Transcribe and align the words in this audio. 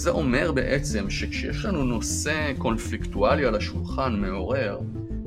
זה 0.00 0.10
אומר 0.10 0.52
בעצם 0.52 1.10
שכשיש 1.10 1.64
לנו 1.64 1.84
נושא 1.84 2.52
קונפליקטואלי 2.58 3.44
על 3.44 3.54
השולחן 3.54 4.20
מעורר, 4.20 4.78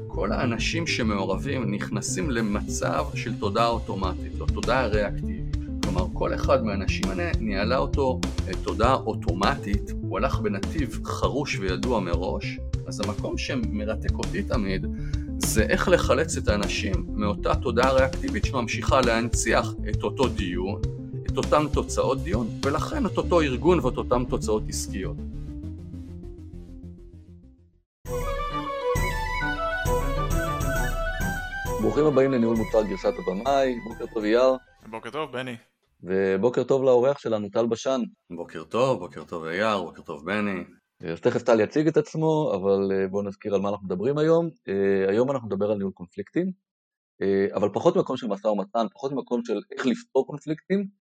כל 0.08 0.32
האנשים 0.32 0.88
שמעורבים 0.88 1.74
נכנסים 1.74 2.32
למצב 2.32 3.06
של 3.16 3.34
תודעה 3.40 3.68
אוטומטית, 3.68 4.42
או 4.42 4.46
תודעה 4.46 4.88
ריאקטיבית. 4.88 5.58
כלומר, 5.84 6.06
כל 6.14 6.34
אחד 6.34 6.64
מהאנשים 6.64 7.10
האלה 7.10 7.32
ניהלה 7.40 7.78
אותו 7.78 8.20
תודעה 8.64 8.94
אוטומטית, 8.94 9.92
הוא 10.02 10.18
הלך 10.18 10.40
בנתיב 10.40 11.00
חרוש 11.06 11.60
וידוע 11.60 12.00
מראש, 12.00 12.60
אז 12.88 13.00
המקום 13.00 13.38
שמרתק 13.38 14.14
אותי 14.14 14.44
תמיד 14.44 14.86
זה 15.38 15.64
איך 15.64 15.88
לחלץ 15.88 16.38
את 16.38 16.48
האנשים 16.48 17.06
מאותה 17.10 17.56
תודעה 17.56 17.94
ריאקטיבית 17.94 18.46
שממשיכה 18.46 19.02
להנציח 19.02 19.74
את 19.90 20.04
אותו 20.04 20.28
דיון, 20.28 20.82
את 21.34 21.38
אותן 21.38 21.68
תוצאות 21.74 22.24
דיון, 22.24 22.48
ולכן 22.66 23.06
את 23.06 23.18
אותו 23.18 23.42
ארגון 23.42 23.80
ואת 23.80 23.98
אותן 23.98 24.26
תוצאות 24.26 24.64
עסקיות. 24.68 25.18
ברוכים 31.82 32.06
הבאים 32.06 32.32
לניהול 32.32 32.58
מוצר 32.58 32.84
גרסת 32.84 33.14
הבמאי, 33.20 33.76
בוקר 33.90 34.06
טוב 34.14 34.24
אייר. 34.24 34.56
בוקר 34.90 35.10
טוב 35.10 35.32
בני. 35.32 35.56
ובוקר 36.04 36.64
טוב 36.64 36.84
לאורח 36.84 37.20
שלנו, 37.20 37.50
טל 37.50 37.66
בשן. 37.66 38.02
בוקר 38.36 38.64
טוב, 38.64 39.00
בוקר 39.00 39.24
טוב 39.24 39.44
אייר, 39.44 39.82
בוקר 39.82 40.02
טוב 40.02 40.26
בני. 40.26 40.64
אז 41.12 41.22
תכף 41.22 41.42
טל 41.42 41.60
יציג 41.60 41.88
את 41.88 41.98
עצמו, 41.98 42.52
אבל 42.56 42.92
אה, 42.92 43.08
בואו 43.08 43.24
נזכיר 43.24 43.56
על 43.56 43.62
מה 43.62 43.70
אנחנו 43.70 43.86
מדברים 43.86 44.18
היום. 44.18 44.50
אה, 44.68 45.10
היום 45.10 45.32
אנחנו 45.32 45.48
נדבר 45.48 45.72
על 45.72 45.78
ניהול 45.78 45.94
קונפליקטים, 45.94 46.52
אה, 47.22 47.48
אבל 47.56 47.70
פחות 47.74 47.96
ממקום 47.96 48.18
של 48.18 48.28
משא 48.28 48.48
ומתן, 48.48 48.86
פחות 48.94 49.12
ממקום 49.12 49.46
של 49.46 49.60
איך 49.72 49.86
לפתור 49.86 50.28
קונפליקטים, 50.28 51.03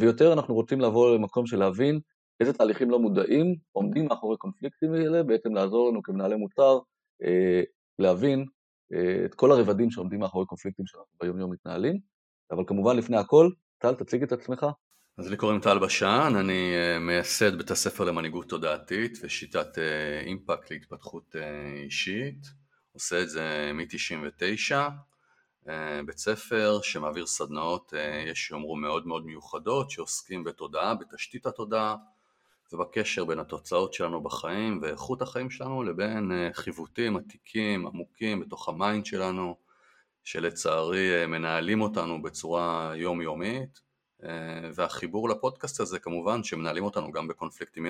ויותר 0.00 0.32
אנחנו 0.32 0.54
רוצים 0.54 0.80
לעבור 0.80 1.10
למקום 1.10 1.46
של 1.46 1.58
להבין 1.58 2.00
איזה 2.40 2.52
תהליכים 2.52 2.90
לא 2.90 2.98
מודעים 2.98 3.56
עומדים 3.72 4.06
מאחורי 4.06 4.36
קונפליקטים 4.36 4.92
האלה, 4.92 5.22
בעצם 5.22 5.54
לעזור 5.54 5.90
לנו 5.90 6.02
כמנהלי 6.02 6.36
מוצר 6.36 6.78
להבין 7.98 8.46
את 9.24 9.34
כל 9.34 9.52
הרבדים 9.52 9.90
שעומדים 9.90 10.20
מאחורי 10.20 10.46
קונפליקטים 10.46 10.86
שאנחנו 10.86 11.12
ביום 11.22 11.38
יום 11.38 11.52
מתנהלים, 11.52 11.98
אבל 12.50 12.64
כמובן 12.66 12.96
לפני 12.96 13.16
הכל, 13.16 13.50
טל 13.78 13.94
תציג 13.94 14.22
את 14.22 14.32
עצמך. 14.32 14.66
אז 15.18 15.30
לי 15.30 15.36
קוראים 15.36 15.60
טל 15.60 15.78
בשן, 15.78 16.32
אני 16.40 16.74
אה, 16.74 16.98
מייסד 16.98 17.58
בית 17.58 17.70
הספר 17.70 18.04
למנהיגות 18.04 18.48
תודעתית 18.48 19.18
ושיטת 19.22 19.78
אה, 19.78 20.20
אימפקט 20.20 20.70
להתפתחות 20.70 21.36
אה, 21.36 21.72
אישית, 21.84 22.46
עושה 22.92 23.22
את 23.22 23.30
זה 23.30 23.70
מ-99, 23.74 24.74
בית 26.06 26.18
ספר 26.18 26.78
שמעביר 26.82 27.26
סדנאות, 27.26 27.92
יש 28.26 28.38
שיאמרו 28.38 28.76
מאוד 28.76 29.06
מאוד 29.06 29.26
מיוחדות, 29.26 29.90
שעוסקים 29.90 30.44
בתודעה, 30.44 30.94
בתשתית 30.94 31.46
התודעה 31.46 31.96
ובקשר 32.72 33.24
בין 33.24 33.38
התוצאות 33.38 33.94
שלנו 33.94 34.20
בחיים 34.20 34.78
ואיכות 34.82 35.22
החיים 35.22 35.50
שלנו 35.50 35.82
לבין 35.82 36.32
חיווטים 36.52 37.16
עתיקים, 37.16 37.86
עמוקים 37.86 38.40
בתוך 38.40 38.68
ה 38.68 38.76
mind 38.76 39.06
שלנו, 39.06 39.56
שלצערי 40.24 41.26
מנהלים 41.26 41.80
אותנו 41.80 42.22
בצורה 42.22 42.92
יומיומית 42.96 43.80
אה, 44.24 44.70
והחיבור 44.74 45.28
לפודקאסט 45.28 45.80
הזה 45.80 45.98
כמובן 45.98 46.42
שמנהלים 46.42 46.84
אותנו 46.84 47.12
גם 47.12 47.28
בקונפליקטים 47.28 47.86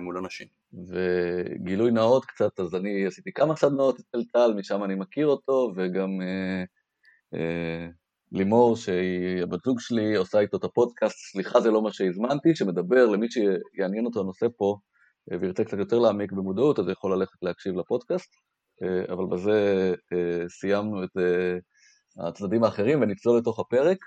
מול 0.00 0.18
אנשים. 0.18 0.46
וגילוי 0.88 1.90
נאות 1.90 2.24
קצת, 2.24 2.60
אז 2.60 2.74
אני 2.74 3.06
עשיתי 3.06 3.32
כמה 3.32 3.56
סדנאות 3.56 4.00
אצל 4.00 4.24
טל, 4.32 4.54
משם 4.56 4.84
אני 4.84 4.94
מכיר 4.94 5.26
אותו, 5.26 5.72
וגם 5.76 6.20
אה, 6.20 6.26
אה, 6.26 6.64
לימור, 8.32 8.76
שהיא 8.76 9.42
הבת 9.42 9.64
זוג 9.64 9.80
שלי, 9.80 10.16
עושה 10.16 10.40
איתו 10.40 10.56
את 10.56 10.64
הפודקאסט, 10.64 11.16
סליחה 11.32 11.60
זה 11.60 11.70
לא 11.70 11.82
מה 11.82 11.92
שהזמנתי, 11.92 12.56
שמדבר 12.56 13.06
למי 13.06 13.26
שיעניין 13.30 14.04
אותו 14.04 14.20
הנושא 14.20 14.46
פה, 14.56 14.76
אה, 15.32 15.36
וירצה 15.40 15.64
קצת 15.64 15.78
יותר 15.78 15.98
להעמיק 15.98 16.32
במודעות, 16.32 16.78
אז 16.78 16.88
יכול 16.88 17.14
ללכת 17.14 17.42
להקשיב 17.42 17.76
לפודקאסט, 17.76 18.30
אה, 18.82 19.12
אבל 19.14 19.24
בזה 19.26 19.94
אה, 20.12 20.48
סיימנו 20.48 21.04
את 21.04 21.10
הצדדים 22.18 22.64
האחרים 22.64 23.02
ונצלול 23.02 23.38
לתוך 23.38 23.58
הפרק. 23.58 23.98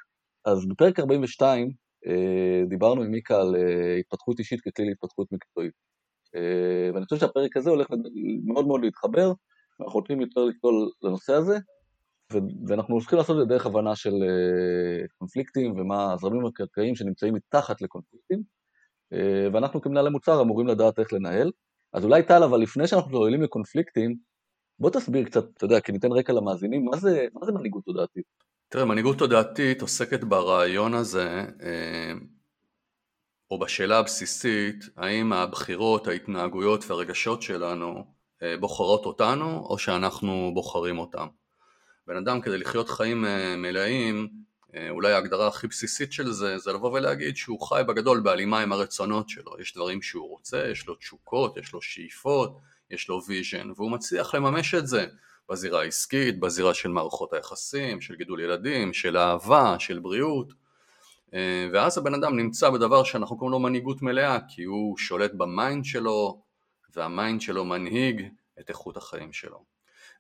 אז 0.46 0.68
בפרק 0.69 1.00
42 1.00 1.69
אה, 2.07 2.63
דיברנו 2.69 3.02
עם 3.02 3.12
מיקה 3.12 3.42
על 3.42 3.56
אה, 3.56 3.96
התפתחות 3.96 4.40
אישית 4.40 4.62
ככלי 4.62 4.86
להתפתחות 4.86 5.31
מקצועית. 5.31 5.74
אה, 6.36 6.92
ואני 6.94 7.06
חושב 7.06 7.18
שהפרק 7.18 7.57
הזה 7.57 7.69
הולך 7.69 7.88
מאוד 8.46 8.68
מאוד 8.68 8.81
להתחבר, 8.81 9.31
ואנחנו 9.80 10.00
הולכים 10.00 10.22
יותר 10.22 10.46
לקטול 10.46 10.90
לנושא 11.02 11.34
הזה, 11.34 11.57
ואנחנו 12.68 12.94
הולכים 12.94 13.18
לעשות 13.18 13.35
את 13.35 13.41
זה 13.41 13.46
דרך 13.46 13.66
הבנה 13.66 13.96
של 13.96 14.13
קונפליקטים 15.18 15.79
ומה 15.79 16.13
הזרמים 16.13 16.46
הקרקעיים 16.46 16.96
שנמצאים 16.96 17.34
מתחת 17.34 17.81
לקונפליקטים, 17.81 18.41
ואנחנו 19.53 19.81
כמנהלי 19.81 20.09
מוצר 20.09 20.41
אמורים 20.41 20.68
לדעת 20.68 21.00
איך 21.00 21.13
לנהל. 21.13 21.51
אז 21.94 22.06
אולי 22.06 22.24
טל, 22.24 22.44
אבל 22.44 22.59
לפני 22.59 22.88
שאנחנו 22.88 23.12
צוללים 23.12 23.41
לקונפליקטים, 23.41 24.16
בוא 24.79 24.90
תסביר 24.90 25.25
קצת, 25.25 25.45
אתה 25.53 25.66
יודע, 25.66 25.79
כי 25.79 25.91
ניתן 25.91 26.12
רקע 26.12 26.34
למאזינים, 26.34 26.85
מה 26.85 26.97
זה, 26.97 27.28
מה 27.34 27.45
זה 27.45 27.51
מנהיגות 27.51 27.84
תודעתית? 27.85 28.25
תראה, 28.69 28.85
מנהיגות 28.85 29.18
תודעתית 29.18 29.81
עוסקת 29.81 30.24
ברעיון 30.24 30.94
הזה, 30.94 31.45
אה, 31.62 32.13
או 33.51 33.59
בשאלה 33.59 34.00
הבסיסית, 34.00 34.84
האם 34.97 35.34
הבחירות, 35.34 36.07
ההתנהגויות 36.07 36.84
והרגשות 36.88 37.41
שלנו 37.41 38.03
אה, 38.44 38.57
בוחרות 38.59 39.06
אותנו, 39.06 39.66
או 39.69 39.78
שאנחנו 39.78 40.51
בוחרים 40.53 40.97
אותם. 40.97 41.28
בן 42.08 42.18
אדם 42.18 42.42
כדי 42.42 42.58
לחיות 42.58 42.90
חיים 42.90 43.26
אה, 43.26 43.56
מלאים, 43.56 44.46
אולי 44.90 45.14
ההגדרה 45.14 45.48
הכי 45.48 45.68
בסיסית 45.68 46.14
של 46.14 46.32
זה, 46.32 46.58
זה 46.58 46.74
לבוא 46.74 46.92
ולהגיד 46.92 47.38
שהוא 47.38 47.68
חי 47.68 47.82
בגדול 47.88 48.20
בהלימה 48.20 48.60
עם 48.60 48.72
הרצונות 48.72 49.30
שלו. 49.30 49.52
יש 49.60 49.74
דברים 49.74 50.02
שהוא 50.02 50.30
רוצה, 50.30 50.68
יש 50.72 50.88
לו 50.88 50.96
תשוקות, 50.96 51.58
יש 51.58 51.74
לו 51.74 51.82
שאיפות, 51.82 52.58
יש 52.92 53.10
לו 53.10 53.22
vision, 53.28 53.72
והוא 53.76 53.92
מצליח 53.92 54.36
לממש 54.36 54.76
את 54.76 54.88
זה. 54.88 55.06
בזירה 55.50 55.82
העסקית, 55.82 56.40
בזירה 56.40 56.74
של 56.74 56.90
מערכות 56.90 57.34
היחסים, 57.34 58.02
של 58.02 58.16
גידול 58.16 58.40
ילדים, 58.42 58.94
של 58.94 59.18
אהבה, 59.18 59.76
של 59.80 60.00
בריאות 60.00 60.54
אה, 61.36 61.68
ואז 61.74 61.98
הבן 61.98 62.14
אדם 62.14 62.38
נמצא 62.38 62.70
בדבר 62.70 63.04
שאנחנו 63.04 63.38
קוראים 63.38 63.52
לו 63.52 63.60
מנהיגות 63.60 64.02
מלאה 64.02 64.38
כי 64.50 64.64
הוא 64.64 64.98
שולט 64.98 65.32
ב 65.34 65.44
mind 65.44 65.86
שלו 65.86 66.42
וה 66.96 67.11
mind 67.11 67.41
שלו 67.42 67.66
מנהיג 67.66 68.28
את 68.60 68.70
איכות 68.70 68.98
החיים 68.98 69.34
שלו. 69.34 69.75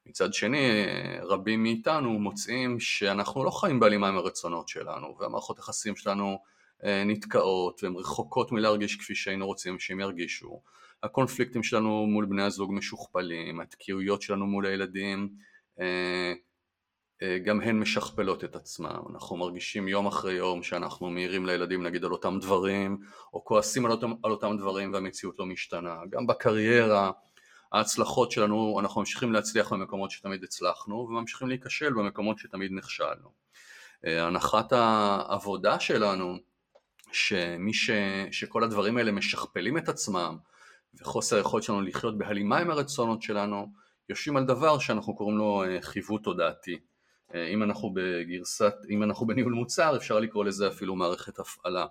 מצד 0.05 0.33
שני 0.33 0.85
רבים 1.21 1.63
מאיתנו 1.63 2.19
מוצאים 2.19 2.79
שאנחנו 2.79 3.43
לא 3.43 3.49
חיים 3.49 3.79
בהלימה 3.79 4.07
עם 4.07 4.17
הרצונות 4.17 4.67
שלנו 4.67 5.17
והמערכות 5.19 5.57
היחסים 5.57 5.95
שלנו 5.95 6.39
אה, 6.83 7.03
נתקעות 7.05 7.83
והן 7.83 7.95
רחוקות 7.95 8.51
מלהרגיש 8.51 8.95
כפי 8.95 9.15
שהיינו 9.15 9.45
רוצים 9.45 9.79
שהם 9.79 9.99
ירגישו. 9.99 10.61
הקונפליקטים 11.03 11.63
שלנו 11.63 12.05
מול 12.07 12.25
בני 12.25 12.43
הזוג 12.43 12.73
משוכפלים, 12.73 13.59
התקיעויות 13.59 14.21
שלנו 14.21 14.45
מול 14.45 14.65
הילדים 14.65 15.29
אה, 15.79 16.33
אה, 17.21 17.37
גם 17.39 17.61
הן 17.61 17.79
משכפלות 17.79 18.43
את 18.43 18.55
עצמם, 18.55 18.99
אנחנו 19.13 19.37
מרגישים 19.37 19.87
יום 19.87 20.07
אחרי 20.07 20.33
יום 20.33 20.63
שאנחנו 20.63 21.09
מעירים 21.09 21.45
לילדים 21.45 21.83
נגיד 21.83 22.05
על 22.05 22.11
אותם 22.11 22.37
דברים 22.41 22.97
או 23.33 23.45
כועסים 23.45 23.85
על 23.85 23.91
אותם, 23.91 24.13
על 24.23 24.31
אותם 24.31 24.57
דברים 24.57 24.93
והמציאות 24.93 25.39
לא 25.39 25.45
משתנה, 25.45 25.95
גם 26.09 26.27
בקריירה 26.27 27.11
ההצלחות 27.75 28.31
שלנו, 28.31 28.79
אנחנו 28.79 29.01
ממשיכים 29.01 29.33
להצליח 29.33 29.73
במקומות 29.73 30.11
שתמיד 30.11 30.43
הצלחנו 30.43 30.95
וממשיכים 30.95 31.47
להיכשל 31.47 31.93
במקומות 31.93 32.39
שתמיד 32.39 32.71
נכשלנו. 32.71 33.31
אה, 34.05 34.27
הנחת 34.27 34.71
העבודה 34.71 35.79
שלנו 35.79 36.37
שמי 37.11 37.73
ש, 37.73 37.89
שכל 38.31 38.63
הדברים 38.63 38.97
האלה 38.97 39.11
משכפלים 39.11 39.77
את 39.77 39.89
עצמם 39.89 40.37
וחוסר 41.01 41.35
היכולת 41.35 41.63
שלנו 41.63 41.81
לחיות 41.81 42.17
בהלימה 42.17 42.57
עם 42.57 42.71
הרצונות 42.71 43.21
שלנו, 43.21 43.67
יושבים 44.09 44.37
על 44.37 44.45
דבר 44.45 44.79
שאנחנו 44.79 45.15
קוראים 45.15 45.37
לו 45.37 45.63
אה, 45.63 45.81
חיווט 45.81 46.23
תודעתי. 46.23 46.79
אה, 47.35 47.47
אם 47.47 47.63
אנחנו 47.63 47.93
בגרסת, 47.93 48.75
אם 48.89 49.03
אנחנו 49.03 49.27
בניהול 49.27 49.53
מוצר 49.53 49.97
אפשר 49.97 50.19
לקרוא 50.19 50.45
לזה 50.45 50.67
אפילו 50.67 50.95
מערכת 50.95 51.39
הפעלה. 51.39 51.85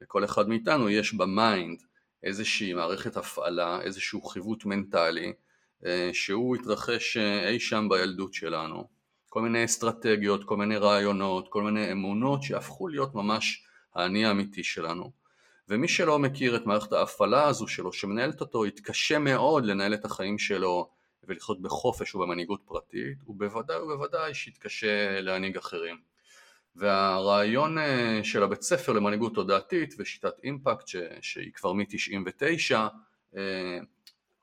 לכל 0.00 0.24
אחד 0.24 0.48
מאיתנו 0.48 0.90
יש 0.90 1.14
ב 1.14 1.27
mind 1.27 1.78
איזושהי 2.22 2.72
מערכת 2.72 3.16
הפעלה, 3.16 3.80
איזשהו 3.80 4.22
חיווט 4.22 4.64
מנטלי 4.64 5.32
אה, 5.86 6.10
שהוא 6.12 6.56
התרחש 6.56 7.16
אי 7.16 7.60
שם 7.60 7.88
בילדות 7.90 8.34
שלנו. 8.34 8.88
כל 9.28 9.42
מיני 9.42 9.64
אסטרטגיות, 9.64 10.44
כל 10.44 10.56
מיני 10.56 10.76
רעיונות, 10.76 11.48
כל 11.48 11.62
מיני 11.62 11.92
אמונות 11.92 12.42
שהפכו 12.42 12.88
להיות 12.88 13.14
ממש 13.14 13.64
האני 13.94 14.26
האמיתי 14.26 14.64
שלנו. 14.64 15.12
ומי 15.68 15.88
שלא 15.88 16.18
מכיר 16.18 16.56
את 16.56 16.66
מערכת 16.66 16.92
ההפעלה 16.92 17.44
הזו 17.46 17.68
שלו 17.68 17.92
שמנהלת 17.92 18.40
אותו 18.40 18.66
יתקשה 18.66 19.18
מאוד 19.18 19.64
לנהל 19.64 19.94
את 19.94 20.04
החיים 20.04 20.38
שלו 20.38 20.90
ולחיות 21.24 21.62
בחופש 21.62 22.14
ובמנהיגות 22.14 22.60
פרטית 22.64 23.18
ובוודאי 23.26 23.78
ובוודאי 23.80 24.34
שיתקשה 24.34 25.20
להנהיג 25.20 25.56
אחרים. 25.56 25.96
והרעיון 26.78 27.78
אה, 27.78 28.20
של 28.22 28.42
הבית 28.42 28.62
ספר 28.62 28.92
למנהיגות 28.92 29.34
תודעתית 29.34 29.94
ושיטת 29.98 30.44
אימפקט 30.44 30.86
ש, 30.86 30.96
שהיא 31.20 31.52
כבר 31.52 31.72
מ-99 31.72 32.74
אה, 33.36 33.78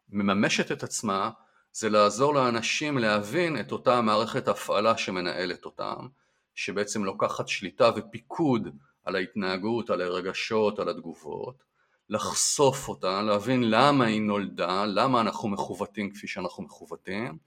מממשת 0.09 0.71
את 0.71 0.83
עצמה 0.83 1.29
זה 1.73 1.89
לעזור 1.89 2.33
לאנשים 2.33 2.97
להבין 2.97 3.59
את 3.59 3.71
אותה 3.71 4.01
מערכת 4.01 4.47
הפעלה 4.47 4.97
שמנהלת 4.97 5.65
אותם 5.65 6.07
שבעצם 6.55 7.03
לוקחת 7.03 7.47
שליטה 7.47 7.91
ופיקוד 7.95 8.67
על 9.03 9.15
ההתנהגות, 9.15 9.89
על 9.89 10.01
הרגשות, 10.01 10.79
על 10.79 10.89
התגובות, 10.89 11.63
לחשוף 12.09 12.87
אותה, 12.87 13.21
להבין 13.21 13.69
למה 13.69 14.05
היא 14.05 14.21
נולדה, 14.21 14.85
למה 14.85 15.21
אנחנו 15.21 15.49
מכוותים 15.49 16.11
כפי 16.11 16.27
שאנחנו 16.27 16.63
מכוותים, 16.63 17.37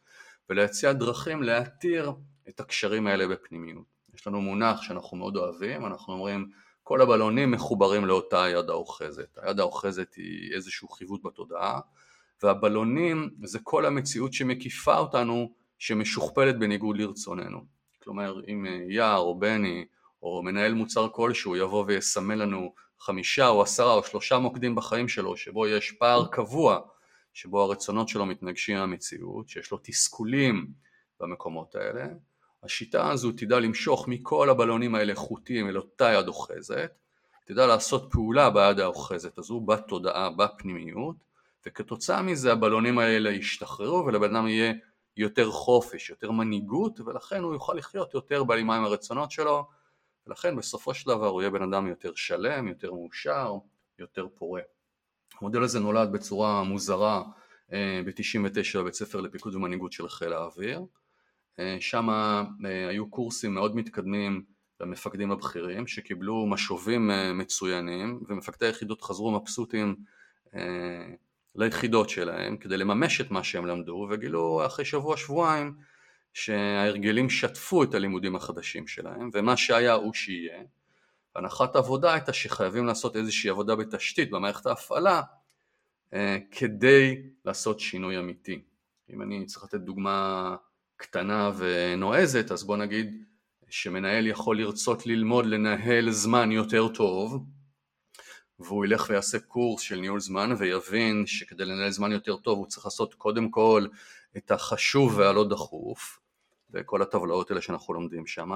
ולהציע 0.50 0.92
דרכים 0.92 1.42
להתיר 1.42 2.12
את 2.48 2.60
הקשרים 2.60 3.06
האלה 3.06 3.28
בפנימיות. 3.28 3.97
יש 4.18 4.26
לנו 4.26 4.40
מונח 4.40 4.82
שאנחנו 4.82 5.16
מאוד 5.16 5.36
אוהבים, 5.36 5.86
אנחנו 5.86 6.12
אומרים 6.12 6.50
כל 6.82 7.00
הבלונים 7.00 7.50
מחוברים 7.50 8.04
לאותה 8.04 8.44
יד 8.48 8.70
האוחזת. 8.70 9.38
היד 9.42 9.60
האוחזת 9.60 10.14
היא 10.14 10.54
איזשהו 10.54 10.88
חיווט 10.88 11.20
בתודעה, 11.24 11.80
והבלונים 12.42 13.30
זה 13.44 13.58
כל 13.62 13.86
המציאות 13.86 14.32
שמקיפה 14.32 14.98
אותנו 14.98 15.52
שמשוכפלת 15.78 16.58
בניגוד 16.58 16.96
לרצוננו. 16.96 17.64
כלומר 18.02 18.40
אם 18.48 18.66
יער 18.88 19.18
או 19.18 19.38
בני 19.38 19.84
או 20.22 20.42
מנהל 20.42 20.74
מוצר 20.74 21.08
כלשהו 21.12 21.56
יבוא 21.56 21.84
ויסמן 21.86 22.38
לנו 22.38 22.74
חמישה 22.98 23.48
או 23.48 23.62
עשרה 23.62 23.94
או 23.94 24.02
שלושה 24.02 24.38
מוקדים 24.38 24.74
בחיים 24.74 25.08
שלו 25.08 25.36
שבו 25.36 25.66
יש 25.66 25.92
פער 25.92 26.26
קבוע 26.26 26.80
שבו 27.32 27.62
הרצונות 27.62 28.08
שלו 28.08 28.26
מתנגשים 28.26 28.76
עם 28.76 28.82
המציאות, 28.82 29.48
שיש 29.48 29.70
לו 29.70 29.78
תסכולים 29.82 30.66
במקומות 31.20 31.74
האלה, 31.74 32.06
השיטה 32.62 33.10
הזו 33.10 33.32
תדע 33.32 33.60
למשוך 33.60 34.08
מכל 34.08 34.50
הבלונים 34.50 34.94
האלה 34.94 35.14
חוטים 35.14 35.68
אל 35.68 35.76
אותה 35.76 36.12
יד 36.12 36.28
אוחזת, 36.28 36.98
תדע 37.44 37.66
לעשות 37.66 38.08
פעולה 38.10 38.50
ביד 38.50 38.80
האוחזת 38.80 39.38
הזו, 39.38 39.60
בתודעה, 39.60 40.30
בפנימיות, 40.30 41.16
וכתוצאה 41.66 42.22
מזה 42.22 42.52
הבלונים 42.52 42.98
האלה 42.98 43.30
ישתחררו 43.30 44.06
ולבן 44.06 44.36
אדם 44.36 44.48
יהיה 44.48 44.72
יותר 45.16 45.50
חופש, 45.50 46.10
יותר 46.10 46.30
מנהיגות, 46.30 47.00
ולכן 47.00 47.42
הוא 47.42 47.52
יוכל 47.52 47.74
לחיות 47.74 48.14
יותר 48.14 48.44
בהלימה 48.44 48.76
עם 48.76 48.84
הרצונות 48.84 49.30
שלו, 49.30 49.68
ולכן 50.26 50.56
בסופו 50.56 50.94
של 50.94 51.06
דבר 51.10 51.26
הוא 51.26 51.42
יהיה 51.42 51.50
בן 51.50 51.62
אדם 51.62 51.86
יותר 51.86 52.12
שלם, 52.14 52.68
יותר 52.68 52.92
מאושר, 52.92 53.54
יותר 53.98 54.26
פורה. 54.34 54.60
המודל 55.40 55.62
הזה 55.62 55.80
נולד 55.80 56.12
בצורה 56.12 56.62
מוזרה 56.62 57.22
אה, 57.72 58.00
ב-99 58.06 58.78
בבית 58.78 58.94
ספר 58.94 59.20
לפיקוד 59.20 59.54
ומנהיגות 59.54 59.92
של 59.92 60.08
חיל 60.08 60.32
האוויר. 60.32 60.82
אה, 61.58 61.76
שם 61.80 62.10
אה, 62.10 62.88
היו 62.88 63.10
קורסים 63.10 63.54
מאוד 63.54 63.76
מתקדמים 63.76 64.44
למפקדים 64.80 65.30
הבכירים 65.30 65.86
שקיבלו 65.86 66.46
משובים 66.46 67.10
מצוינים 67.34 68.20
ומפקדי 68.28 68.66
היחידות 68.66 69.02
חזרו 69.02 69.30
מבסוטים 69.30 69.96
ליחידות 71.54 72.10
שלהם 72.10 72.56
כדי 72.56 72.76
לממש 72.76 73.20
את 73.20 73.30
מה 73.30 73.44
שהם 73.44 73.66
למדו 73.66 74.08
וגילו 74.10 74.66
אחרי 74.66 74.84
שבוע 74.84 75.16
שבועיים 75.16 75.74
שההרגלים 76.34 77.30
שטפו 77.30 77.82
את 77.82 77.94
הלימודים 77.94 78.36
החדשים 78.36 78.86
שלהם 78.86 79.30
ומה 79.34 79.56
שהיה 79.56 79.92
הוא 79.92 80.14
שיהיה 80.14 80.62
הנחת 81.38 81.76
העבודה 81.76 82.12
הייתה 82.12 82.32
שחייבים 82.32 82.86
לעשות 82.86 83.16
איזושהי 83.16 83.50
עבודה 83.50 83.76
בתשתית 83.76 84.30
במערכת 84.30 84.66
ההפעלה 84.66 85.22
אה, 86.14 86.38
כדי 86.50 87.22
לעשות 87.44 87.80
שינוי 87.80 88.18
אמיתי. 88.18 88.62
אם 89.10 89.22
אני 89.22 89.46
צריך 89.46 89.64
לתת 89.64 89.80
דוגמה 89.80 90.56
קטנה 90.98 91.50
ונועזת 91.58 92.52
אז 92.52 92.64
בוא 92.64 92.76
נגיד 92.76 93.24
שמנהל 93.68 94.26
יכול 94.26 94.58
לרצות 94.58 95.06
ללמוד 95.06 95.46
לנהל 95.46 96.10
זמן 96.10 96.52
יותר 96.52 96.88
טוב 96.88 97.44
והוא 98.58 98.84
ילך 98.84 99.06
ויעשה 99.08 99.38
קורס 99.38 99.82
של 99.82 99.96
ניהול 99.96 100.20
זמן 100.20 100.52
ויבין 100.58 101.26
שכדי 101.26 101.64
לנהל 101.64 101.90
זמן 101.90 102.12
יותר 102.12 102.36
טוב 102.36 102.58
הוא 102.58 102.66
צריך 102.66 102.86
לעשות 102.86 103.14
קודם 103.14 103.50
כל 103.50 103.86
את 104.36 104.50
החשוב 104.50 105.18
והלא 105.18 105.48
דחוף 105.48 106.20
וכל 106.70 107.02
הטבלאות 107.02 107.50
האלה 107.50 107.62
שאנחנו 107.62 107.94
לומדים 107.94 108.26
שם 108.26 108.50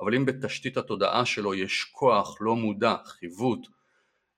אבל 0.00 0.14
אם 0.14 0.26
בתשתית 0.26 0.76
התודעה 0.76 1.24
שלו 1.24 1.54
יש 1.54 1.84
כוח 1.84 2.36
לא 2.40 2.56
מודע, 2.56 2.96
חיווט 3.04 3.66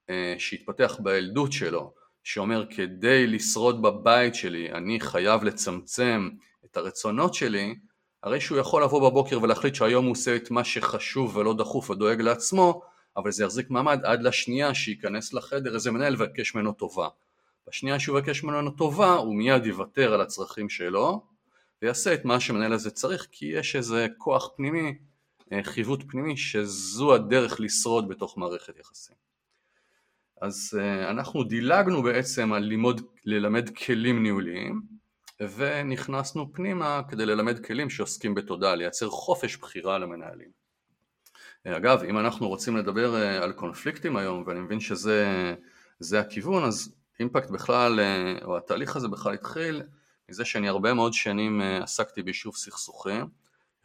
אה, 0.09 0.35
שהתפתח 0.37 0.99
בילדות 1.03 1.51
שלו 1.51 1.93
שאומר 2.23 2.65
כדי 2.69 3.27
לשרוד 3.27 3.81
בבית 3.81 4.35
שלי 4.35 4.71
אני 4.71 4.99
חייב 4.99 5.43
לצמצם 5.43 6.29
את 6.65 6.77
הרצונות 6.77 7.33
שלי 7.33 7.75
הרי 8.23 8.41
שהוא 8.41 8.57
יכול 8.57 8.83
לבוא 8.83 9.09
בבוקר 9.09 9.41
ולהחליט 9.41 9.75
שהיום 9.75 10.05
הוא 10.05 10.11
עושה 10.11 10.35
את 10.35 10.51
מה 10.51 10.63
שחשוב 10.63 11.37
ולא 11.37 11.53
דחוף 11.53 11.89
ודואג 11.89 12.21
לעצמו 12.21 12.81
אבל 13.17 13.31
זה 13.31 13.43
יחזיק 13.43 13.69
מעמד 13.69 14.05
עד 14.05 14.23
לשנייה 14.23 14.73
שייכנס 14.73 15.33
לחדר 15.33 15.75
איזה 15.75 15.91
מנהל 15.91 16.15
ויבקש 16.15 16.55
ממנו 16.55 16.73
טובה. 16.73 17.07
בשנייה 17.67 17.99
שהוא 17.99 18.19
יבקש 18.19 18.43
ממנו 18.43 18.71
טובה 18.71 19.13
הוא 19.13 19.35
מיד 19.35 19.65
יוותר 19.65 20.13
על 20.13 20.21
הצרכים 20.21 20.69
שלו 20.69 21.23
ויעשה 21.81 22.13
את 22.13 22.25
מה 22.25 22.39
שמנהל 22.39 22.73
הזה 22.73 22.91
צריך 22.91 23.27
כי 23.31 23.45
יש 23.45 23.75
איזה 23.75 24.07
כוח 24.17 24.49
פנימי, 24.55 24.97
אה, 25.53 25.63
חיווט 25.63 26.03
פנימי 26.07 26.37
שזו 26.37 27.13
הדרך 27.13 27.59
לשרוד 27.59 28.07
בתוך 28.07 28.37
מערכת 28.37 28.79
יחסים. 28.79 29.15
אז 30.41 30.79
אה, 30.81 31.09
אנחנו 31.09 31.43
דילגנו 31.43 32.03
בעצם 32.03 32.53
על 32.53 32.63
לימוד, 32.63 33.01
ללמד 33.25 33.69
כלים 33.69 34.23
ניהוליים 34.23 34.81
ונכנסנו 35.55 36.53
פנימה 36.53 37.01
כדי 37.09 37.25
ללמד 37.25 37.65
כלים 37.65 37.89
שעוסקים 37.89 38.35
בתודעה, 38.35 38.75
לייצר 38.75 39.09
חופש 39.09 39.57
בחירה 39.57 39.97
למנהלים. 39.97 40.61
אגב, 41.67 42.03
אם 42.03 42.17
אנחנו 42.17 42.47
רוצים 42.47 42.77
לדבר 42.77 43.15
אה, 43.15 43.43
על 43.43 43.51
קונפליקטים 43.51 44.17
היום, 44.17 44.43
ואני 44.47 44.59
מבין 44.59 44.79
שזה 44.79 46.19
הכיוון, 46.19 46.63
אז 46.63 46.93
אימפקט 47.19 47.49
בכלל, 47.49 47.99
אה, 47.99 48.35
או 48.43 48.57
התהליך 48.57 48.95
הזה 48.95 49.07
בכלל 49.07 49.33
התחיל 49.33 49.83
מזה 50.29 50.45
שאני 50.45 50.67
הרבה 50.67 50.93
מאוד 50.93 51.13
שנים 51.13 51.61
אה, 51.61 51.83
עסקתי 51.83 52.23
ביישוב 52.23 52.55
סכסוכים. 52.55 53.27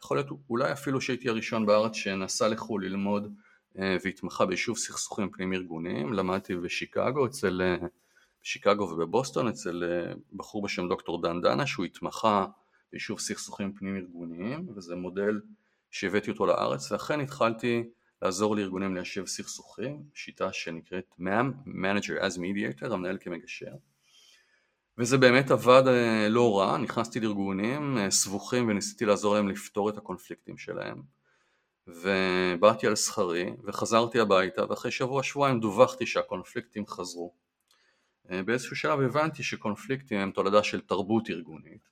יכול 0.03 0.17
להיות 0.17 0.27
אולי 0.49 0.71
אפילו 0.71 1.01
שהייתי 1.01 1.29
הראשון 1.29 1.65
בארץ 1.65 1.93
שנסע 1.95 2.47
לחו"ל 2.47 2.85
ללמוד 2.85 3.33
והתמחה 3.75 4.45
ביישוב 4.45 4.77
סכסוכים 4.77 5.29
פנים 5.29 5.53
ארגוניים, 5.53 6.13
למדתי 6.13 6.55
בשיקגו 6.55 7.25
אצל, 7.25 7.77
בשיקגו 8.47 8.83
ובבוסטון 8.83 9.47
אצל 9.47 9.83
בחור 10.33 10.61
בשם 10.61 10.87
דוקטור 10.87 11.21
דן 11.21 11.41
דנה 11.41 11.67
שהוא 11.67 11.85
התמחה 11.85 12.45
ביישוב 12.91 13.19
סכסוכים 13.19 13.73
פנים 13.73 13.95
ארגוניים 13.95 14.67
וזה 14.75 14.95
מודל 14.95 15.41
שהבאתי 15.91 16.31
אותו 16.31 16.45
לארץ 16.45 16.91
ואכן 16.91 17.19
התחלתי 17.19 17.83
לעזור 18.21 18.55
לארגונים 18.55 18.95
ליישב 18.95 19.25
סכסוכים, 19.25 20.03
שיטה 20.13 20.53
שנקראת 20.53 21.05
MAM, 21.19 21.67
Manager 21.67 22.21
as 22.21 22.37
Mediator, 22.37 22.93
המנהל 22.93 23.17
כמגשר. 23.21 23.71
וזה 24.97 25.17
באמת 25.17 25.51
עבד 25.51 25.83
אה, 25.87 26.29
לא 26.29 26.59
רע, 26.59 26.77
נכנסתי 26.77 27.19
לארגונים 27.19 27.97
אה, 27.97 28.11
סבוכים 28.11 28.67
וניסיתי 28.67 29.05
לעזור 29.05 29.35
להם 29.35 29.47
לפתור 29.47 29.89
את 29.89 29.97
הקונפליקטים 29.97 30.57
שלהם. 30.57 31.01
ובאתי 31.87 32.87
על 32.87 32.95
שכרי 32.95 33.53
וחזרתי 33.63 34.19
הביתה 34.19 34.65
ואחרי 34.69 34.91
שבוע 34.91 35.23
שבועיים 35.23 35.59
דווחתי 35.59 36.05
שהקונפליקטים 36.05 36.87
חזרו. 36.87 37.33
אה, 37.33 37.46
באיזשהו 38.29 38.75
שלב 38.75 38.99
הבנתי 38.99 39.43
שקונפליקטים 39.43 40.19
הם 40.19 40.31
תולדה 40.31 40.63
של 40.63 40.81
תרבות 40.81 41.29
ארגונית. 41.29 41.89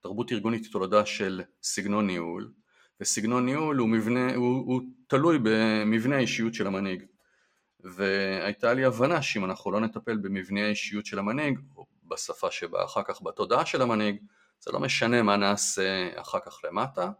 תרבות 0.00 0.32
ארגונית 0.32 0.64
היא 0.64 0.72
תולדה 0.72 1.06
של 1.06 1.42
סגנון 1.62 2.06
ניהול 2.06 2.52
וסגנון 3.00 3.46
ניהול 3.46 3.76
הוא, 3.76 3.88
מבנה, 3.88 4.34
הוא, 4.34 4.56
הוא 4.66 4.82
תלוי 5.06 5.38
במבנה 5.42 6.16
האישיות 6.16 6.54
של 6.54 6.66
המנהיג. 6.66 7.02
והייתה 7.80 8.74
לי 8.74 8.84
הבנה 8.84 9.22
שאם 9.22 9.44
אנחנו 9.44 9.70
לא 9.70 9.80
נטפל 9.80 10.16
במבנה 10.16 10.64
האישיות 10.64 11.06
של 11.06 11.18
המנהיג 11.18 11.58
או 11.76 11.86
בשפה 12.04 12.50
שבה 12.50 12.84
אחר 12.84 13.02
כך 13.02 13.22
בתודעה 13.22 13.66
של 13.66 13.82
המנהיג 13.82 14.16
זה 14.60 14.72
לא 14.72 14.80
משנה 14.80 15.22
מה 15.22 15.36
נעשה 15.36 16.08
אחר 16.20 16.38
כך 16.46 16.60
למטה. 16.64 17.10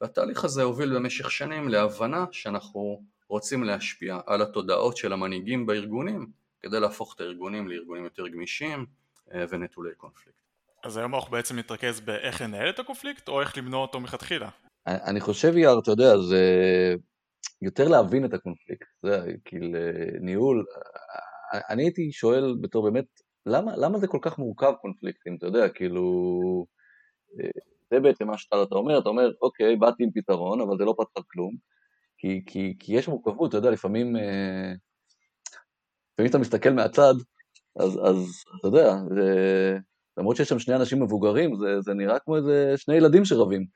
והתהליך 0.00 0.44
הזה 0.44 0.62
הוביל 0.62 0.94
במשך 0.94 1.30
שנים 1.30 1.68
להבנה 1.68 2.24
שאנחנו 2.32 3.02
רוצים 3.28 3.64
להשפיע 3.64 4.18
על 4.26 4.42
התודעות 4.42 4.96
של 4.96 5.12
המנהיגים 5.12 5.66
בארגונים 5.66 6.30
כדי 6.62 6.80
להפוך 6.80 7.14
את 7.14 7.20
הארגונים 7.20 7.68
לארגונים 7.68 8.04
יותר 8.04 8.28
גמישים 8.28 8.86
אה, 9.34 9.44
ונטולי 9.48 9.94
קונפליקט. 9.96 10.42
אז 10.84 10.96
היום 10.96 11.14
אנחנו 11.14 11.30
בעצם 11.30 11.58
נתרכז 11.58 12.00
באיך 12.00 12.40
לנהל 12.40 12.70
את 12.70 12.78
הקונפליקט 12.78 13.28
או 13.28 13.40
איך 13.40 13.58
למנוע 13.58 13.82
אותו 13.82 14.00
מלכתחילה? 14.00 14.48
אני 14.86 15.20
חושב, 15.20 15.56
יאר, 15.56 15.78
אתה 15.78 15.90
יודע, 15.90 16.18
זה 16.18 16.44
יותר 17.62 17.88
להבין 17.88 18.24
את 18.24 18.34
הקונפליקט, 18.34 18.86
זה 19.02 19.26
כאילו 19.44 19.68
ניהול, 20.20 20.64
אני 21.70 21.82
הייתי 21.82 22.12
שואל 22.12 22.54
בתור 22.60 22.90
באמת, 22.90 23.04
למה, 23.46 23.76
למה 23.76 23.98
זה 23.98 24.06
כל 24.06 24.18
כך 24.22 24.38
מורכב 24.38 24.72
קונפליקטים, 24.80 25.36
אתה 25.36 25.46
יודע, 25.46 25.68
כאילו, 25.68 26.02
זה 27.90 28.00
בעצם 28.00 28.26
מה 28.26 28.38
שאתה 28.38 28.56
אומר, 28.72 28.98
אתה 28.98 29.08
אומר, 29.08 29.30
אוקיי, 29.42 29.76
באתי 29.76 30.04
עם 30.04 30.10
פתרון, 30.14 30.60
אבל 30.60 30.78
זה 30.78 30.84
לא 30.84 30.94
פתר 30.98 31.20
כלום, 31.26 31.56
כי, 32.18 32.42
כי, 32.46 32.76
כי 32.78 32.94
יש 32.94 33.08
מורכבות, 33.08 33.48
אתה 33.48 33.58
יודע, 33.58 33.70
לפעמים, 33.70 34.16
לפעמים 36.14 36.30
אתה 36.30 36.38
מסתכל 36.38 36.70
מהצד, 36.70 37.14
אז, 37.76 37.98
אז 38.04 38.44
אתה 38.58 38.68
יודע, 38.68 38.96
זה, 39.14 39.78
למרות 40.16 40.36
שיש 40.36 40.48
שם 40.48 40.58
שני 40.58 40.76
אנשים 40.76 41.02
מבוגרים, 41.02 41.56
זה, 41.56 41.80
זה 41.80 41.94
נראה 41.94 42.18
כמו 42.18 42.36
איזה 42.36 42.74
שני 42.76 42.94
ילדים 42.94 43.24
שרבים. 43.24 43.66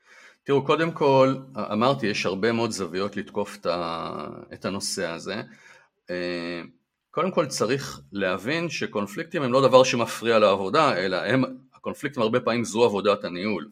תראו, 0.42 0.64
קודם 0.64 0.90
כל, 0.90 1.34
אמרתי, 1.72 2.06
יש 2.06 2.26
הרבה 2.26 2.52
מאוד 2.52 2.70
זוויות 2.70 3.16
לתקוף 3.16 3.58
את 4.52 4.64
הנושא 4.64 5.06
הזה. 5.06 5.42
אה, 6.10 6.62
קודם 7.10 7.30
כל 7.30 7.46
צריך 7.46 8.00
להבין 8.12 8.68
שקונפליקטים 8.68 9.42
הם 9.42 9.52
לא 9.52 9.68
דבר 9.68 9.84
שמפריע 9.84 10.38
לעבודה, 10.38 10.96
אלא 10.96 11.16
הם, 11.16 11.44
הקונפליקטים 11.74 12.22
הרבה 12.22 12.40
פעמים 12.40 12.64
זו 12.64 12.84
עבודת 12.84 13.24
הניהול. 13.24 13.68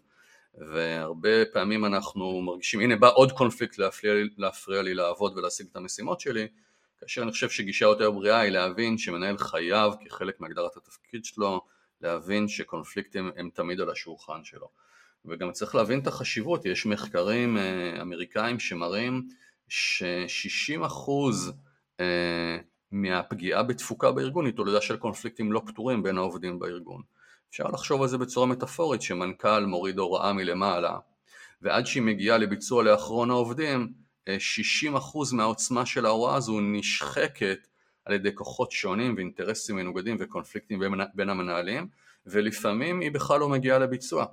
והרבה 0.72 1.44
פעמים 1.52 1.84
אנחנו 1.84 2.40
מרגישים, 2.42 2.80
הנה 2.80 2.96
בא 2.96 3.10
עוד 3.14 3.32
קונפליקט 3.32 3.78
להפריע, 3.78 4.14
להפריע 4.36 4.82
לי 4.82 4.94
לעבוד 4.94 5.38
ולהשיג 5.38 5.66
את 5.70 5.76
המשימות 5.76 6.20
שלי, 6.20 6.48
כאשר 7.04 7.22
אני 7.22 7.30
חושב 7.30 7.50
שגישה 7.50 7.84
יותר 7.84 8.10
בריאה 8.10 8.40
היא 8.40 8.50
להבין 8.50 8.98
שמנהל 8.98 9.38
חייב 9.38 9.92
כחלק 10.04 10.40
מהגדרת 10.40 10.76
התפקיד 10.76 11.24
שלו 11.24 11.60
להבין 12.00 12.48
שקונפליקטים 12.48 13.30
הם 13.36 13.50
תמיד 13.54 13.80
על 13.80 13.90
השולחן 13.90 14.44
שלו 14.44 14.68
וגם 15.24 15.52
צריך 15.52 15.74
להבין 15.74 15.98
את 15.98 16.06
החשיבות, 16.06 16.66
יש 16.66 16.86
מחקרים 16.86 17.58
אה, 17.58 18.02
אמריקאים 18.02 18.60
שמראים 18.60 19.28
ש-60% 19.68 21.10
אה, 22.00 22.58
מהפגיעה 22.92 23.62
בתפוקה 23.62 24.12
בארגון 24.12 24.46
היא 24.46 24.54
תולדה 24.54 24.80
של 24.80 24.96
קונפליקטים 24.96 25.52
לא 25.52 25.62
פתורים 25.66 26.02
בין 26.02 26.18
העובדים 26.18 26.58
בארגון. 26.58 27.02
אפשר 27.50 27.64
לחשוב 27.64 28.02
על 28.02 28.08
זה 28.08 28.18
בצורה 28.18 28.46
מטאפורית 28.46 29.02
שמנכ"ל 29.02 29.66
מוריד 29.66 29.98
הוראה 29.98 30.32
מלמעלה 30.32 30.98
ועד 31.62 31.86
שהיא 31.86 32.02
מגיעה 32.02 32.38
לביצוע 32.38 32.82
לאחרון 32.82 33.30
העובדים 33.30 34.03
60% 34.28 34.30
מהעוצמה 35.32 35.86
של 35.86 36.06
ההוראה 36.06 36.36
הזו 36.36 36.60
נשחקת 36.60 37.66
על 38.04 38.14
ידי 38.14 38.34
כוחות 38.34 38.72
שונים 38.72 39.14
ואינטרסים 39.16 39.76
מנוגדים 39.76 40.16
וקונפליקטים 40.20 40.80
בין 41.14 41.30
המנהלים 41.30 41.88
ולפעמים 42.26 43.00
היא 43.00 43.12
בכלל 43.12 43.40
לא 43.40 43.48
מגיעה 43.48 43.78
לביצוע. 43.78 44.26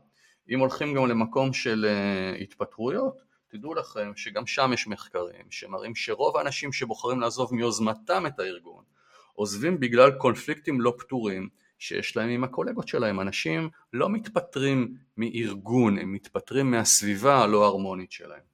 אם 0.50 0.60
הולכים 0.60 0.94
גם 0.94 1.08
למקום 1.08 1.54
של 1.54 1.86
אה, 1.90 2.36
התפטרויות, 2.42 3.22
תדעו 3.48 3.74
לכם 3.74 4.12
שגם 4.16 4.48
שם 4.48 4.72
יש 4.74 4.88
מחקרים 4.88 5.46
שמראים 5.50 5.96
שרוב 5.96 6.38
האנשים 6.38 6.74
שבוחרים 6.74 7.20
לעזוב 7.20 7.54
מיוזמתם 7.54 8.26
את 8.28 8.40
הארגון 8.40 8.84
עוזבים 9.34 9.80
בגלל 9.80 10.12
קונפליקטים 10.12 10.82
לא 10.82 10.94
פתורים 10.98 11.50
שיש 11.80 12.18
להם 12.18 12.30
עם 12.30 12.44
הקולגות 12.44 12.88
שלהם. 12.88 13.20
אנשים 13.20 13.70
לא 13.94 14.10
מתפטרים 14.10 14.96
מארגון, 15.18 15.98
הם 15.98 16.14
מתפטרים 16.14 16.72
מהסביבה 16.72 17.44
הלא 17.44 17.66
הרמונית 17.66 18.12
שלהם. 18.12 18.51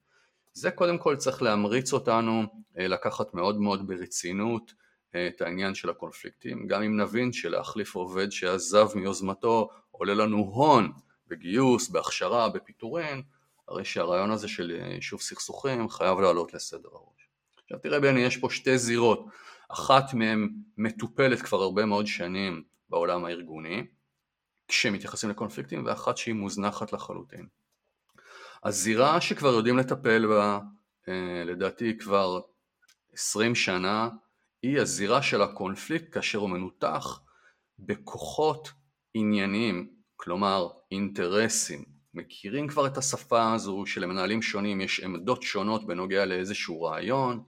זה 0.58 0.72
קודם 0.72 0.98
כל 0.98 1.16
צריך 1.16 1.42
להמריץ 1.42 1.94
אותנו 1.94 2.44
אה, 2.78 2.88
לקחת 2.88 3.34
מאוד 3.34 3.62
מאוד 3.62 3.88
ברצינות 3.88 4.74
אה, 5.16 5.28
את 5.28 5.42
העניין 5.42 5.76
של 5.76 5.90
הקונפליקטים, 5.90 6.68
גם 6.68 6.84
אם 6.84 7.02
נבין 7.02 7.34
שלהחליף 7.34 7.96
עובד 7.96 8.32
שעזב 8.32 8.88
מיוזמתו 8.96 9.70
עולה 9.92 10.14
לנו 10.14 10.38
הון 10.38 10.92
בגיוס, 11.28 11.90
בהכשרה, 11.90 12.50
בפיטורין, 12.50 13.22
הרי 13.68 13.86
שהרעיון 13.86 14.32
הזה 14.32 14.48
של 14.48 14.78
אה, 14.80 14.94
יישוב 14.94 15.22
סכסוכים 15.22 15.90
חייב 15.90 16.20
לעלות 16.20 16.54
לסדר 16.54 16.90
הראש. 16.92 17.30
עכשיו 17.64 17.80
תראה 17.80 18.00
בני, 18.00 18.20
יש 18.20 18.38
פה 18.38 18.50
שתי 18.50 18.78
זירות, 18.78 19.26
אחת 19.70 20.14
מהן 20.14 20.50
מטופלת 20.78 21.42
כבר 21.42 21.62
הרבה 21.62 21.86
מאוד 21.86 22.08
שנים 22.08 22.64
בעולם 22.90 23.26
הארגוני, 23.26 23.84
כשמתייחסים 24.68 25.30
לקונפליקטים, 25.30 25.86
ואחת 25.86 26.18
שהיא 26.18 26.36
מוזנחת 26.36 26.94
לחלוטין. 26.94 27.48
הזירה 28.64 29.22
שכבר 29.22 29.54
יודעים 29.54 29.78
לטפל 29.78 30.28
בה, 30.28 30.60
אה, 31.08 31.44
לדעתי 31.46 31.98
כבר 31.98 32.40
20 33.14 33.56
שנה, 33.56 34.10
היא 34.62 34.80
הזירה 34.80 35.22
של 35.22 35.42
הקונפליקט 35.42 36.14
כאשר 36.14 36.38
הוא 36.38 36.50
מנותח 36.50 37.22
בכוחות 37.80 38.72
ענייניים, 39.14 39.90
כלומר 40.16 40.68
אינטרסים. 40.92 41.98
מכירים 42.14 42.68
כבר 42.68 42.88
את 42.88 42.98
השפה 42.98 43.54
הזו 43.54 43.84
שלמנהלים 43.86 44.42
שונים 44.42 44.82
יש 44.82 45.00
עמדות 45.00 45.44
שונות 45.44 45.88
בנוגע 45.88 46.26
לאיזשהו 46.26 46.82
רעיון, 46.82 47.44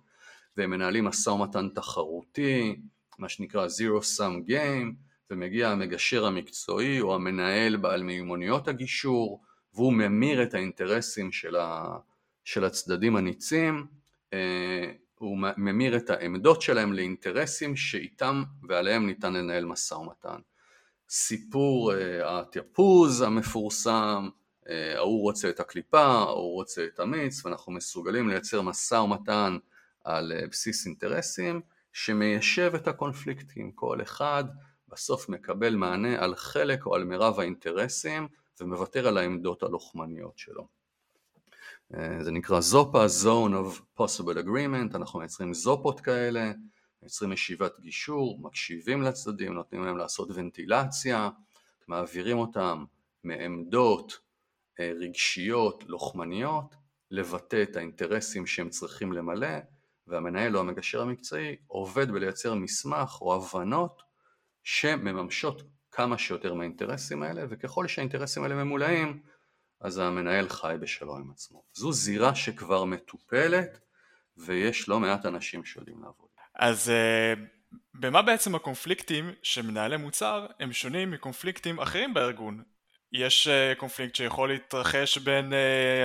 והם 0.58 0.70
מנהלים 0.70 1.06
משא 1.06 1.30
ומתן 1.30 1.70
תחרותי, 1.70 2.82
מה 3.20 3.30
שנקרא 3.30 3.68
Zero 3.68 4.02
Sum 4.18 4.50
Game, 4.50 4.94
ומגיע 5.32 5.70
המגשר 5.70 6.26
המקצועי 6.26 7.02
או 7.02 7.16
המנהל 7.16 7.76
בעל 7.76 8.04
מיומנויות 8.04 8.68
הגישור, 8.68 9.42
והוא 9.80 9.94
ממיר 9.94 10.44
את 10.44 10.54
האינטרסים 10.54 11.32
של, 11.32 11.56
ה, 11.56 11.98
של 12.44 12.66
הצדדים 12.66 13.16
הניצים, 13.16 13.88
אה, 14.34 14.92
הוא 15.20 15.38
ממיר 15.58 15.98
את 15.98 16.10
העמדות 16.10 16.62
שלהם 16.62 16.94
לאינטרסים 16.94 17.76
שאיתם 17.76 18.44
ועליהם 18.68 19.08
ניתן 19.08 19.34
לנהל 19.34 19.66
משא 19.66 19.94
ומתן. 19.94 20.40
סיפור 21.10 21.94
אה, 21.94 22.40
התפוז 22.40 23.22
המפורסם, 23.22 24.30
אה, 24.70 24.98
ההוא 24.98 25.22
רוצה 25.22 25.50
את 25.50 25.60
הקליפה, 25.60 26.02
ההוא 26.02 26.54
רוצה 26.54 26.86
את 26.86 27.00
המיץ, 27.00 27.46
ואנחנו 27.46 27.72
מסוגלים 27.72 28.30
לייצר 28.30 28.62
משא 28.62 28.96
ומתן 28.96 29.58
על 30.04 30.34
בסיס 30.52 30.86
אינטרסים 30.86 31.62
שמיישב 31.94 32.72
את 32.76 32.88
הקונפליקטים, 32.88 33.72
כל 33.72 34.02
אחד 34.02 34.44
בסוף 34.88 35.30
מקבל 35.30 35.76
מענה 35.76 36.24
על 36.24 36.36
חלק 36.36 36.86
או 36.86 36.96
על 36.96 37.04
מירב 37.04 37.40
האינטרסים 37.40 38.28
ומוותר 38.62 39.08
על 39.08 39.18
העמדות 39.18 39.64
הלוחמניות 39.64 40.38
שלו. 40.38 40.68
אה, 41.94 42.24
זה 42.24 42.32
נקרא 42.32 42.60
זופה, 42.60 43.06
Zone 43.06 43.54
of 43.54 44.02
Possible 44.02 44.38
Agreement, 44.46 44.96
אנחנו 44.96 45.20
מייצרים 45.20 45.54
זופות 45.54 46.00
כאלה, 46.00 46.52
מייצרים 47.02 47.32
ישיבת 47.32 47.80
גישור, 47.80 48.40
מקשיבים 48.42 49.02
לצדדים, 49.02 49.54
נותנים 49.54 49.84
להם 49.84 49.98
לעשות 49.98 50.30
ונטילציה, 50.34 51.30
מעבירים 51.88 52.38
אותם 52.38 52.86
מעמדות 53.24 54.20
אה, 54.80 54.92
רגשיות, 55.00 55.84
לוחמניות, 55.88 56.76
לבטא 57.12 57.64
את 57.64 57.76
האינטרסים 57.76 58.46
שהם 58.46 58.70
צריכים 58.70 59.14
למלא, 59.14 59.58
והמנהל 60.08 60.56
או 60.56 60.62
המגשר 60.62 61.02
המקצועי 61.02 61.56
עובד 61.68 62.12
בלייצר 62.12 62.54
מסמך 62.54 63.22
או 63.22 63.36
הבנות 63.36 64.02
שמממשות 64.64 65.62
כמה 65.92 66.18
שיותר 66.18 66.54
מהאינטרסים 66.54 67.24
האלה, 67.24 67.42
וככל 67.50 67.88
שהאינטרסים 67.88 68.44
האלה 68.44 68.56
ממולאים, 68.56 69.22
אז 69.82 69.98
המנהל 69.98 70.50
חי 70.50 70.76
בשלום 70.80 71.22
עם 71.22 71.32
עצמו. 71.32 71.64
זו 71.74 71.92
זירה 71.92 72.36
שכבר 72.36 72.86
מטופלת, 72.86 73.80
ויש 74.38 74.90
לא 74.90 75.00
מעט 75.00 75.26
אנשים 75.26 75.66
שיודעים 75.66 76.02
לעבוד. 76.02 76.30
אז 76.56 76.92
uh, 76.92 77.40
במה 77.94 78.22
בעצם 78.22 78.56
הקונפליקטים 78.56 79.32
של 79.44 79.62
מנהלי 79.62 79.98
מוצר 79.98 80.48
הם 80.60 80.74
שונים 80.74 81.12
מקונפליקטים 81.12 81.80
אחרים 81.80 82.14
בארגון? 82.14 82.64
יש 83.14 83.48
אה, 83.48 83.80
קונפליקט 83.80 84.16
שיכול 84.16 84.50
להתרחש 84.50 85.18
בין 85.18 85.54
אה, 85.54 85.56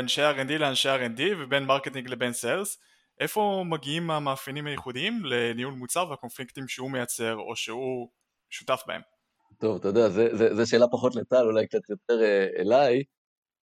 אנשי 0.00 0.22
R&D 0.22 0.52
לאנשי 0.58 0.88
R&D 0.88 1.20
ובין 1.38 1.64
marketing 1.64 2.08
לבין 2.08 2.32
sales. 2.32 2.78
איפה 3.20 3.64
מגיעים 3.66 4.10
המאפיינים 4.10 4.66
הייחודיים 4.66 5.24
לניהול 5.24 5.74
מוצר 5.74 6.10
והקונפליקטים 6.10 6.68
שהוא 6.68 6.90
מייצר 6.90 7.36
או 7.36 7.56
שהוא 7.56 8.10
שותף 8.50 8.82
בהם? 8.86 9.00
טוב, 9.58 9.76
אתה 9.76 9.88
יודע, 9.88 10.08
זו 10.54 10.70
שאלה 10.70 10.86
פחות 10.88 11.14
לטל, 11.16 11.46
אולי 11.46 11.66
קצת 11.66 11.90
יותר 11.90 12.20
אה, 12.20 12.60
אליי. 12.60 13.02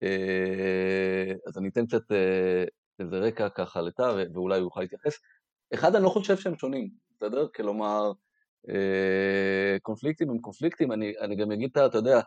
אה, 0.03 1.38
אז 1.48 1.57
אני 1.57 1.69
אתן 1.69 1.86
קצת 1.86 2.12
אה, 2.12 2.70
איזה 3.00 3.19
רקע 3.19 3.50
ככה 3.50 3.81
לטל, 3.81 4.25
ואולי 4.33 4.57
הוא 4.57 4.65
יוכל 4.65 4.81
להתייחס. 4.81 5.19
אחד, 5.74 5.95
אני 5.95 6.03
לא 6.03 6.10
חושב 6.10 6.38
שהם 6.38 6.57
שונים, 6.57 6.89
בסדר? 7.15 7.48
כלומר, 7.55 8.12
קונפליקטים 9.81 10.29
הם 10.29 10.39
קונפליקטים, 10.39 10.91
אני, 10.91 11.13
אני 11.19 11.36
גם 11.36 11.51
אגיד, 11.51 11.69
אתה 11.77 11.98
יודע, 11.98 12.21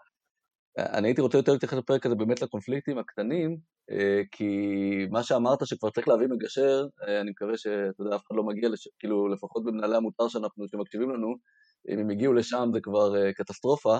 אני 0.78 1.08
הייתי 1.08 1.20
רוצה 1.20 1.38
יותר 1.38 1.52
להתייחס 1.52 1.78
בפרק 1.78 2.06
הזה 2.06 2.14
באמת 2.14 2.42
לקונפליקטים 2.42 2.98
הקטנים, 2.98 3.56
אה, 3.90 4.22
כי 4.30 4.48
מה 5.10 5.22
שאמרת 5.22 5.66
שכבר 5.66 5.90
צריך 5.90 6.08
להביא 6.08 6.26
מגשר, 6.26 6.86
אה, 7.02 7.20
אני 7.20 7.30
מקווה 7.30 7.56
שאתה 7.56 8.02
יודע, 8.02 8.16
אף 8.16 8.22
אחד 8.26 8.36
לא 8.36 8.42
מגיע, 8.42 8.68
לש... 8.68 8.88
כאילו 8.98 9.28
לפחות 9.28 9.64
במנהלי 9.64 9.96
המותר 9.96 10.28
שאנחנו, 10.28 10.68
שמקשיבים 10.68 11.10
לנו, 11.10 11.34
אם 11.88 11.98
הם 11.98 12.10
הגיעו 12.10 12.32
לשם 12.32 12.70
זה 12.74 12.80
כבר 12.80 13.16
אה, 13.16 13.32
קטסטרופה, 13.32 13.98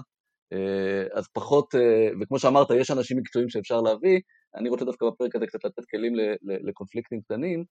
אז 1.15 1.29
פחות, 1.33 1.75
וכמו 2.21 2.39
שאמרת, 2.39 2.67
יש 2.71 2.91
אנשים 2.91 3.17
מקצועיים 3.19 3.49
שאפשר 3.49 3.81
להביא, 3.81 4.21
אני 4.57 4.69
רוצה 4.69 4.85
דווקא 4.85 5.07
בפרק 5.07 5.37
הזה 5.37 5.47
קצת 5.47 5.65
לתת 5.65 5.83
כלים 5.91 6.13
לקונפליקטים 6.43 7.21
קטנים, 7.21 7.65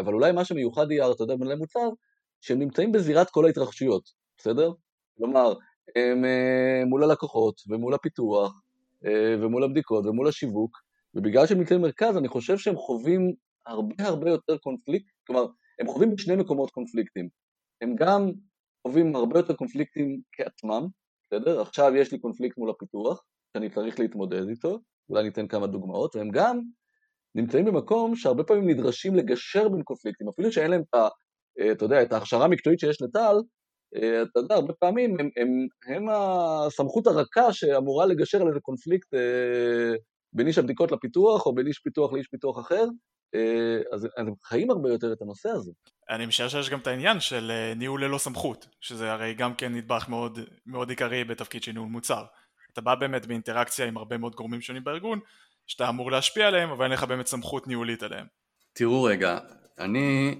אבל 0.00 0.14
אולי 0.14 0.32
מה 0.32 0.44
שמיוחד 0.44 0.90
יהיה, 0.90 1.10
אתה 1.10 1.22
יודע, 1.22 1.34
במנהלי 1.34 1.56
מוצר, 1.56 1.88
שהם 2.40 2.58
נמצאים 2.58 2.92
בזירת 2.92 3.30
כל 3.30 3.46
ההתרחשויות, 3.46 4.02
בסדר? 4.38 4.72
כלומר, 5.18 5.54
הם 5.96 6.24
אה, 6.24 6.82
מול 6.86 7.04
הלקוחות 7.04 7.60
ומול 7.68 7.94
הפיתוח 7.94 8.62
אה, 9.06 9.36
ומול 9.40 9.64
הבדיקות 9.64 10.06
ומול 10.06 10.28
השיווק, 10.28 10.76
ובגלל 11.14 11.46
שהם 11.46 11.58
נמצאים 11.58 11.80
במרכז 11.82 12.16
אני 12.16 12.28
חושב 12.28 12.58
שהם 12.58 12.76
חווים 12.76 13.32
הרבה 13.66 13.94
הרבה 13.98 14.30
יותר 14.30 14.56
קונפליקט, 14.56 15.06
כלומר 15.26 15.46
הם 15.80 15.86
חווים 15.86 16.14
בשני 16.14 16.36
מקומות 16.36 16.70
קונפליקטים, 16.70 17.28
הם 17.82 17.96
גם 17.96 18.30
חווים 18.86 19.16
הרבה 19.16 19.38
יותר 19.38 19.54
קונפליקטים 19.54 20.20
כעצמם, 20.32 20.86
בסדר? 21.26 21.60
עכשיו 21.60 21.96
יש 21.96 22.12
לי 22.12 22.18
קונפליקט 22.18 22.58
מול 22.58 22.70
הפיתוח 22.70 23.24
שאני 23.52 23.70
צריך 23.70 24.00
להתמודד 24.00 24.48
איתו, 24.48 24.78
אולי 25.10 25.22
ניתן 25.22 25.48
כמה 25.48 25.66
דוגמאות, 25.66 26.16
והם 26.16 26.30
גם 26.30 26.60
נמצאים 27.34 27.64
במקום 27.64 28.16
שהרבה 28.16 28.44
פעמים 28.44 28.68
נדרשים 28.68 29.14
לגשר 29.14 29.68
בין 29.68 29.82
קונפליקטים, 29.82 30.28
אפילו 30.28 30.52
שאין 30.52 30.70
להם 30.70 30.82
את 30.82 30.94
ה... 30.94 31.08
אה, 31.60 31.72
אתה 31.72 31.84
יודע, 31.84 32.02
את 32.02 32.12
ההכשרה 32.12 32.44
המקצועית 32.44 32.80
שיש 32.80 33.02
לטל, 33.02 33.36
אה, 33.96 34.22
אתה 34.22 34.40
יודע, 34.40 34.54
הרבה 34.54 34.72
פעמים 34.72 35.20
הם, 35.20 35.28
הם, 35.36 35.66
הם 35.94 36.08
הסמכות 36.08 37.06
הרכה 37.06 37.52
שאמורה 37.52 38.06
לגשר 38.06 38.40
על 38.40 38.48
איזה 38.48 38.60
קונפליקט 38.60 39.14
אה, 39.14 39.94
בין 40.32 40.46
איש 40.46 40.58
הבדיקות 40.58 40.92
לפיתוח, 40.92 41.46
או 41.46 41.54
בין 41.54 41.66
איש 41.66 41.78
פיתוח 41.78 42.12
לאיש 42.12 42.26
פיתוח 42.26 42.58
אחר, 42.58 42.84
אז, 43.92 44.08
אז 44.16 44.26
הם 44.26 44.34
חיים 44.44 44.70
הרבה 44.70 44.88
יותר 44.88 45.12
את 45.12 45.22
הנושא 45.22 45.48
הזה. 45.48 45.72
אני 46.10 46.26
משער 46.26 46.48
שיש 46.48 46.70
גם 46.70 46.78
את 46.78 46.86
העניין 46.86 47.20
של 47.20 47.72
ניהול 47.76 48.04
ללא 48.04 48.18
סמכות, 48.18 48.68
שזה 48.80 49.12
הרי 49.12 49.34
גם 49.34 49.54
כן 49.54 49.74
נדבך 49.74 50.06
מאוד, 50.08 50.38
מאוד 50.66 50.90
עיקרי 50.90 51.24
בתפקיד 51.24 51.62
של 51.62 51.72
ניהול 51.72 51.88
מוצר. 51.88 52.24
אתה 52.72 52.80
בא 52.80 52.94
באמת 52.94 53.26
באינטראקציה 53.26 53.86
עם 53.86 53.96
הרבה 53.96 54.18
מאוד 54.18 54.34
גורמים 54.34 54.60
שונים 54.60 54.84
בארגון, 54.84 55.20
שאתה 55.66 55.88
אמור 55.88 56.10
להשפיע 56.10 56.48
עליהם, 56.48 56.70
אבל 56.70 56.84
אין 56.84 56.92
לך 56.92 57.04
באמת 57.04 57.26
סמכות 57.26 57.66
ניהולית 57.66 58.02
עליהם. 58.02 58.26
תראו 58.72 59.02
רגע, 59.02 59.38
אני 59.78 60.38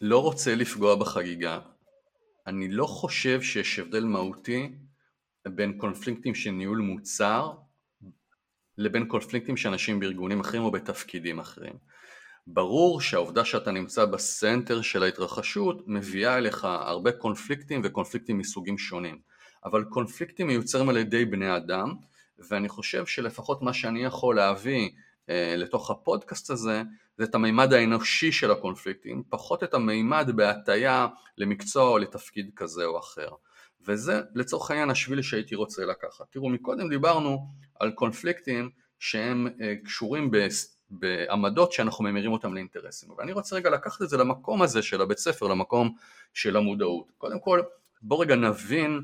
לא 0.00 0.22
רוצה 0.22 0.54
לפגוע 0.54 0.96
בחגיגה. 0.96 1.58
אני 2.46 2.68
לא 2.68 2.86
חושב 2.86 3.42
שיש 3.42 3.78
הבדל 3.78 4.04
מהותי 4.04 4.74
בין 5.48 5.78
קונפליקטים 5.78 6.34
של 6.34 6.50
ניהול 6.50 6.78
מוצר 6.78 7.52
לבין 8.78 9.08
קונפליקטים 9.08 9.56
של 9.56 9.68
אנשים 9.68 10.00
בארגונים 10.00 10.40
אחרים 10.40 10.62
או 10.62 10.70
בתפקידים 10.70 11.38
אחרים. 11.38 11.74
ברור 12.46 13.00
שהעובדה 13.00 13.44
שאתה 13.44 13.70
נמצא 13.70 14.04
בסנטר 14.04 14.82
של 14.82 15.02
ההתרחשות 15.02 15.82
מביאה 15.86 16.38
אליך 16.38 16.64
הרבה 16.64 17.12
קונפליקטים 17.12 17.80
וקונפליקטים 17.84 18.38
מסוגים 18.38 18.78
שונים 18.78 19.18
אבל 19.64 19.84
קונפליקטים 19.84 20.46
מיוצרים 20.46 20.88
על 20.88 20.96
ידי 20.96 21.24
בני 21.24 21.56
אדם 21.56 21.94
ואני 22.38 22.68
חושב 22.68 23.06
שלפחות 23.06 23.62
מה 23.62 23.72
שאני 23.72 24.04
יכול 24.04 24.36
להביא 24.36 24.90
אה, 25.30 25.54
לתוך 25.56 25.90
הפודקאסט 25.90 26.50
הזה 26.50 26.82
זה 27.18 27.24
את 27.24 27.34
המימד 27.34 27.72
האנושי 27.72 28.32
של 28.32 28.50
הקונפליקטים, 28.50 29.22
פחות 29.28 29.64
את 29.64 29.74
המימד 29.74 30.30
בהטייה 30.34 31.06
למקצוע 31.38 31.88
או 31.88 31.98
לתפקיד 31.98 32.50
כזה 32.56 32.84
או 32.84 32.98
אחר. 32.98 33.28
וזה 33.86 34.20
לצורך 34.34 34.70
העניין 34.70 34.90
השביל 34.90 35.22
שהייתי 35.22 35.54
רוצה 35.54 35.84
לקחת. 35.84 36.24
תראו, 36.30 36.48
מקודם 36.48 36.88
דיברנו 36.88 37.46
על 37.80 37.90
קונפליקטים 37.90 38.70
שהם 38.98 39.46
אה, 39.60 39.74
קשורים 39.84 40.30
בעמדות 40.90 41.72
שאנחנו 41.72 42.04
ממירים 42.04 42.32
אותם 42.32 42.54
לאינטרסים. 42.54 43.10
ואני 43.18 43.32
רוצה 43.32 43.56
רגע 43.56 43.70
לקחת 43.70 44.02
את 44.02 44.08
זה 44.08 44.16
למקום 44.16 44.62
הזה 44.62 44.82
של 44.82 45.00
הבית 45.00 45.18
ספר, 45.18 45.46
למקום 45.46 45.94
של 46.34 46.56
המודעות. 46.56 47.12
קודם 47.18 47.40
כל, 47.40 47.62
בוא 48.02 48.22
רגע 48.22 48.36
נבין 48.36 49.02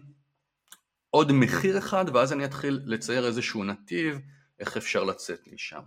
עוד 1.10 1.32
מחיר 1.32 1.78
אחד 1.78 2.04
ואז 2.14 2.32
אני 2.32 2.44
אתחיל 2.44 2.80
לצייר 2.84 3.26
איזשהו 3.26 3.64
נתיב 3.64 4.18
איך 4.60 4.76
אפשר 4.76 5.04
לצאת 5.04 5.48
משם. 5.52 5.80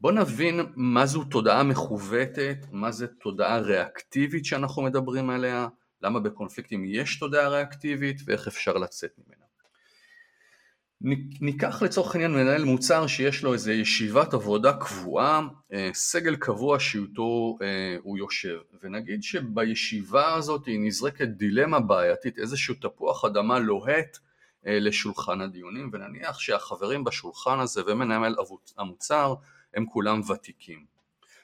בוא 0.00 0.12
נבין 0.12 0.60
מה 0.76 1.06
זו 1.06 1.24
תודעה 1.24 1.62
מכוותת, 1.62 2.56
מה 2.72 2.92
זה 2.92 3.06
תודעה 3.06 3.58
ריאקטיבית 3.58 4.44
שאנחנו 4.44 4.82
מדברים 4.82 5.30
עליה, 5.30 5.68
למה 6.02 6.20
בקונפליקטים 6.20 6.84
יש 6.86 7.18
תודעה 7.18 7.48
ריאקטיבית 7.48 8.20
ואיך 8.26 8.46
אפשר 8.46 8.72
לצאת 8.72 9.10
ממנה. 9.18 9.43
ניקח 11.40 11.82
לצורך 11.82 12.14
העניין 12.14 12.32
מנהל 12.32 12.64
מוצר 12.64 13.06
שיש 13.06 13.42
לו 13.42 13.52
איזה 13.52 13.72
ישיבת 13.72 14.34
עבודה 14.34 14.72
קבועה, 14.72 15.40
אה, 15.72 15.90
סגל 15.94 16.36
קבוע 16.36 16.78
שאיתו 16.80 17.58
אה, 17.62 17.96
הוא 18.02 18.18
יושב, 18.18 18.58
ונגיד 18.82 19.22
שבישיבה 19.22 20.34
הזאת 20.34 20.62
נזרקת 20.68 21.28
דילמה 21.28 21.80
בעייתית, 21.80 22.38
איזשהו 22.38 22.74
תפוח 22.74 23.24
אדמה 23.24 23.58
לוהט 23.58 24.18
אה, 24.66 24.78
לשולחן 24.80 25.40
הדיונים, 25.40 25.90
ונניח 25.92 26.38
שהחברים 26.38 27.04
בשולחן 27.04 27.60
הזה 27.60 27.82
ומנהל 27.86 28.34
המוצר 28.78 29.34
הם 29.74 29.86
כולם 29.86 30.20
ותיקים. 30.30 30.84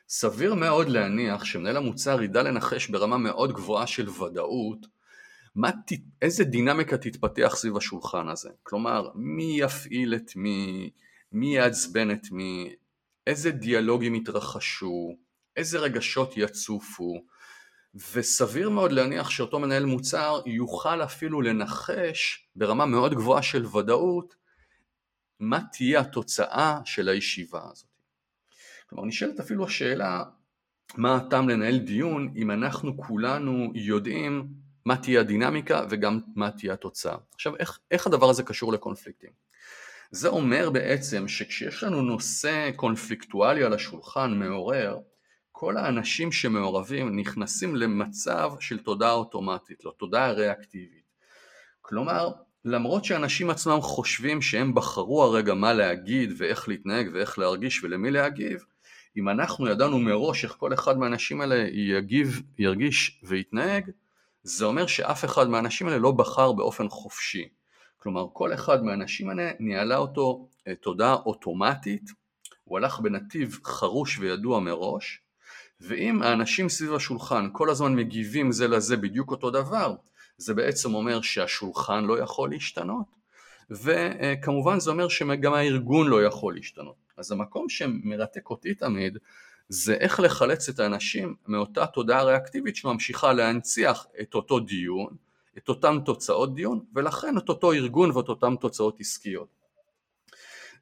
סביר 0.09 0.55
מאוד 0.55 0.89
להניח 0.89 1.45
שמנהל 1.45 1.77
המוצר 1.77 2.23
ידע 2.23 2.43
לנחש 2.43 2.89
ברמה 2.89 3.19
מאוד 3.19 3.53
גבוהה 3.53 3.87
של 3.87 4.09
ודאות 4.09 4.87
מה, 5.55 5.71
איזה 6.23 6.45
דינמיקה 6.45 6.99
תתפתח 6.99 7.55
סביב 7.57 7.77
השולחן 7.77 8.29
הזה. 8.29 8.51
כלומר, 8.63 9.11
מי 9.15 9.61
יפעיל 9.61 10.15
את 10.15 10.37
מי, 10.37 10.91
מי 11.33 11.57
יעצבן 11.57 12.11
את 12.11 12.31
מי, 12.31 12.75
איזה 13.27 13.51
דיאלוגים 13.51 14.15
יתרחשו, 14.15 15.17
איזה 15.57 15.79
רגשות 15.79 16.33
יצופו, 16.37 17.15
וסביר 18.13 18.71
מאוד 18.71 18.93
להניח 18.93 19.31
שאותו 19.31 19.59
מנהל 19.59 19.85
מוצר 19.85 20.41
יוכל 20.47 21.03
אפילו 21.03 21.41
לנחש 21.43 22.49
ברמה 22.57 22.87
מאוד 22.87 23.15
גבוהה 23.15 23.43
של 23.43 23.67
ודאות 23.67 24.37
מה 25.41 25.61
תהיה 25.73 26.01
התוצאה 26.01 26.81
של 26.85 27.09
הישיבה 27.09 27.61
הזאת. 27.73 27.91
כלומר 28.87 29.05
נשאלת 29.05 29.41
אפילו 29.41 29.65
השאלה 29.65 30.25
מה 30.97 31.17
הטעם 31.17 31.49
לנהל 31.49 31.79
דיון 31.79 32.33
אם 32.37 32.51
אנחנו 32.51 32.97
כולנו 32.97 33.73
יודעים 33.75 34.49
מה 34.85 34.97
תהיה 34.97 35.21
הדינמיקה 35.21 35.85
וגם 35.91 36.21
מה 36.35 36.51
תהיה 36.51 36.73
התוצאה. 36.73 37.17
עכשיו 37.35 37.57
איך, 37.57 37.79
איך 37.91 38.07
הדבר 38.07 38.31
הזה 38.31 38.43
קשור 38.43 38.73
לקונפליקטים? 38.73 39.31
זה 40.11 40.29
אומר 40.29 40.71
בעצם 40.71 41.29
שכשיש 41.29 41.83
לנו 41.83 42.03
נושא 42.03 42.71
קונפליקטואלי 42.77 43.65
על 43.65 43.73
השולחן 43.73 44.35
מעורר, 44.35 44.99
כל 45.53 45.77
האנשים 45.77 46.33
שמעורבים 46.33 47.17
נכנסים 47.17 47.77
למצב 47.77 48.53
של 48.61 48.79
תודעה 48.79 49.13
אוטומטית, 49.13 49.85
לא 49.85 49.93
תודעה 49.99 50.33
ריאקטיבית. 50.33 51.05
כלומר, 51.81 52.31
למרות 52.65 53.05
שאנשים 53.05 53.51
עצמם 53.51 53.81
חושבים 53.81 54.43
שהם 54.43 54.75
בחרו 54.75 55.23
הרגע 55.23 55.55
מה 55.55 55.73
להגיד 55.73 56.33
ואיך 56.37 56.69
להתנהג 56.69 57.11
ואיך 57.13 57.39
להרגיש 57.39 57.85
ולמי 57.85 58.11
להגיב, 58.11 58.65
אם 59.17 59.29
אנחנו 59.29 59.69
ידענו 59.69 59.99
מראש 59.99 60.45
איך 60.45 60.53
כל 60.53 60.75
אחד 60.75 60.99
מהאנשים 60.99 61.41
האלה 61.41 61.67
יגיב, 61.73 62.43
ירגיש 62.59 63.21
ויתנהג, 63.23 63.91
זה 64.43 64.65
אומר 64.65 64.87
שאף 64.87 65.25
אחד 65.25 65.49
מהאנשים 65.49 65.87
האלה 65.87 65.99
לא 65.99 66.11
בחר 66.11 66.53
באופן 66.53 66.89
חופשי. 66.89 67.49
כלומר, 67.99 68.27
כל 68.33 68.55
אחד 68.55 68.85
מהאנשים 68.85 69.29
האלה 69.29 69.51
ניהלה 69.61 69.97
אותו 69.97 70.49
אה, 70.69 70.75
תודעה 70.75 71.15
אוטומטית, 71.15 72.11
הוא 72.65 72.79
הלך 72.79 73.01
בנתיב 73.01 73.59
חרוש 73.65 74.19
וידוע 74.19 74.61
מראש, 74.61 75.21
ואם 75.81 76.23
האנשים 76.23 76.69
סביב 76.69 76.95
השולחן 76.95 77.49
כל 77.53 77.71
הזמן 77.71 77.95
מגיבים 77.95 78.53
זה 78.53 78.69
לזה 78.69 78.97
בדיוק 78.97 79.31
אותו 79.31 79.51
דבר, 79.51 79.95
זה 80.37 80.55
בעצם 80.55 80.95
אומר 80.95 81.21
שהשולחן 81.21 82.05
לא 82.05 82.19
יכול 82.19 82.51
להשתנות, 82.51 83.07
וכמובן 83.71 84.81
זה 84.81 84.91
אומר 84.91 85.09
שגם 85.09 85.55
הארגון 85.55 86.09
לא 86.09 86.25
יכול 86.25 86.55
להשתנות. 86.55 86.97
אז 87.17 87.33
המקום 87.33 87.69
שמרתק 87.69 88.51
אותי 88.51 88.75
תמיד 88.75 89.19
זה 89.73 89.95
איך 89.95 90.21
לחלץ 90.21 90.69
את 90.69 90.81
האנשים 90.81 91.35
מאותה 91.47 91.87
תודעה 91.87 92.25
ריאקטיבית 92.25 92.77
שממשיכה 92.77 93.33
להנציח 93.33 94.07
את 94.21 94.35
אותו 94.35 94.61
דיון, 94.61 95.17
את 95.59 95.69
אותן 95.69 96.01
תוצאות 96.05 96.55
דיון, 96.55 96.85
ולכן 96.95 97.39
את 97.39 97.49
אותו 97.49 97.73
ארגון 97.73 98.11
ואת 98.11 98.29
אותן 98.29 98.57
תוצאות 98.57 99.01
עסקיות. 99.01 99.49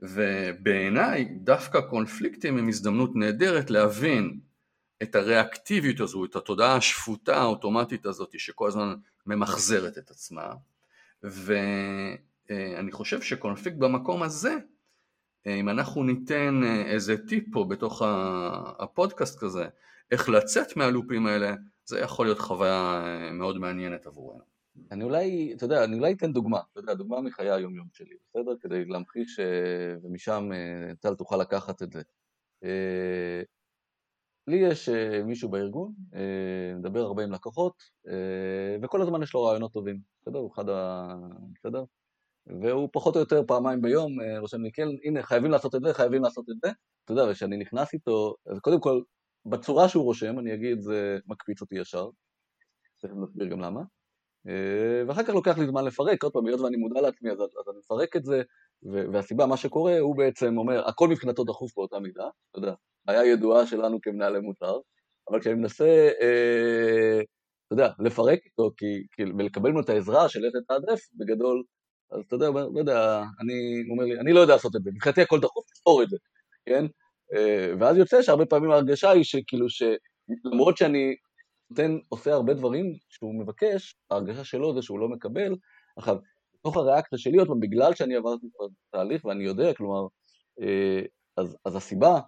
ובעיניי 0.03 1.24
דווקא 1.24 1.81
קונפליקטים 1.81 2.59
הם 2.59 2.68
הזדמנות 2.68 3.16
נהדרת 3.16 3.70
להבין 3.70 4.40
את 5.03 5.14
הריאקטיביות 5.14 6.01
הזו, 6.01 6.24
את 6.24 6.37
התודעה 6.37 6.77
השפוטה 6.77 7.37
האוטומטית 7.37 8.07
הזאת 8.07 8.40
שכל 8.40 8.68
הזמן 8.68 8.94
ממחזרת 9.27 9.98
את 9.98 10.11
עצמה, 10.11 10.55
ואני 11.22 12.92
חושב 12.92 13.22
שקונפליקט 13.22 13.77
במקום 13.77 14.22
הזה 14.22 14.57
אם 15.54 15.68
אנחנו 15.68 16.02
ניתן 16.02 16.61
אה, 16.64 16.82
איזה 16.82 17.26
טיפ 17.26 17.44
פה 17.52 17.64
בתוך 17.64 18.02
הפודקאסט 18.78 19.38
כזה, 19.38 19.66
איך 20.11 20.28
לצאת 20.28 20.76
מהלופים 20.76 21.26
האלה, 21.26 21.54
זה 21.84 22.00
יכול 22.00 22.26
להיות 22.26 22.38
חוויה 22.38 23.02
אה, 23.04 23.32
מאוד 23.32 23.58
מעניינת 23.58 24.06
עבורנו. 24.06 24.44
אני 24.90 25.04
אולי, 25.04 25.52
אתה 25.56 25.64
יודע, 25.64 25.84
אני 25.84 25.96
אולי 25.96 26.12
אתן 26.12 26.32
דוגמה, 26.32 26.61
אתה 26.72 26.80
יודע, 26.80 26.94
דוגמה 26.94 27.20
מחיי 27.20 27.50
היום-יום 27.50 27.87
שלי, 27.92 28.16
בסדר? 28.28 28.52
כדי 28.61 28.84
להמחיש, 28.84 29.40
ומשם 30.02 30.50
טל 31.00 31.14
תוכל 31.14 31.37
לקחת 31.37 31.82
את 31.82 31.92
זה. 31.92 32.02
לי 34.46 34.56
יש 34.56 34.88
מישהו 35.24 35.48
בארגון, 35.48 35.92
מדבר 36.76 37.00
הרבה 37.00 37.24
עם 37.24 37.32
לקוחות, 37.32 37.82
וכל 38.82 39.02
הזמן 39.02 39.22
יש 39.22 39.34
לו 39.34 39.42
רעיונות 39.42 39.72
טובים, 39.72 40.00
בסדר? 40.22 40.38
הוא 40.38 40.52
אחד 40.54 40.68
ה... 40.68 41.14
בסדר? 41.54 41.84
והוא 42.62 42.88
פחות 42.92 43.14
או 43.14 43.20
יותר 43.20 43.42
פעמיים 43.46 43.82
ביום 43.82 44.20
אה, 44.20 44.38
רושם 44.38 44.62
לי, 44.62 44.72
כן, 44.72 44.88
הנה, 45.04 45.22
חייבים 45.22 45.50
לעשות 45.50 45.74
את 45.74 45.80
זה, 45.82 45.94
חייבים 45.94 46.22
לעשות 46.22 46.44
את 46.50 46.54
זה. 46.62 46.70
אתה 47.04 47.12
יודע, 47.12 47.30
וכשאני 47.30 47.56
נכנס 47.56 47.94
איתו, 47.94 48.34
אז 48.46 48.58
קודם 48.58 48.80
כל, 48.80 49.00
בצורה 49.46 49.88
שהוא 49.88 50.04
רושם, 50.04 50.38
אני 50.38 50.54
אגיד, 50.54 50.80
זה 50.80 51.18
מקפיץ 51.26 51.61
אותי 51.61 51.78
ישר. 51.78 52.08
תכף 53.02 53.14
נסביר 53.22 53.46
גם 53.46 53.61
למה. 53.61 53.80
אה, 54.48 55.02
ואחר 55.08 55.22
כך 55.22 55.34
לוקח 55.34 55.58
לי 55.58 55.66
זמן 55.66 55.84
לפרק, 55.84 56.22
עוד 56.22 56.32
פעם, 56.32 56.46
היות 56.46 56.61
ואני 56.61 56.76
מודע 56.76 57.00
לעצמי, 57.00 57.30
אז, 57.30 57.40
אז 57.40 57.68
אני 57.68 57.78
מפרק 57.78 58.16
את 58.16 58.24
זה, 58.24 58.42
והסיבה, 59.12 59.46
מה 59.46 59.56
שקורה, 59.56 59.98
הוא 59.98 60.16
בעצם 60.16 60.58
אומר, 60.58 60.88
הכל 60.88 61.08
מבחינתו 61.08 61.44
דחוף 61.44 61.76
באותה 61.76 61.98
מידה, 61.98 62.28
אתה 62.50 62.58
יודע, 62.58 62.72
היה 63.08 63.24
ידועה 63.24 63.66
שלנו 63.66 63.98
כמנהלי 64.02 64.40
מוצר, 64.40 64.78
אבל 65.30 65.40
כשאני 65.40 65.54
מנסה, 65.54 66.11
אה, 66.22 67.20
אתה 67.66 67.72
יודע, 67.74 67.90
לפרק 67.98 68.38
איתו, 68.44 68.70
כי, 68.76 68.87
כי, 69.12 69.22
ולקבל 69.38 69.70
ממנו 69.70 69.80
את 69.80 69.88
העזרה 69.88 70.28
של 70.28 70.44
איך 70.44 70.54
לתעדף, 70.54 71.00
בגדול, 71.14 71.62
אז 72.11 72.21
אתה 72.27 72.37
יודע, 72.37 72.51
לא 72.51 72.79
יודע, 72.79 73.23
אני, 73.40 73.85
אומר 73.90 74.05
לי, 74.05 74.21
אני 74.21 74.33
לא 74.33 74.40
יודע 74.40 74.53
לעשות 74.53 74.77
את 74.77 74.83
זה, 74.83 74.90
מבחינתי 74.90 75.23
הכל 75.23 75.40
דחוף, 75.40 75.64
תספור 75.73 76.03
את 76.03 76.11
זה, 76.11 76.16
כן? 76.66 76.85
אה, 77.35 77.73
ואז 77.81 77.97
יוצא 77.97 78.23
שהרבה 78.23 78.47
פעמים 78.47 78.71
ההרגשה 78.71 79.11
היא 79.11 79.25
שכאילו, 79.25 79.66
שלמרות 79.68 80.77
שאני 80.77 81.16
נותן, 81.71 81.99
עושה 82.09 82.33
הרבה 82.33 82.55
דברים 82.55 82.94
שהוא 83.09 83.40
מבקש, 83.40 83.97
ההרגשה 84.11 84.44
שלו 84.44 84.75
זה 84.75 84.83
שהוא 84.83 84.99
לא 84.99 85.09
מקבל. 85.09 85.57
עכשיו, 85.97 86.16
בתוך 86.55 86.77
הריאקציה 86.77 87.18
שלי, 87.18 87.38
עוד 87.38 87.49
פעם, 87.49 87.61
בגלל 87.61 87.94
שאני 87.94 88.16
עברתי 88.16 88.47
כבר 88.57 88.66
תהליך 88.90 89.25
ואני 89.25 89.44
יודע, 89.44 89.75
כלומר, 89.75 90.07
אה, 90.61 91.01
אז, 91.37 91.57
אז 91.64 91.77
הסיבה 91.77 92.21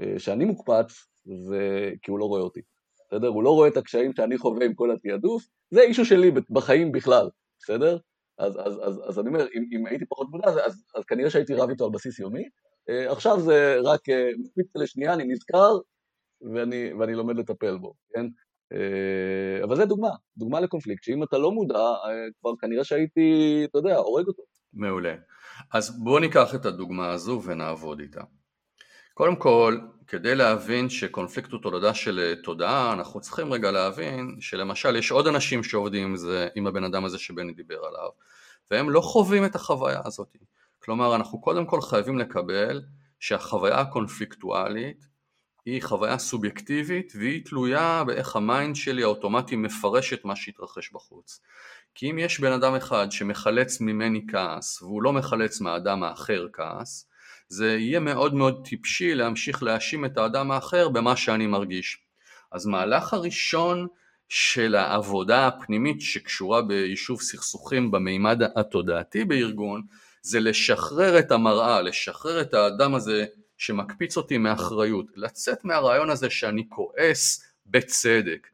אה, 0.00 0.18
שאני 0.18 0.44
מוקפץ 0.44 1.06
זה 1.24 1.92
כי 2.02 2.10
הוא 2.10 2.18
לא 2.18 2.24
רואה 2.24 2.42
אותי, 2.42 2.60
בסדר? 3.08 3.28
הוא 3.28 3.42
לא 3.42 3.50
רואה 3.50 3.68
את 3.68 3.76
הקשיים 3.76 4.12
שאני 4.16 4.38
חווה 4.38 4.66
עם 4.66 4.74
כל 4.74 4.90
התעדוף, 4.90 5.44
זה 5.70 5.80
אישו 5.80 6.04
שלי 6.04 6.30
בחיים 6.50 6.92
בכלל, 6.92 7.28
בסדר? 7.58 7.98
אז, 8.40 8.58
אז, 8.64 8.80
אז, 8.82 9.00
אז 9.08 9.18
אני 9.18 9.28
אומר, 9.28 9.46
אם, 9.54 9.64
אם 9.72 9.86
הייתי 9.86 10.04
פחות 10.06 10.28
מודע, 10.30 10.48
אז, 10.48 10.84
אז, 10.94 11.04
כנראה 11.04 11.30
שהייתי 11.30 11.54
רב 11.54 11.70
איתו 11.70 11.84
על 11.84 11.90
בסיס 11.90 12.18
יומי. 12.18 12.44
Uh, 12.90 13.12
עכשיו 13.12 13.40
זה 13.40 13.76
רק 13.84 14.08
uh, 14.08 14.12
מקפיץ 14.38 14.66
לשנייה, 14.74 15.14
אני 15.14 15.24
נזכר 15.24 15.78
ואני, 16.54 16.92
ואני 16.92 17.14
לומד 17.14 17.36
לטפל 17.36 17.78
בו, 17.78 17.94
כן? 18.14 18.26
אה, 18.72 19.64
אבל 19.64 19.76
זה 19.76 19.84
דוגמה, 19.84 20.08
דוגמה 20.36 20.60
לקונפליקט, 20.60 21.02
שאם 21.02 21.22
אתה 21.22 21.38
לא 21.38 21.52
מודע, 21.52 21.84
כבר 22.40 22.50
כנראה 22.60 22.84
שהייתי, 22.84 23.62
אתה 23.64 23.78
יודע, 23.78 23.96
הורג 23.96 24.26
אותו. 24.26 24.42
מעולה. 24.74 25.14
אז 25.72 26.02
בואו 26.04 26.18
ניקח 26.18 26.54
את 26.54 26.64
הדוגמה 26.64 27.10
הזו 27.10 27.42
ונעבוד 27.44 28.00
איתה. 28.00 28.20
קודם 29.20 29.36
כל, 29.36 29.78
כדי 30.06 30.34
להבין 30.34 30.88
שקונפליקט 30.88 31.52
הוא 31.52 31.60
תולדה 31.62 31.94
של 31.94 32.34
תודעה, 32.42 32.92
אנחנו 32.92 33.20
צריכים 33.20 33.52
רגע 33.52 33.70
להבין 33.70 34.36
שלמשל 34.40 34.96
יש 34.96 35.10
עוד 35.10 35.26
אנשים 35.26 35.64
שעובדים 35.64 36.08
עם, 36.08 36.16
זה, 36.16 36.48
עם 36.54 36.66
הבן 36.66 36.84
אדם 36.84 37.04
הזה 37.04 37.18
שבני 37.18 37.52
דיבר 37.52 37.84
עליו, 37.84 38.08
והם 38.70 38.90
לא 38.90 39.00
חווים 39.00 39.44
את 39.44 39.54
החוויה 39.54 40.00
הזאת. 40.04 40.36
כלומר, 40.78 41.16
אנחנו 41.16 41.40
קודם 41.40 41.66
כל 41.66 41.80
חייבים 41.80 42.18
לקבל 42.18 42.82
שהחוויה 43.18 43.80
הקונפליקטואלית 43.80 45.06
היא 45.64 45.82
חוויה 45.82 46.18
סובייקטיבית 46.18 47.12
והיא 47.16 47.44
תלויה 47.44 48.04
באיך 48.06 48.36
ה 48.36 48.44
mind 48.44 48.76
שלי 48.76 49.02
האוטומטי 49.02 49.56
מפרש 49.56 50.12
את 50.12 50.24
מה 50.24 50.36
שהתרחש 50.36 50.92
בחוץ. 50.92 51.40
כי 51.94 52.10
אם 52.10 52.18
יש 52.18 52.40
בן 52.40 52.52
אדם 52.52 52.74
אחד 52.74 53.12
שמחלץ 53.12 53.80
ממני 53.80 54.26
כעס 54.28 54.82
והוא 54.82 55.02
לא 55.02 55.12
מחלץ 55.12 55.60
מהאדם 55.60 56.02
האחר 56.02 56.46
כעס, 56.52 57.09
זה 57.52 57.76
יהיה 57.76 58.00
מאוד 58.00 58.34
מאוד 58.34 58.66
טיפשי 58.68 59.14
להמשיך 59.14 59.62
להאשים 59.62 60.04
את 60.04 60.18
האדם 60.18 60.50
האחר 60.50 60.88
במה 60.88 61.16
שאני 61.16 61.46
מרגיש. 61.46 61.98
אז 62.52 62.66
מהלך 62.66 63.14
הראשון 63.14 63.86
של 64.28 64.74
העבודה 64.74 65.46
הפנימית 65.46 66.00
שקשורה 66.00 66.62
ביישוב 66.62 67.20
סכסוכים 67.20 67.90
במימד 67.90 68.42
התודעתי 68.56 69.24
בארגון 69.24 69.82
זה 70.22 70.40
לשחרר 70.40 71.18
את 71.18 71.32
המראה, 71.32 71.82
לשחרר 71.82 72.40
את 72.40 72.54
האדם 72.54 72.94
הזה 72.94 73.24
שמקפיץ 73.58 74.16
אותי 74.16 74.38
מאחריות, 74.38 75.06
לצאת 75.16 75.64
מהרעיון 75.64 76.10
הזה 76.10 76.30
שאני 76.30 76.68
כועס 76.68 77.44
בצדק. 77.66 78.46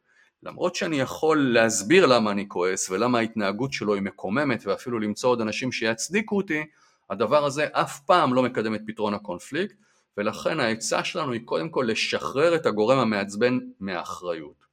למרות 0.43 0.75
שאני 0.75 0.99
יכול 0.99 1.53
להסביר 1.53 2.05
למה 2.05 2.31
אני 2.31 2.47
כועס 2.47 2.89
ולמה 2.89 3.19
ההתנהגות 3.19 3.73
שלו 3.73 3.93
היא 3.93 4.01
מקוממת 4.01 4.65
ואפילו 4.65 4.99
למצוא 4.99 5.29
עוד 5.29 5.41
אנשים 5.41 5.71
שיצדיקו 5.71 6.37
אותי, 6.37 6.63
הדבר 7.09 7.45
הזה 7.45 7.67
אף 7.71 7.99
פעם 7.99 8.33
לא 8.33 8.43
מקדם 8.43 8.75
את 8.75 8.81
פתרון 8.87 9.13
הקונפליקט 9.13 9.75
ולכן 10.17 10.59
העצה 10.59 11.03
שלנו 11.03 11.31
היא 11.31 11.41
קודם 11.45 11.69
כל 11.69 11.85
לשחרר 11.87 12.55
את 12.55 12.65
הגורם 12.65 12.97
המעצבן 12.97 13.59
מהאחריות. 13.79 14.67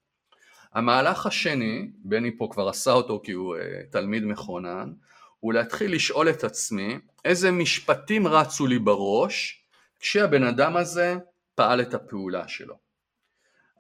המהלך 0.73 1.27
השני, 1.27 1.91
בני 2.05 2.39
פה 2.39 2.49
כבר 2.51 2.69
עשה 2.69 2.93
אותו 2.93 3.21
כי 3.25 3.33
הוא 3.33 3.57
uh, 3.57 3.61
תלמיד 3.91 4.25
מכונן, 4.25 4.93
הוא 5.41 5.53
להתחיל 5.53 5.95
לשאול 5.95 6.31
את 6.31 6.45
עצמי 6.45 6.99
איזה 7.25 7.51
משפטים 7.51 8.27
רצו 8.27 8.67
לי 8.67 8.79
בראש 8.79 9.65
כשהבן 10.01 10.43
אדם 10.43 10.77
הזה 10.77 11.17
פעל 11.55 11.81
את 11.81 11.95
הפעולה 11.95 12.49
שלו. 12.49 12.79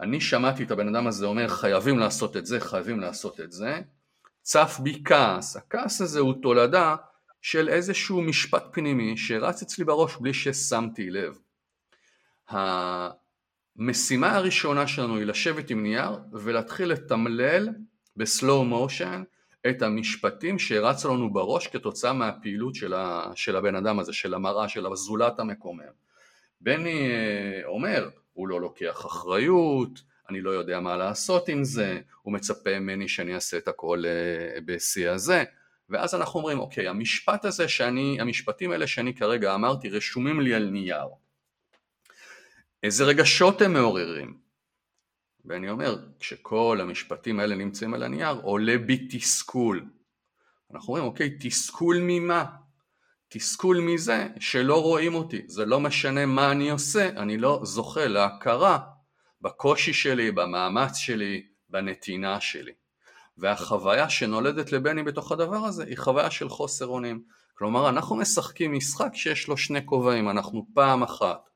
אני 0.00 0.20
שמעתי 0.20 0.62
את 0.62 0.70
הבן 0.70 0.94
אדם 0.94 1.06
הזה 1.06 1.26
אומר 1.26 1.48
חייבים 1.48 1.98
לעשות 1.98 2.36
את 2.36 2.46
זה, 2.46 2.60
חייבים 2.60 3.00
לעשות 3.00 3.40
את 3.40 3.52
זה, 3.52 3.80
צף 4.42 4.80
בי 4.82 5.02
כעס, 5.04 5.56
הכעס 5.56 6.00
הזה 6.00 6.20
הוא 6.20 6.34
תולדה 6.42 6.96
של 7.44 7.68
איזשהו 7.68 8.22
משפט 8.22 8.64
פנימי 8.72 9.16
שרץ 9.16 9.62
אצלי 9.62 9.84
בראש 9.84 10.16
בלי 10.16 10.34
ששמתי 10.34 11.10
לב. 11.10 11.38
המשימה 12.48 14.36
הראשונה 14.36 14.86
שלנו 14.86 15.16
היא 15.16 15.24
לשבת 15.24 15.70
עם 15.70 15.82
נייר 15.82 16.10
ולהתחיל 16.32 16.88
לתמלל 16.88 17.68
בסלואו 18.16 18.64
מושן 18.64 19.22
את 19.66 19.82
המשפטים 19.82 20.58
שרצו 20.58 21.14
לנו 21.14 21.32
בראש 21.32 21.66
כתוצאה 21.66 22.12
מהפעילות 22.12 22.74
של, 22.74 22.94
ה, 22.94 23.32
של 23.34 23.56
הבן 23.56 23.74
אדם 23.74 23.98
הזה, 23.98 24.12
של 24.12 24.34
המראה, 24.34 24.68
של 24.68 24.86
הזולת 24.86 25.40
המקומם. 25.40 25.92
בני 26.60 27.10
אה, 27.10 27.66
אומר, 27.66 28.08
הוא 28.32 28.48
לא 28.48 28.60
לוקח 28.60 29.06
אחריות, 29.06 30.00
אני 30.30 30.40
לא 30.40 30.50
יודע 30.50 30.80
מה 30.80 30.96
לעשות 30.96 31.48
עם 31.48 31.64
זה, 31.64 32.00
הוא 32.22 32.32
מצפה 32.32 32.78
ממני 32.78 33.08
שאני 33.08 33.34
אעשה 33.34 33.56
את 33.56 33.68
הכל 33.68 34.02
אה, 34.06 34.60
בשיא 34.64 35.10
הזה, 35.10 35.44
ואז 35.94 36.14
אנחנו 36.14 36.40
אומרים, 36.40 36.58
אוקיי, 36.58 36.88
המשפט 36.88 37.44
הזה 37.44 37.68
שאני, 37.68 38.20
המשפטים 38.20 38.70
האלה 38.70 38.86
שאני 38.86 39.14
כרגע 39.14 39.54
אמרתי 39.54 39.88
רשומים 39.88 40.40
לי 40.40 40.54
על 40.54 40.70
נייר. 40.70 41.06
איזה 42.82 43.04
רגשות 43.04 43.62
הם 43.62 43.72
מעוררים? 43.72 44.38
ואני 45.44 45.70
אומר, 45.70 45.96
כשכל 46.20 46.78
המשפטים 46.80 47.40
האלה 47.40 47.54
נמצאים 47.54 47.94
על 47.94 48.02
הנייר, 48.02 48.40
עולה 48.42 48.78
בי 48.78 49.08
תסכול. 49.10 49.84
אנחנו 50.74 50.88
אומרים, 50.88 51.04
אוקיי, 51.04 51.36
תסכול 51.40 51.98
ממה? 52.00 52.44
תסכול 53.28 53.80
מזה 53.80 54.28
שלא 54.40 54.82
רואים 54.82 55.14
אותי, 55.14 55.42
זה 55.46 55.66
לא 55.66 55.80
משנה 55.80 56.26
מה 56.26 56.52
אני 56.52 56.70
עושה, 56.70 57.08
אני 57.08 57.38
לא 57.38 57.60
זוכה 57.62 58.06
להכרה 58.06 58.78
בקושי 59.40 59.92
שלי, 59.92 60.30
במאמץ 60.30 60.96
שלי, 60.96 61.46
בנתינה 61.68 62.40
שלי. 62.40 62.72
והחוויה 63.36 64.10
שנולדת 64.10 64.72
לבני 64.72 65.02
בתוך 65.02 65.32
הדבר 65.32 65.56
הזה 65.56 65.84
היא 65.84 65.98
חוויה 65.98 66.30
של 66.30 66.48
חוסר 66.48 66.86
אונים. 66.86 67.22
כלומר 67.54 67.88
אנחנו 67.88 68.16
משחקים 68.16 68.72
משחק 68.72 69.14
שיש 69.14 69.48
לו 69.48 69.56
שני 69.56 69.86
כובעים, 69.86 70.30
אנחנו 70.30 70.66
פעם 70.74 71.02
אחת 71.02 71.50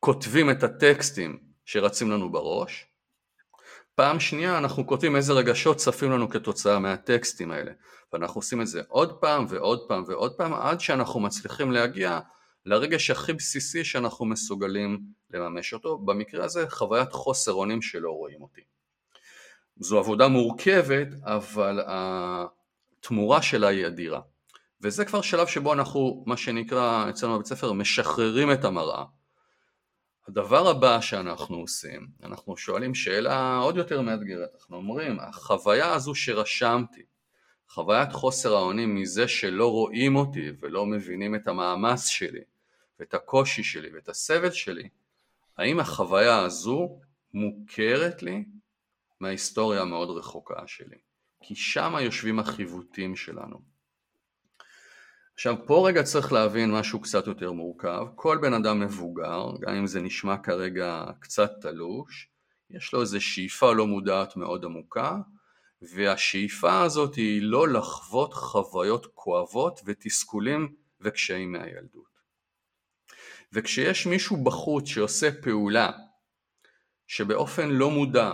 כותבים 0.00 0.50
את 0.50 0.62
הטקסטים 0.62 1.38
שרצים 1.64 2.10
לנו 2.10 2.32
בראש, 2.32 2.86
פעם 3.94 4.20
שנייה 4.20 4.58
אנחנו 4.58 4.86
כותבים 4.86 5.16
איזה 5.16 5.32
רגשות 5.32 5.76
צפים 5.76 6.10
לנו 6.10 6.28
כתוצאה 6.28 6.78
מהטקסטים 6.78 7.50
האלה 7.50 7.72
ואנחנו 8.12 8.38
עושים 8.38 8.60
את 8.60 8.66
זה 8.66 8.82
עוד 8.88 9.12
פעם 9.20 9.46
ועוד 9.48 9.88
פעם 9.88 10.04
ועוד 10.06 10.32
פעם 10.32 10.54
עד 10.54 10.80
שאנחנו 10.80 11.20
מצליחים 11.20 11.72
להגיע 11.72 12.20
לרגש 12.66 13.10
הכי 13.10 13.32
בסיסי 13.32 13.84
שאנחנו 13.84 14.26
מסוגלים 14.26 15.00
לממש 15.30 15.74
אותו, 15.74 15.98
במקרה 15.98 16.44
הזה 16.44 16.70
חוויית 16.70 17.12
חוסר 17.12 17.52
אונים 17.52 17.82
שלא 17.82 18.10
רואים 18.10 18.42
אותי. 18.42 18.60
זו 19.76 19.98
עבודה 19.98 20.28
מורכבת 20.28 21.08
אבל 21.24 21.80
התמורה 21.86 23.42
שלה 23.42 23.68
היא 23.68 23.86
אדירה. 23.86 24.20
וזה 24.80 25.04
כבר 25.04 25.22
שלב 25.22 25.46
שבו 25.46 25.72
אנחנו 25.72 26.24
מה 26.26 26.36
שנקרא 26.36 27.10
אצלנו 27.10 27.34
בבית 27.34 27.46
ספר 27.46 27.72
משחררים 27.72 28.52
את 28.52 28.64
המראה. 28.64 29.04
הדבר 30.28 30.68
הבא 30.68 31.00
שאנחנו 31.00 31.56
עושים, 31.56 32.08
אנחנו 32.22 32.56
שואלים 32.56 32.94
שאלה 32.94 33.56
עוד 33.56 33.76
יותר 33.76 34.00
מאתגרת, 34.00 34.48
אנחנו 34.54 34.76
אומרים 34.76 35.20
החוויה 35.20 35.94
הזו 35.94 36.14
שרשמתי, 36.14 37.02
חוויית 37.68 38.12
חוסר 38.12 38.54
האונים 38.54 38.94
מזה 38.94 39.28
שלא 39.28 39.70
רואים 39.70 40.16
אותי 40.16 40.50
ולא 40.60 40.86
מבינים 40.86 41.34
את 41.34 41.48
המאמץ 41.48 42.06
שלי 42.06 42.40
ואת 43.00 43.14
הקושי 43.14 43.62
שלי 43.62 43.90
ואת 43.94 44.08
הסבל 44.08 44.50
שלי, 44.50 44.88
האם 45.58 45.80
החוויה 45.80 46.38
הזו 46.38 46.98
מוכרת 47.34 48.22
לי 48.22 48.44
מההיסטוריה 49.22 49.82
המאוד 49.82 50.10
רחוקה 50.18 50.66
שלי? 50.66 50.96
כי 51.42 51.54
שם 51.54 51.94
יושבים 52.00 52.38
החיווטים 52.38 53.16
שלנו. 53.16 53.62
עכשיו 55.34 55.56
פה 55.66 55.88
רגע 55.88 56.02
צריך 56.02 56.32
להבין 56.32 56.70
משהו 56.72 57.00
קצת 57.00 57.26
יותר 57.26 57.52
מורכב, 57.52 58.06
כל 58.14 58.38
בן 58.42 58.54
אדם 58.54 58.80
מבוגר, 58.80 59.46
גם 59.60 59.74
אם 59.74 59.86
זה 59.86 60.00
נשמע 60.00 60.36
כרגע 60.38 61.04
קצת 61.20 61.50
תלוש, 61.60 62.28
יש 62.70 62.92
לו 62.92 63.00
איזו 63.00 63.20
שאיפה 63.20 63.72
לא 63.72 63.86
מודעת 63.86 64.36
מאוד 64.36 64.64
עמוקה, 64.64 65.16
והשאיפה 65.82 66.82
הזאת 66.82 67.14
היא 67.14 67.42
לא 67.42 67.68
לחוות 67.68 68.34
חוויות 68.34 69.06
כואבות 69.14 69.80
ותסכולים 69.84 70.74
וקשיים 71.00 71.52
מהילדות. 71.52 72.12
וכשיש 73.52 74.06
מישהו 74.06 74.44
בחוץ 74.44 74.86
שעושה 74.86 75.42
פעולה 75.42 75.90
שבאופן 77.06 77.68
לא 77.70 77.90
מודע 77.90 78.32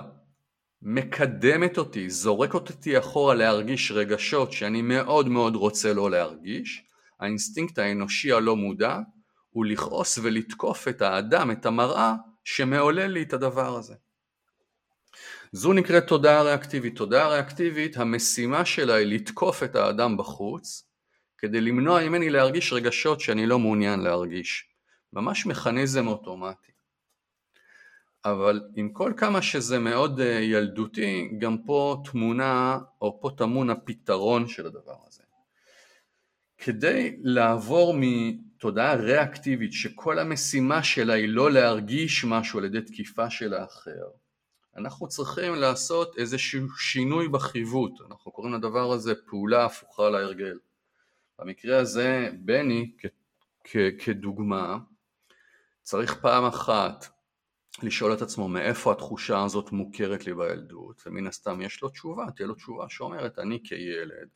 מקדמת 0.82 1.78
אותי, 1.78 2.10
זורקת 2.10 2.54
אותי 2.54 2.98
אחורה 2.98 3.34
להרגיש 3.34 3.92
רגשות 3.92 4.52
שאני 4.52 4.82
מאוד 4.82 5.28
מאוד 5.28 5.56
רוצה 5.56 5.92
לא 5.92 6.10
להרגיש, 6.10 6.84
האינסטינקט 7.20 7.78
האנושי 7.78 8.32
הלא 8.32 8.56
מודע 8.56 8.98
הוא 9.50 9.66
לכעוס 9.66 10.18
ולתקוף 10.18 10.88
את 10.88 11.02
האדם, 11.02 11.50
את 11.50 11.66
המראה, 11.66 12.14
שמעולל 12.44 13.06
לי 13.06 13.22
את 13.22 13.32
הדבר 13.32 13.76
הזה. 13.76 13.94
זו 15.52 15.72
נקראת 15.72 16.06
תודעה 16.06 16.42
ריאקטיבית. 16.42 16.96
תודעה 16.96 17.28
ריאקטיבית, 17.28 17.96
המשימה 17.96 18.64
שלה 18.64 18.94
היא 18.94 19.06
לתקוף 19.06 19.62
את 19.62 19.76
האדם 19.76 20.16
בחוץ, 20.16 20.88
כדי 21.38 21.60
למנוע 21.60 22.08
ממני 22.08 22.30
להרגיש 22.30 22.72
רגשות 22.72 23.20
שאני 23.20 23.46
לא 23.46 23.58
מעוניין 23.58 24.00
להרגיש. 24.00 24.68
ממש 25.12 25.46
מכניזם 25.46 26.06
אוטומטי. 26.06 26.67
אבל 28.30 28.60
עם 28.76 28.88
כל 28.92 29.12
כמה 29.16 29.42
שזה 29.42 29.78
מאוד 29.78 30.20
אה, 30.20 30.26
ילדותי, 30.26 31.30
גם 31.38 31.58
פה 31.62 32.02
תמונה, 32.10 32.78
או 33.00 33.18
פה 33.20 33.30
טמון 33.36 33.70
הפתרון 33.70 34.48
של 34.48 34.66
הדבר 34.66 34.96
הזה. 35.06 35.22
כדי 36.58 37.16
לעבור 37.22 37.94
מתודעה 37.96 38.94
ריאקטיבית 38.94 39.72
שכל 39.72 40.18
המשימה 40.18 40.82
שלה 40.82 41.14
היא 41.14 41.28
לא 41.28 41.50
להרגיש 41.50 42.24
משהו 42.24 42.58
על 42.58 42.64
ידי 42.64 42.80
תקיפה 42.80 43.30
של 43.30 43.54
האחר, 43.54 44.06
אנחנו 44.76 45.08
צריכים 45.08 45.54
לעשות 45.54 46.18
איזשהו 46.18 46.70
שינוי 46.78 47.28
בחיווט, 47.28 47.92
אנחנו 48.10 48.32
קוראים 48.32 48.54
לדבר 48.54 48.92
הזה 48.92 49.14
פעולה 49.26 49.64
הפוכה 49.64 50.10
להרגל. 50.10 50.58
במקרה 51.38 51.78
הזה 51.78 52.30
בני 52.38 52.92
כ- 52.98 53.06
כ- 53.64 54.04
כדוגמה 54.04 54.78
צריך 55.82 56.14
פעם 56.20 56.44
אחת 56.44 57.06
לשאול 57.82 58.12
את 58.12 58.22
עצמו 58.22 58.48
מאיפה 58.48 58.92
התחושה 58.92 59.44
הזאת 59.44 59.72
מוכרת 59.72 60.26
לי 60.26 60.34
בילדות, 60.34 61.02
ומן 61.06 61.26
הסתם 61.26 61.60
יש 61.60 61.82
לו 61.82 61.88
תשובה, 61.88 62.26
תהיה 62.36 62.46
לו 62.46 62.54
תשובה 62.54 62.84
שאומרת 62.88 63.38
אני 63.38 63.60
כילד 63.64 64.28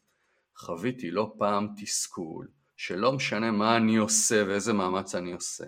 חוויתי 0.57 1.11
לא 1.11 1.35
פעם 1.39 1.69
תסכול, 1.77 2.49
שלא 2.77 3.13
משנה 3.13 3.51
מה 3.51 3.77
אני 3.77 3.97
עושה 3.97 4.45
ואיזה 4.47 4.73
מאמץ 4.73 5.15
אני 5.15 5.33
עושה, 5.33 5.65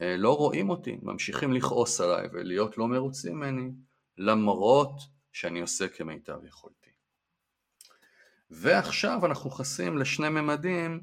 אה, 0.00 0.16
לא 0.16 0.36
רואים 0.36 0.70
אותי, 0.70 0.98
ממשיכים 1.02 1.52
לכעוס 1.52 2.00
עליי 2.00 2.28
ולהיות 2.32 2.78
לא 2.78 2.88
מרוצים 2.88 3.36
ממני, 3.36 3.70
למרות 4.18 5.00
שאני 5.32 5.60
עושה 5.60 5.88
כמיטב 5.88 6.44
יכולתי. 6.44 6.90
ועכשיו 8.50 9.26
אנחנו 9.26 9.50
נכנסים 9.50 9.98
לשני 9.98 10.28
ממדים 10.28 11.00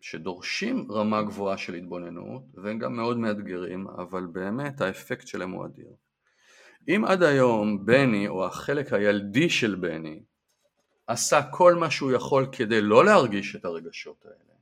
שדורשים 0.00 0.92
רמה 0.92 1.22
גבוהה 1.22 1.58
של 1.58 1.74
התבוננות 1.74 2.42
והם 2.54 2.78
גם 2.78 2.96
מאוד 2.96 3.18
מאתגרים 3.18 3.88
אבל 3.88 4.26
באמת 4.26 4.80
האפקט 4.80 5.26
שלהם 5.26 5.50
הוא 5.50 5.66
אדיר. 5.66 5.92
אם 6.88 7.04
עד 7.08 7.22
היום 7.22 7.86
בני 7.86 8.28
או 8.28 8.46
החלק 8.46 8.92
הילדי 8.92 9.50
של 9.50 9.74
בני 9.74 10.22
עשה 11.06 11.40
כל 11.50 11.74
מה 11.74 11.90
שהוא 11.90 12.12
יכול 12.12 12.46
כדי 12.52 12.80
לא 12.80 13.04
להרגיש 13.04 13.56
את 13.56 13.64
הרגשות 13.64 14.24
האלה, 14.24 14.54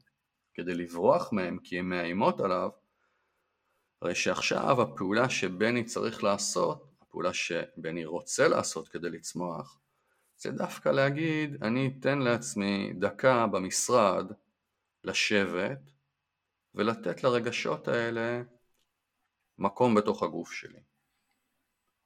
כדי 0.55 0.75
לברוח 0.75 1.33
מהם 1.33 1.59
כי 1.65 1.79
הן 1.79 1.85
מאיימות 1.85 2.41
עליו, 2.41 2.71
הרי 4.03 4.15
שעכשיו 4.15 4.83
הפעולה 4.83 5.29
שבני 5.29 5.85
צריך 5.85 6.25
לעשות, 6.25 6.95
הפעולה 7.03 7.33
שבני 7.33 8.05
רוצה 8.05 8.49
לעשות 8.49 8.89
כדי 8.89 9.11
לצמוח, 9.11 9.79
זה 10.39 10.51
דווקא 10.51 10.89
להגיד 10.89 11.63
אני 11.63 11.95
אתן 11.99 12.19
לעצמי 12.19 12.93
דקה 12.99 13.47
במשרד 13.47 14.33
לשבת 15.05 15.91
ולתת 16.75 17.25
לרגשות 17.25 17.89
האלה 17.89 18.43
מקום 19.59 19.95
בתוך 19.95 20.23
הגוף 20.23 20.53
שלי. 20.53 20.81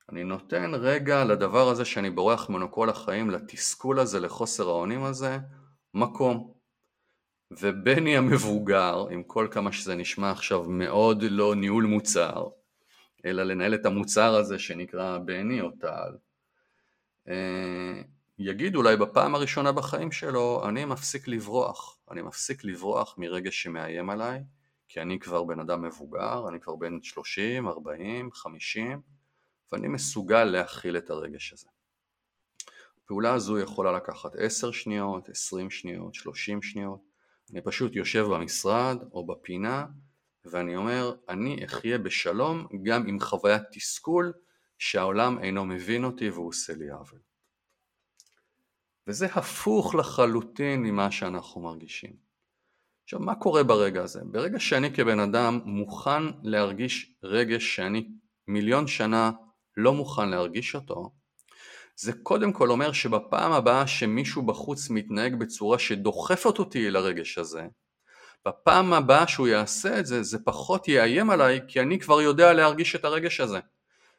אני 0.09 0.25
נותן 0.25 0.75
רגע 0.75 1.25
לדבר 1.25 1.69
הזה 1.69 1.85
שאני 1.85 2.11
בורח 2.11 2.51
ממנו 2.51 2.73
כל 2.73 2.91
החיים, 2.91 3.31
לתסכול 3.31 4.01
הזה, 4.01 4.21
לחוסר 4.21 4.69
האונים 4.69 5.05
הזה, 5.05 5.39
מקום. 5.95 6.55
ובני 7.51 8.17
המבוגר, 8.17 9.07
עם 9.11 9.23
כל 9.23 9.49
כמה 9.51 9.73
שזה 9.73 9.95
נשמע 9.95 10.31
עכשיו 10.31 10.65
מאוד 10.65 11.23
לא 11.23 11.55
ניהול 11.55 11.85
מוצר, 11.85 12.49
אלא 13.25 13.43
לנהל 13.43 13.75
את 13.75 13.87
המוצר 13.87 14.35
הזה 14.35 14.59
שנקרא 14.59 15.19
בני 15.19 15.61
או 15.61 15.71
טל, 15.71 16.17
אה, 17.29 18.03
יגיד 18.39 18.77
אולי 18.77 18.97
בפעם 18.97 19.35
הראשונה 19.35 19.73
בחיים 19.73 20.13
שלו, 20.13 20.69
אני 20.69 20.85
מפסיק 20.85 21.29
לברוח, 21.29 21.99
אני 22.11 22.23
מפסיק 22.23 22.65
לברוח 22.65 23.15
מרגש 23.19 23.63
שמאיים 23.63 24.11
עליי, 24.11 24.41
כי 24.89 25.01
אני 25.01 25.19
כבר 25.19 25.45
בן 25.45 25.61
אדם 25.61 25.83
מבוגר, 25.83 26.49
אני 26.49 26.61
כבר 26.61 26.77
בן 26.77 27.03
30, 27.03 27.69
40, 27.69 28.33
50, 28.33 29.01
ואני 29.73 29.89
מסוגל 29.89 30.45
להכיל 30.45 30.97
את 30.97 31.11
הרגש 31.11 31.53
הזה. 31.53 31.67
הפעולה 33.03 33.35
הזו 33.35 33.59
יכולה 33.59 33.93
לקחת 33.93 34.31
10 34.39 34.71
שניות, 34.71 35.29
20 35.29 35.71
שניות, 35.71 36.15
30 36.15 36.63
שניות, 36.63 37.01
אני 37.53 37.61
פשוט 37.61 37.97
יושב 37.97 38.25
במשרד 38.31 38.99
או 39.13 39.27
בפינה 39.27 39.87
ואני 40.45 40.77
אומר 40.77 41.15
אני 41.29 41.65
אחיה 41.65 41.99
בשלום 41.99 42.67
גם 42.83 43.07
עם 43.07 43.21
חוויית 43.21 43.63
תסכול 43.73 44.33
שהעולם 44.79 45.39
אינו 45.39 45.65
מבין 45.65 46.05
אותי 46.05 46.31
והוא 46.31 46.49
עושה 46.49 46.75
לי 46.75 46.91
עוול. 46.91 47.28
וזה 49.09 49.27
הפוך 49.27 49.95
לחלוטין 49.95 50.83
ממה 50.83 51.11
שאנחנו 51.11 51.61
מרגישים. 51.61 52.13
עכשיו 53.05 53.21
מה 53.21 53.35
קורה 53.35 53.63
ברגע 53.63 54.03
הזה? 54.03 54.21
ברגע 54.25 54.61
שאני 54.61 54.95
כבן 54.95 55.21
אדם 55.21 55.61
מוכן 55.65 56.23
להרגיש 56.43 57.15
רגש 57.23 57.77
שאני 57.77 58.09
מיליון 58.49 58.87
שנה 58.87 59.31
לא 59.77 59.93
מוכן 59.93 60.29
להרגיש 60.29 60.75
אותו, 60.75 61.11
זה 61.97 62.13
קודם 62.13 62.53
כל 62.53 62.71
אומר 62.71 62.93
שבפעם 62.93 63.53
הבאה 63.53 63.87
שמישהו 63.87 64.43
בחוץ 64.43 64.91
מתנהג 64.91 65.35
בצורה 65.35 65.79
שדוחפת 65.79 66.59
אותי 66.59 66.91
לרגש 66.91 67.39
הזה, 67.39 67.67
בפעם 68.49 68.93
הבאה 68.93 69.29
שהוא 69.29 69.49
יעשה 69.49 70.01
את 70.01 70.07
זה, 70.07 70.23
זה 70.23 70.39
פחות 70.45 70.89
יאיים 70.89 71.31
עליי 71.31 71.61
כי 71.69 71.81
אני 71.81 71.99
כבר 71.99 72.21
יודע 72.21 72.53
להרגיש 72.53 72.95
את 72.95 73.05
הרגש 73.05 73.41
הזה. 73.41 73.61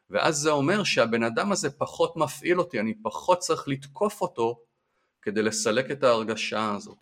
ואז 0.09 0.35
זה 0.35 0.51
אומר 0.51 0.83
שהבן 0.83 1.23
אדם 1.23 1.51
הזה 1.51 1.69
פחות 1.69 2.17
מפעיל 2.17 2.59
אותי, 2.59 2.79
אני 2.79 2.93
פחות 3.03 3.39
צריך 3.39 3.67
לתקוף 3.67 4.21
אותו 4.21 4.68
כדי 5.21 5.41
לסלק 5.41 5.91
את 5.91 6.03
ההרגשה 6.03 6.75
הזאת. 6.75 6.97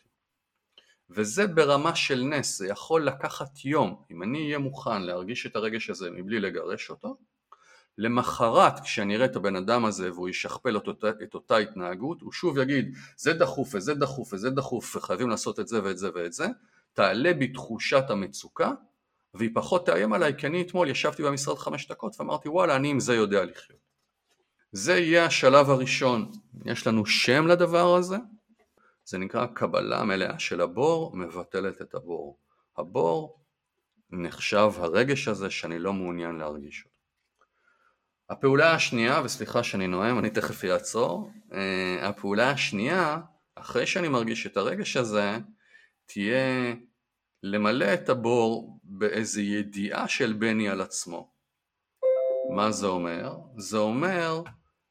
וזה 1.10 1.48
ברמה 1.48 1.96
של 1.96 2.24
נס, 2.24 2.58
זה 2.58 2.68
יכול 2.68 3.08
לקחת 3.08 3.66
יום, 3.66 4.04
אם 4.12 4.24
אני 4.24 4.46
אהיה 4.46 4.58
מוכן 4.58 5.02
להרגיש 5.02 5.46
את 5.46 5.56
הרגש 5.56 5.90
הזה 5.90 6.10
מבלי 6.12 6.40
לגרש 6.40 6.90
אותו, 6.90 7.18
למחרת 7.98 8.80
כשאני 8.80 9.16
אראה 9.16 9.26
את 9.26 9.36
הבן 9.36 9.56
אדם 9.56 9.86
הזה 9.86 10.12
והוא 10.12 10.30
ישכפל 10.30 10.78
את 10.78 10.88
אותה, 10.88 11.10
את 11.24 11.34
אותה 11.34 11.58
התנהגות, 11.58 12.22
הוא 12.22 12.32
שוב 12.32 12.58
יגיד 12.58 12.96
זה 13.18 13.34
דחוף 13.34 13.76
וזה 13.76 13.94
דחוף 13.94 14.34
וזה 14.34 14.50
דחוף 14.50 14.96
וחייבים 14.96 15.30
לעשות 15.30 15.60
את 15.60 15.68
זה 15.68 15.84
ואת 15.84 15.98
זה 15.98 16.10
ואת 16.16 16.34
זה, 16.34 16.48
תעלה 16.94 17.34
בי 17.34 17.48
תחושת 17.48 18.04
המצוקה 18.10 18.72
והיא 19.34 19.50
פחות 19.54 19.86
תאיים 19.86 20.14
עליי 20.14 20.34
כי 20.38 20.48
אני 20.48 20.62
אתמול 20.62 20.90
ישבתי 20.90 21.24
במשרד 21.24 21.58
חמש 21.58 21.88
דקות 21.88 22.16
ואמרתי 22.20 22.50
וואלה 22.50 22.76
אני 22.76 22.90
עם 22.90 23.00
זה 23.00 23.16
יודע 23.16 23.46
לחיות. 23.46 23.87
זה 24.72 24.94
יהיה 24.94 25.26
השלב 25.26 25.70
הראשון, 25.70 26.32
יש 26.66 26.88
לנו 26.88 27.06
שם 27.06 27.48
לדבר 27.48 27.96
הזה, 27.96 28.18
זה 29.06 29.18
נקרא 29.18 29.46
קבלה 29.46 30.04
מלאה 30.04 30.40
של 30.40 30.62
הבור 30.62 31.16
מבטלת 31.16 31.82
את 31.82 31.96
הבור. 31.96 32.40
הבור 32.78 33.40
נחשב 34.10 34.72
הרגש 34.78 35.28
הזה 35.28 35.50
שאני 35.50 35.80
לא 35.80 35.94
מעוניין 35.94 36.36
להרגיש 36.36 36.84
אותו. 36.86 36.98
הפעולה 38.30 38.74
השנייה, 38.74 39.22
וסליחה 39.24 39.64
שאני 39.64 39.88
נואם, 39.88 40.20
אני 40.20 40.30
תכף 40.30 40.66
אעצור, 40.66 41.32
אה, 41.54 42.10
הפעולה 42.10 42.50
השנייה, 42.50 43.20
אחרי 43.56 43.88
שאני 43.88 44.08
מרגיש 44.08 44.48
את 44.48 44.58
הרגש 44.58 44.98
הזה, 44.98 45.38
תהיה 46.06 46.76
למלא 47.44 47.94
את 47.94 48.10
הבור 48.10 48.80
באיזו 48.84 49.42
ידיעה 49.42 50.08
של 50.08 50.34
בני 50.34 50.70
על 50.70 50.82
עצמו. 50.82 51.32
מה 52.56 52.72
זה 52.72 52.88
אומר? 52.88 53.38
זה 53.58 53.78
אומר 53.78 54.42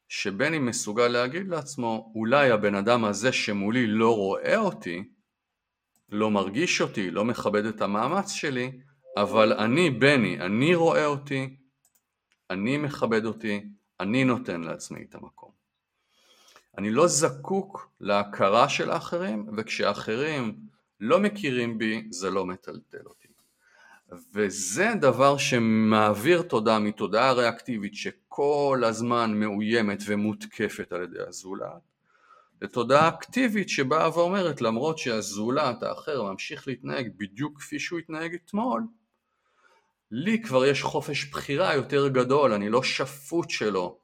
שבני 0.07 0.59
מסוגל 0.59 1.07
להגיד 1.07 1.47
לעצמו, 1.47 2.11
אולי 2.15 2.51
הבן 2.51 2.75
אדם 2.75 3.05
הזה 3.05 3.31
שמולי 3.31 3.87
לא 3.87 4.15
רואה 4.15 4.57
אותי, 4.57 5.03
לא 6.09 6.31
מרגיש 6.31 6.81
אותי, 6.81 7.11
לא 7.11 7.25
מכבד 7.25 7.65
את 7.65 7.81
המאמץ 7.81 8.31
שלי, 8.31 8.71
אבל 9.17 9.53
אני 9.53 9.89
בני, 9.89 10.39
אני 10.39 10.75
רואה 10.75 11.05
אותי, 11.05 11.57
אני 12.49 12.77
מכבד 12.77 13.25
אותי, 13.25 13.69
אני 13.99 14.23
נותן 14.23 14.61
לעצמי 14.61 15.05
את 15.09 15.15
המקום. 15.15 15.51
אני 16.77 16.91
לא 16.91 17.07
זקוק 17.07 17.91
להכרה 17.99 18.69
של 18.69 18.91
האחרים, 18.91 19.49
וכשאחרים 19.57 20.57
לא 20.99 21.19
מכירים 21.19 21.77
בי, 21.77 22.07
זה 22.09 22.29
לא 22.29 22.45
מטלטל 22.45 23.05
אותי. 23.05 23.27
וזה 24.33 24.91
דבר 25.01 25.37
שמעביר 25.37 26.41
תודעה 26.41 26.79
מתודעה 26.79 27.33
ריאקטיבית 27.33 27.95
שכל 28.37 28.81
הזמן 28.85 29.33
מאוימת 29.33 29.99
ומותקפת 30.07 30.91
על 30.91 31.03
ידי 31.03 31.19
הזולת, 31.27 31.81
לתודעה 32.61 33.07
אקטיבית 33.07 33.69
שבאה 33.69 34.17
ואומרת 34.17 34.61
למרות 34.61 34.97
שהזולת 34.97 35.83
האחר 35.83 36.23
ממשיך 36.23 36.67
להתנהג 36.67 37.11
בדיוק 37.17 37.59
כפי 37.59 37.79
שהוא 37.79 37.99
התנהג 37.99 38.33
אתמול, 38.33 38.83
לי 40.11 40.41
כבר 40.41 40.65
יש 40.65 40.83
חופש 40.83 41.25
בחירה 41.25 41.75
יותר 41.75 42.07
גדול, 42.07 42.53
אני 42.53 42.69
לא 42.69 42.83
שפוט 42.83 43.49
שלו 43.49 43.99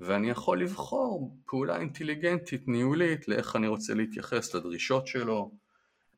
ואני 0.00 0.30
יכול 0.30 0.62
לבחור 0.62 1.36
פעולה 1.46 1.76
אינטליגנטית, 1.76 2.68
ניהולית, 2.68 3.28
לאיך 3.28 3.56
אני 3.56 3.66
רוצה 3.66 3.94
להתייחס 3.94 4.54
לדרישות 4.54 5.06
שלו 5.06 5.50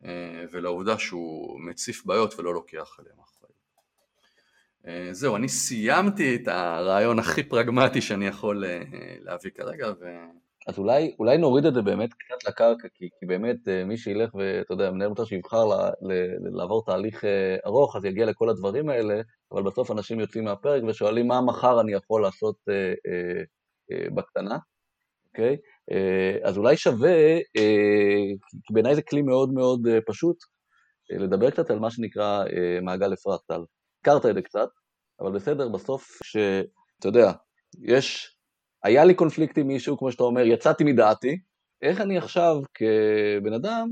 אה, 0.04 0.44
ולעובדה 0.52 0.98
שהוא 0.98 1.60
מציף 1.60 2.06
בעיות 2.06 2.38
ולא 2.38 2.54
לוקח 2.54 2.96
עליהם 2.98 3.16
אחריות. 3.20 3.33
אה, 4.86 5.08
זהו, 5.12 5.36
אני 5.36 5.48
סיימתי 5.48 6.36
את 6.36 6.48
הרעיון 6.48 7.18
הכי 7.18 7.42
פרגמטי 7.42 8.00
שאני 8.00 8.26
יכול 8.26 8.64
אה, 8.64 8.82
להביא 9.20 9.50
כרגע 9.50 9.88
ו... 10.00 10.04
אז 10.68 10.78
אולי, 10.78 11.14
אולי 11.18 11.38
נוריד 11.38 11.64
את 11.66 11.74
זה 11.74 11.82
באמת 11.82 12.10
קצת 12.14 12.48
לקרקע, 12.48 12.88
כי, 12.94 13.08
כי 13.20 13.26
באמת 13.26 13.68
אה, 13.68 13.84
מי 13.84 13.96
שילך 13.96 14.34
ואתה 14.34 14.72
יודע, 14.72 14.90
מנהל 14.90 15.08
מוצר 15.08 15.24
שיבחר 15.24 15.64
ל, 15.64 15.72
ל, 16.02 16.12
לעבור 16.56 16.84
תהליך 16.84 17.24
ארוך, 17.66 17.96
אז 17.96 18.04
יגיע 18.04 18.26
לכל 18.26 18.50
הדברים 18.50 18.88
האלה, 18.88 19.20
אבל 19.52 19.62
בסוף 19.62 19.90
אנשים 19.90 20.20
יוצאים 20.20 20.44
מהפרק 20.44 20.82
ושואלים 20.88 21.28
מה 21.28 21.40
מחר 21.40 21.80
אני 21.80 21.92
יכול 21.92 22.22
לעשות 22.22 22.56
אה, 22.68 22.74
אה, 23.06 23.42
אה, 23.92 24.10
בקטנה, 24.14 24.58
אוקיי? 25.28 25.56
אה, 25.92 26.38
אז 26.42 26.58
אולי 26.58 26.76
שווה, 26.76 27.34
אה, 27.56 28.26
כי 28.66 28.74
בעיניי 28.74 28.94
זה 28.94 29.02
כלי 29.02 29.22
מאוד 29.22 29.52
מאוד 29.52 29.86
אה, 29.86 29.98
פשוט, 30.06 30.36
אה, 31.12 31.18
לדבר 31.18 31.50
קצת 31.50 31.70
על 31.70 31.78
מה 31.78 31.90
שנקרא 31.90 32.44
אה, 32.44 32.80
מעגל 32.82 33.12
אפרת 33.12 33.40
טל. 33.46 33.60
הכרת 34.04 34.26
את 34.26 34.34
זה 34.34 34.42
קצת, 34.42 34.68
אבל 35.20 35.32
בסדר, 35.32 35.68
בסוף, 35.68 36.18
שאתה 36.22 37.08
יודע, 37.08 37.32
יש 37.82 38.36
היה 38.84 39.04
לי 39.04 39.14
קונפליקט 39.14 39.58
עם 39.58 39.66
מישהו, 39.66 39.98
כמו 39.98 40.12
שאתה 40.12 40.22
אומר, 40.22 40.42
יצאתי 40.46 40.84
מדעתי, 40.84 41.38
איך 41.82 42.00
אני 42.00 42.18
עכשיו 42.18 42.56
כבן 42.74 43.52
אדם 43.52 43.88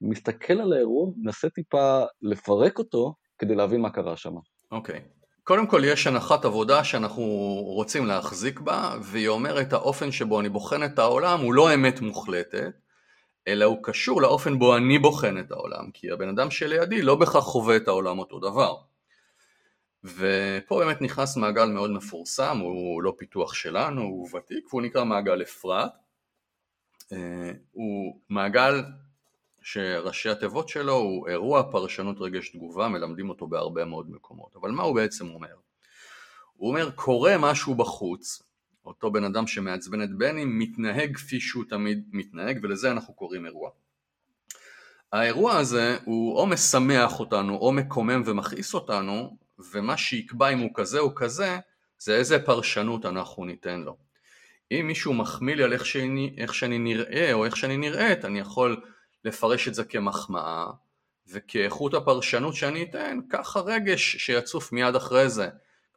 מסתכל 0.00 0.60
על 0.60 0.72
האירוע, 0.72 1.10
מנסה 1.16 1.48
טיפה 1.48 2.02
לפרק 2.22 2.78
אותו 2.78 3.14
כדי 3.38 3.54
להבין 3.54 3.80
מה 3.80 3.90
קרה 3.90 4.16
שם. 4.16 4.34
אוקיי. 4.72 4.96
Okay. 4.96 5.20
קודם 5.44 5.66
כל 5.66 5.82
יש 5.84 6.06
הנחת 6.06 6.44
עבודה 6.44 6.84
שאנחנו 6.84 7.24
רוצים 7.64 8.06
להחזיק 8.06 8.60
בה, 8.60 8.94
והיא 9.02 9.28
אומרת 9.28 9.72
האופן 9.72 10.12
שבו 10.12 10.40
אני 10.40 10.48
בוחן 10.48 10.84
את 10.84 10.98
העולם 10.98 11.40
הוא 11.40 11.54
לא 11.54 11.74
אמת 11.74 12.00
מוחלטת, 12.00 12.72
אלא 13.48 13.64
הוא 13.64 13.78
קשור 13.82 14.22
לאופן 14.22 14.58
בו 14.58 14.76
אני 14.76 14.98
בוחן 14.98 15.38
את 15.38 15.52
העולם, 15.52 15.90
כי 15.94 16.10
הבן 16.10 16.28
אדם 16.28 16.50
שלידי 16.50 17.02
לא 17.02 17.14
בהכרח 17.14 17.44
חווה 17.44 17.76
את 17.76 17.88
העולם 17.88 18.18
אותו 18.18 18.38
דבר. 18.38 18.89
ופה 20.04 20.78
באמת 20.78 21.02
נכנס 21.02 21.36
מעגל 21.36 21.66
מאוד 21.66 21.90
מפורסם, 21.90 22.58
הוא 22.58 23.02
לא 23.02 23.14
פיתוח 23.18 23.54
שלנו, 23.54 24.02
הוא 24.02 24.28
ותיק, 24.36 24.66
והוא 24.68 24.82
נקרא 24.82 25.04
מעגל 25.04 25.42
אפרת. 25.42 25.90
אה, 27.12 27.52
הוא 27.72 28.20
מעגל 28.28 28.82
שראשי 29.62 30.28
התיבות 30.28 30.68
שלו 30.68 30.94
הוא 30.94 31.28
אירוע 31.28 31.62
פרשנות 31.70 32.16
רגש 32.20 32.48
תגובה, 32.48 32.88
מלמדים 32.88 33.28
אותו 33.28 33.46
בהרבה 33.46 33.84
מאוד 33.84 34.10
מקומות. 34.10 34.56
אבל 34.56 34.70
מה 34.70 34.82
הוא 34.82 34.94
בעצם 34.94 35.28
אומר? 35.28 35.54
הוא 36.56 36.68
אומר 36.68 36.90
קורה 36.90 37.38
משהו 37.38 37.74
בחוץ, 37.74 38.42
אותו 38.86 39.10
בן 39.10 39.24
אדם 39.24 39.46
שמעצבן 39.46 40.02
את 40.02 40.18
בני 40.18 40.44
מתנהג 40.44 41.16
כפי 41.16 41.40
שהוא 41.40 41.64
תמיד 41.68 42.04
מתנהג 42.12 42.58
ולזה 42.62 42.90
אנחנו 42.90 43.14
קוראים 43.14 43.46
אירוע. 43.46 43.70
האירוע 45.12 45.56
הזה 45.56 45.98
הוא 46.04 46.36
או 46.36 46.46
משמח 46.46 47.20
אותנו 47.20 47.56
או 47.56 47.72
מקומם 47.72 48.22
ומכעיס 48.26 48.74
אותנו 48.74 49.36
ומה 49.72 49.96
שיקבע 49.96 50.48
אם 50.48 50.58
הוא 50.58 50.70
כזה 50.74 50.98
או 50.98 51.14
כזה 51.14 51.58
זה 51.98 52.16
איזה 52.16 52.38
פרשנות 52.38 53.06
אנחנו 53.06 53.44
ניתן 53.44 53.80
לו. 53.80 53.96
אם 54.72 54.84
מישהו 54.86 55.14
מחמיא 55.14 55.54
לי 55.54 55.62
על 55.62 55.72
איך 55.72 55.86
שאני, 55.86 56.34
איך 56.38 56.54
שאני 56.54 56.78
נראה 56.78 57.32
או 57.32 57.44
איך 57.44 57.56
שאני 57.56 57.76
נראית 57.76 58.24
אני 58.24 58.40
יכול 58.40 58.82
לפרש 59.24 59.68
את 59.68 59.74
זה 59.74 59.84
כמחמאה 59.84 60.66
וכאיכות 61.32 61.94
הפרשנות 61.94 62.54
שאני 62.54 62.82
אתן 62.82 63.18
כך 63.30 63.56
הרגש 63.56 64.16
שיצוף 64.16 64.72
מיד 64.72 64.94
אחרי 64.96 65.28
זה. 65.28 65.48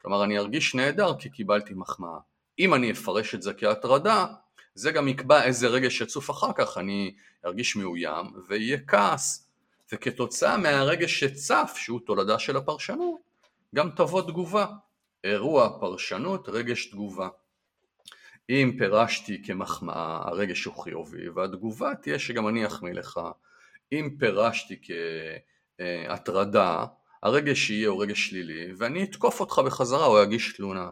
כלומר 0.02 0.23
אני 0.23 0.38
ארגיש 0.38 0.76
נהדר 0.76 1.13
כי 1.19 1.30
קיבלתי 1.30 1.73
מחמאה. 1.73 2.17
אם 2.60 2.73
אני 2.73 2.91
אפרש 2.91 3.36
את 3.36 3.41
זה 3.41 3.54
כהטרדה 3.54 4.26
זה 4.76 4.91
גם 4.91 5.08
יקבע 5.08 5.43
איזה 5.43 5.67
רגש 5.67 6.02
יצוף 6.02 6.30
אחר 6.30 6.54
כך. 6.56 6.78
אני 6.78 7.15
ארגיש 7.45 7.76
מאוים 7.76 8.26
ויהיה 8.47 8.78
כעס 8.88 9.47
וכתוצאה 9.93 10.58
מהרגש 10.58 11.19
שצף 11.19 11.73
שהוא 11.78 11.99
תולדה 12.06 12.39
של 12.39 12.58
הפרשנות 12.58 13.23
גם 13.74 13.90
תבוא 13.96 14.22
תגובה. 14.22 14.66
אירוע 15.24 15.80
פרשנות 15.80 16.50
רגש 16.50 16.86
תגובה. 16.86 17.30
אם 18.50 18.72
פירשתי 18.78 19.44
כמחמאה 19.46 20.22
הרגש 20.28 20.66
הוא 20.66 20.84
חיובי 20.84 21.30
והתגובה 21.30 21.96
תהיה 22.02 22.20
שגם 22.20 22.48
אני 22.48 22.66
אחמיא 22.66 22.94
לך. 22.94 23.20
אם 23.92 24.10
פירשתי 24.20 24.82
כהטרדה 25.78 26.86
הרגש 27.24 27.70
יהיה 27.70 27.90
הוא 27.90 28.04
רגש 28.04 28.30
שלילי 28.30 28.74
ואני 28.78 29.04
אתקוף 29.04 29.40
אותך 29.40 29.60
בחזרה 29.66 30.06
או 30.06 30.24
אגיש 30.24 30.54
תלונה. 30.54 30.90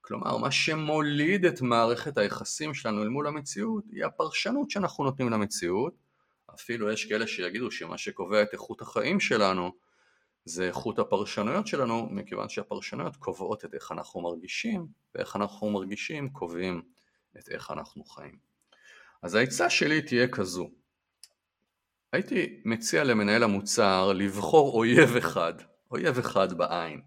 כלומר 0.00 0.36
מה 0.36 0.50
שמוליד 0.50 1.44
את 1.44 1.60
מערכת 1.62 2.18
היחסים 2.18 2.74
שלנו 2.74 3.02
אל 3.02 3.08
מול 3.08 3.26
המציאות 3.26 3.84
היא 3.92 4.04
הפרשנות 4.04 4.70
שאנחנו 4.70 5.04
נותנים 5.04 5.30
למציאות. 5.30 5.94
אפילו 6.54 6.90
יש 6.90 7.04
כאלה 7.04 7.26
שיגידו 7.26 7.70
שמה 7.70 7.98
שקובע 7.98 8.42
את 8.42 8.48
איכות 8.52 8.82
החיים 8.82 9.20
שלנו 9.20 9.72
זה 10.44 10.66
איכות 10.66 10.98
הפרשנויות 10.98 11.66
שלנו 11.66 12.08
מכיוון 12.10 12.48
שהפרשנויות 12.48 13.16
קובעות 13.16 13.64
את 13.64 13.74
איך 13.74 13.92
אנחנו 13.92 14.20
מרגישים 14.20 14.86
ואיך 15.14 15.36
אנחנו 15.36 15.70
מרגישים 15.70 16.30
קובעים 16.30 16.82
את 17.38 17.48
איך 17.48 17.70
אנחנו 17.70 18.04
חיים. 18.04 18.38
אז 19.22 19.34
העצה 19.34 19.70
שלי 19.70 20.02
תהיה 20.02 20.28
כזו. 20.28 20.70
הייתי 22.12 22.60
מציע 22.64 23.04
למנהל 23.04 23.42
המוצר 23.42 24.12
לבחור 24.12 24.74
אויב 24.74 25.16
אחד, 25.16 25.54
אויב 25.90 26.18
אחד 26.18 26.52
בעין, 26.52 27.02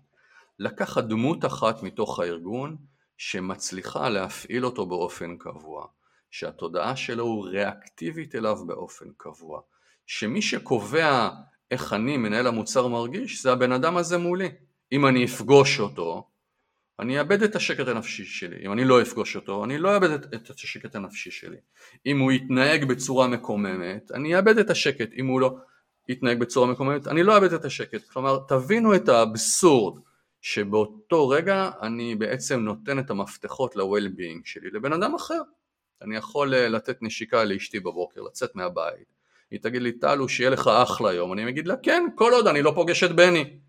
לקחת 0.59 1.03
דמות 1.03 1.45
אחת 1.45 1.83
מתוך 1.83 2.19
הארגון 2.19 2.77
שמצליחה 3.17 4.09
להפעיל 4.09 4.65
אותו 4.65 4.85
באופן 4.85 5.37
קבוע, 5.37 5.87
שהתודעה 6.31 6.95
שלו 6.95 7.23
הוא 7.23 7.47
ריאקטיבית 7.47 8.35
אליו 8.35 8.65
באופן 8.65 9.05
קבוע, 9.17 9.61
שמי 10.05 10.41
שקובע 10.41 11.29
איך 11.71 11.93
אני 11.93 12.17
מנהל 12.17 12.47
המוצר 12.47 12.87
מרגיש 12.87 13.43
זה 13.43 13.51
הבן 13.51 13.71
אדם 13.71 13.97
הזה 13.97 14.17
מולי. 14.17 14.49
אם 14.91 15.05
אני 15.05 15.25
אפגוש 15.25 15.79
אותו, 15.79 16.27
אני 16.99 17.19
אאבד 17.19 17.43
את 17.43 17.55
השקט 17.55 17.87
הנפשי 17.87 18.25
שלי. 18.25 18.65
אם 18.65 18.71
אני 18.71 18.85
לא 18.85 19.01
אפגוש 19.01 19.35
אותו, 19.35 19.63
אני 19.63 19.77
לא 19.77 19.95
אאבד 19.95 20.09
את, 20.09 20.33
את 20.33 20.49
השקט 20.49 20.95
הנפשי 20.95 21.31
שלי. 21.31 21.57
אם 22.05 22.19
הוא 22.19 22.31
יתנהג 22.31 22.85
בצורה 22.85 23.27
מקוממת, 23.27 24.11
אני 24.11 24.35
אאבד 24.35 24.57
את 24.57 24.69
השקט. 24.69 25.09
אם 25.13 25.27
הוא 25.27 25.41
לא 25.41 25.57
יתנהג 26.07 26.39
בצורה 26.39 26.67
מקוממת, 26.67 27.07
אני 27.07 27.23
לא 27.23 27.35
אאבד 27.35 27.53
את 27.53 27.65
השקט. 27.65 28.09
כלומר, 28.09 28.39
תבינו 28.47 28.95
את 28.95 29.09
האבסורד 29.09 29.99
שבאותו 30.41 31.29
רגע 31.29 31.71
אני 31.81 32.15
בעצם 32.15 32.59
נותן 32.59 32.99
את 32.99 33.09
המפתחות 33.09 33.75
ל-well-being 33.75 34.41
שלי 34.45 34.69
לבן 34.69 34.93
אדם 34.93 35.15
אחר. 35.15 35.41
אני 36.01 36.15
יכול 36.15 36.53
אה, 36.53 36.69
לתת 36.69 36.97
נשיקה 37.01 37.43
לאשתי 37.43 37.79
בבוקר, 37.79 38.21
לצאת 38.21 38.55
מהבית, 38.55 39.16
היא 39.51 39.59
תגיד 39.63 39.81
לי 39.81 39.91
טלו 39.91 40.29
שיהיה 40.29 40.49
לך 40.49 40.67
אחלה 40.67 41.13
יום, 41.13 41.33
אני 41.33 41.49
אגיד 41.49 41.67
לה 41.67 41.75
כן, 41.83 42.03
כל 42.15 42.33
עוד 42.33 42.47
אני 42.47 42.61
לא 42.61 42.71
פוגש 42.75 43.03
את 43.03 43.11
בני. 43.11 43.59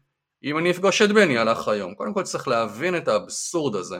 אם 0.44 0.58
אני 0.58 0.70
אפגוש 0.70 1.02
את 1.02 1.12
בני 1.12 1.38
הלך 1.38 1.68
היום. 1.68 1.94
קודם 1.94 2.14
כל 2.14 2.22
צריך 2.22 2.48
להבין 2.48 2.96
את 2.96 3.08
האבסורד 3.08 3.76
הזה 3.76 3.98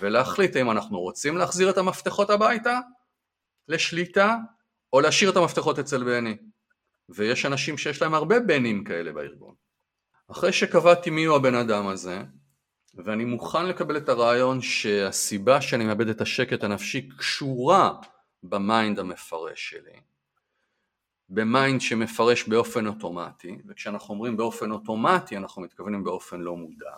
ולהחליט 0.00 0.56
אם 0.56 0.70
אנחנו 0.70 1.00
רוצים 1.00 1.36
להחזיר 1.36 1.70
את 1.70 1.78
המפתחות 1.78 2.30
הביתה 2.30 2.80
לשליטה 3.68 4.36
או 4.92 5.00
להשאיר 5.00 5.30
את 5.30 5.36
המפתחות 5.36 5.78
אצל 5.78 6.04
בני. 6.04 6.36
ויש 7.08 7.46
אנשים 7.46 7.78
שיש 7.78 8.02
להם 8.02 8.14
הרבה 8.14 8.40
בנים 8.40 8.84
כאלה 8.84 9.12
בארגון. 9.12 9.54
אחרי 10.30 10.52
שקבעתי 10.52 11.10
מי 11.10 11.24
הוא 11.24 11.36
הבן 11.36 11.54
אדם 11.54 11.86
הזה 11.86 12.22
ואני 12.94 13.24
מוכן 13.24 13.66
לקבל 13.66 13.96
את 13.96 14.08
הרעיון 14.08 14.60
שהסיבה 14.60 15.60
שאני 15.60 15.84
מאבד 15.84 16.08
את 16.08 16.20
השקט 16.20 16.64
הנפשי 16.64 17.08
קשורה 17.18 17.92
ב 18.42 18.53
mind 18.53 18.98
המפרש 18.98 19.70
שלי 19.70 20.00
ב 21.34 21.43
mind 21.43 21.80
שמפרש 21.80 22.48
באופן 22.48 22.86
אוטומטי, 22.86 23.58
וכשאנחנו 23.68 24.14
אומרים 24.14 24.36
באופן 24.36 24.70
אוטומטי 24.70 25.36
אנחנו 25.36 25.62
מתכוונים 25.62 26.04
באופן 26.04 26.40
לא 26.40 26.56
מודע, 26.56 26.94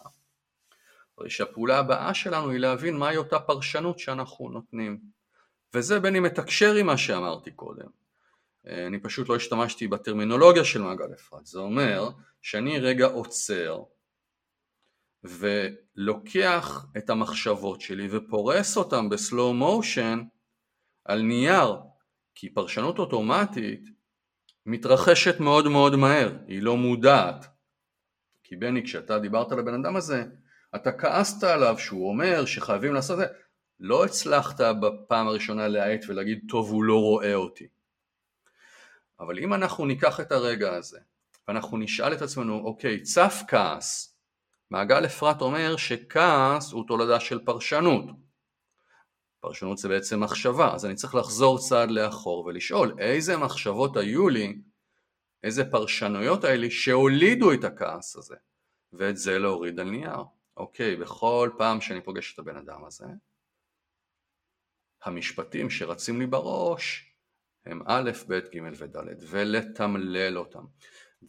הרי 1.18 1.30
שהפעולה 1.30 1.78
הבאה 1.78 2.14
שלנו 2.14 2.50
היא 2.50 2.60
להבין 2.60 2.96
מהי 2.96 3.16
אותה 3.16 3.38
פרשנות 3.38 3.98
שאנחנו 3.98 4.48
נותנים, 4.48 5.00
וזה 5.74 6.00
בין 6.00 6.16
אם 6.16 6.22
מתקשר 6.22 6.74
עם 6.74 6.86
מה 6.86 6.96
שאמרתי 6.96 7.50
קודם. 7.50 7.86
אני 8.66 9.00
פשוט 9.00 9.28
לא 9.28 9.36
השתמשתי 9.36 9.88
בטרמינולוגיה 9.88 10.64
של 10.64 10.82
מעגל 10.82 11.14
אפרת, 11.14 11.46
זה 11.46 11.58
אומר 11.58 12.08
שאני 12.42 12.78
רגע 12.78 13.06
עוצר 13.06 13.82
ולוקח 15.24 16.86
את 16.96 17.10
המחשבות 17.10 17.80
שלי 17.80 18.08
ופורס 18.10 18.76
אותן 18.76 19.08
בסלואו 19.08 19.54
מושן 19.54 20.22
על 21.04 21.22
נייר, 21.22 21.76
כי 22.34 22.54
פרשנות 22.54 22.98
אוטומטית 22.98 23.93
מתרחשת 24.66 25.40
מאוד 25.40 25.68
מאוד 25.68 25.96
מהר, 25.96 26.32
היא 26.46 26.62
לא 26.62 26.76
מודעת. 26.76 27.46
כי 28.42 28.56
בני, 28.56 28.84
כשאתה 28.84 29.18
דיברת 29.18 29.52
לבן 29.52 29.74
אדם 29.74 29.96
הזה, 29.96 30.24
אתה 30.74 30.92
כעסת 30.92 31.44
עליו 31.44 31.78
שהוא 31.78 32.08
אומר 32.08 32.44
שחייבים 32.44 32.94
לעשות 32.94 33.20
את 33.20 33.28
זה, 33.28 33.34
לא 33.80 34.04
הצלחת 34.04 34.60
בפעם 34.60 35.28
הראשונה 35.28 35.68
להאט 35.68 36.04
ולהגיד 36.08 36.40
טוב 36.48 36.70
הוא 36.70 36.84
לא 36.84 37.00
רואה 37.00 37.34
אותי. 37.34 37.66
אבל 39.20 39.38
אם 39.38 39.54
אנחנו 39.54 39.86
ניקח 39.86 40.20
את 40.20 40.32
הרגע 40.32 40.74
הזה 40.74 40.98
ואנחנו 41.48 41.78
נשאל 41.78 42.12
את 42.12 42.22
עצמנו 42.22 42.60
אוקיי 42.64 43.02
צף 43.02 43.42
כעס 43.48 44.16
מעגל 44.70 45.04
אפרת 45.04 45.40
אומר 45.40 45.76
שכעס 45.76 46.72
הוא 46.72 46.84
תולדה 46.86 47.20
של 47.20 47.44
פרשנות 47.44 48.04
פרשנות 49.44 49.78
זה 49.78 49.88
בעצם 49.88 50.20
מחשבה, 50.20 50.74
אז 50.74 50.86
אני 50.86 50.94
צריך 50.94 51.14
לחזור 51.14 51.58
צעד 51.58 51.90
לאחור 51.90 52.44
ולשאול 52.46 52.94
איזה 52.98 53.36
מחשבות 53.36 53.96
היו 53.96 54.28
לי, 54.28 54.58
איזה 55.42 55.64
פרשנויות 55.70 56.44
היו 56.44 56.60
לי 56.60 56.70
שהולידו 56.70 57.52
את 57.52 57.64
הכעס 57.64 58.16
הזה, 58.16 58.34
ואת 58.92 59.16
זה 59.16 59.38
להוריד 59.38 59.80
על 59.80 59.90
נייר. 59.90 60.16
אוקיי, 60.56 60.96
בכל 60.96 61.50
פעם 61.58 61.80
שאני 61.80 62.00
פוגש 62.00 62.34
את 62.34 62.38
הבן 62.38 62.56
אדם 62.56 62.84
הזה, 62.84 63.04
המשפטים 65.02 65.70
שרצים 65.70 66.20
לי 66.20 66.26
בראש 66.26 67.14
הם 67.66 67.82
א', 67.86 68.10
ב', 68.28 68.38
ג' 68.38 68.58
וד', 68.78 68.96
ולתמלל 69.30 70.38
אותם. 70.38 70.64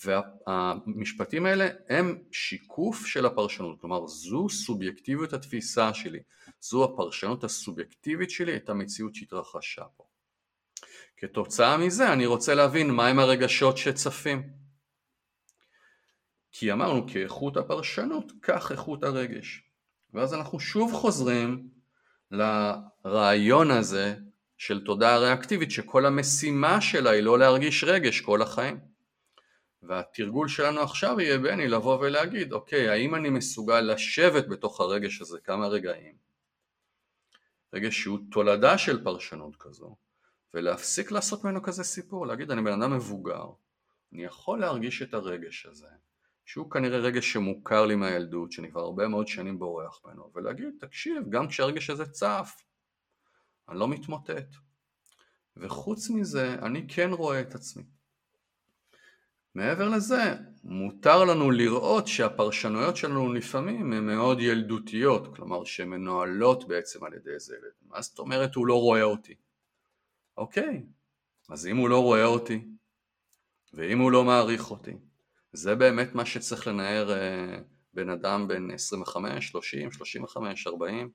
והמשפטים 0.03 1.45
האלה 1.45 1.67
הם 1.89 2.23
שיקוף 2.31 3.05
של 3.05 3.25
הפרשנות, 3.25 3.81
כלומר 3.81 4.07
זו 4.07 4.49
סובייקטיביות 4.49 5.33
התפיסה 5.33 5.93
שלי, 5.93 6.19
זו 6.69 6.83
הפרשנות 6.83 7.43
הסובייקטיבית 7.43 8.29
שלי 8.29 8.55
את 8.55 8.69
המציאות 8.69 9.15
שהתרחשה 9.15 9.83
פה. 9.97 10.03
כתוצאה 11.17 11.77
מזה 11.77 12.13
אני 12.13 12.25
רוצה 12.25 12.55
להבין 12.55 12.91
מהם 12.91 13.19
הרגשות 13.19 13.77
שצפים. 13.77 14.49
כי 16.51 16.71
אמרנו 16.71 17.07
כאיכות 17.07 17.57
הפרשנות, 17.57 18.31
כך 18.41 18.71
איכות 18.71 19.03
הרגש. 19.03 19.63
ואז 20.13 20.33
אנחנו 20.33 20.59
שוב 20.59 20.93
חוזרים 20.93 21.69
לרעיון 22.31 23.71
הזה 23.71 24.15
של 24.57 24.85
תודעה 24.85 25.17
ריאקטיבית 25.17 25.71
שכל 25.71 26.05
המשימה 26.05 26.81
שלה 26.81 27.09
היא 27.09 27.23
לא 27.23 27.39
להרגיש 27.39 27.83
רגש 27.83 28.21
כל 28.21 28.41
החיים. 28.41 28.79
והתרגול 29.83 30.47
שלנו 30.47 30.81
עכשיו 30.81 31.21
יהיה 31.21 31.37
בני 31.37 31.67
לבוא 31.67 31.99
ולהגיד, 31.99 32.53
אוקיי, 32.53 32.89
האם 32.89 33.15
אני 33.15 33.29
מסוגל 33.29 33.81
לשבת 33.81 34.47
בתוך 34.47 34.81
הרגש 34.81 35.21
הזה 35.21 35.39
כמה 35.39 35.67
רגעים, 35.67 36.24
רגש 37.75 38.01
שהוא 38.01 38.19
תולדה 38.31 38.77
של 38.77 39.03
פרשנות 39.03 39.55
כזו, 39.55 39.95
ולהפסיק 40.53 41.11
לעשות 41.11 41.43
ממנו 41.43 41.63
כזה 41.63 41.83
סיפור, 41.83 42.27
להגיד 42.27 42.51
אני 42.51 42.61
בן 42.61 42.81
אדם 42.81 42.93
מבוגר, 42.93 43.45
אני 44.13 44.23
יכול 44.23 44.59
להרגיש 44.59 45.01
את 45.01 45.13
הרגש 45.13 45.65
הזה, 45.65 45.87
שהוא 46.45 46.71
כנראה 46.71 46.97
רגש 46.97 47.33
שמוכר 47.33 47.85
לי 47.85 47.95
מהילדות, 47.95 48.51
שאני 48.51 48.71
כבר 48.71 48.81
הרבה 48.81 49.07
מאוד 49.07 49.27
שנים 49.27 49.59
בורח 49.59 50.01
ממנו, 50.05 50.31
ולהגיד, 50.35 50.69
תקשיב, 50.79 51.29
גם 51.29 51.47
כשהרגש 51.47 51.89
הזה 51.89 52.05
צף, 52.05 52.63
אני 53.69 53.79
לא 53.79 53.87
מתמוטט. 53.87 54.55
וחוץ 55.57 56.09
מזה, 56.09 56.53
אני 56.53 56.87
כן 56.87 57.09
רואה 57.11 57.41
את 57.41 57.55
עצמי. 57.55 57.83
מעבר 59.55 59.89
לזה, 59.89 60.35
מותר 60.67 61.23
לנו 61.23 61.51
לראות 61.51 62.07
שהפרשנויות 62.07 62.97
שלנו 62.97 63.33
לפעמים 63.33 63.93
הן 63.93 64.05
מאוד 64.05 64.39
ילדותיות, 64.39 65.35
כלומר 65.35 65.63
שהן 65.63 65.89
מנוהלות 65.89 66.67
בעצם 66.67 67.05
על 67.05 67.13
ידי 67.13 67.29
איזה 67.29 67.55
ילד. 67.55 67.71
מה 67.81 68.01
זאת 68.01 68.19
אומרת 68.19 68.55
הוא 68.55 68.67
לא 68.67 68.81
רואה 68.81 69.03
אותי? 69.03 69.35
אוקיי, 70.37 70.83
אז 71.49 71.67
אם 71.67 71.77
הוא 71.77 71.89
לא 71.89 72.01
רואה 72.01 72.25
אותי, 72.25 72.65
ואם 73.73 73.99
הוא 73.99 74.11
לא 74.11 74.23
מעריך 74.23 74.71
אותי, 74.71 74.93
זה 75.53 75.75
באמת 75.75 76.15
מה 76.15 76.25
שצריך 76.25 76.67
לנער 76.67 77.11
אה, 77.11 77.57
בן 77.93 78.09
אדם 78.09 78.47
בן 78.47 78.71
25, 78.71 79.47
30, 79.47 79.91
35, 79.91 80.67
40, 80.67 81.09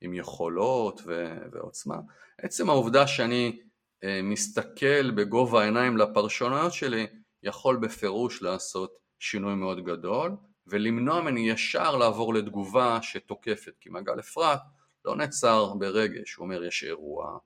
עם 0.00 0.14
יכולות 0.14 1.00
ו- 1.06 1.38
ועוצמה. 1.52 1.96
עצם 2.38 2.70
העובדה 2.70 3.06
שאני 3.06 3.62
אה, 4.04 4.20
מסתכל 4.22 5.10
בגובה 5.10 5.62
העיניים 5.62 5.96
לפרשנויות 5.96 6.72
שלי, 6.72 7.06
יכול 7.44 7.76
בפירוש 7.76 8.42
לעשות 8.42 8.98
שינוי 9.18 9.54
מאוד 9.54 9.84
גדול, 9.84 10.36
ולמנוע 10.66 11.20
ממני 11.20 11.50
ישר 11.50 11.96
לעבור 11.96 12.34
לתגובה 12.34 12.98
שתוקפת, 13.02 13.72
כי 13.80 13.88
מעגל 13.88 14.20
אפרת 14.20 14.60
לא 15.04 15.16
נעצר 15.16 15.74
ברגש, 15.74 16.34
הוא 16.34 16.44
אומר 16.44 16.64
יש 16.64 16.84
אירוע, 16.84 17.38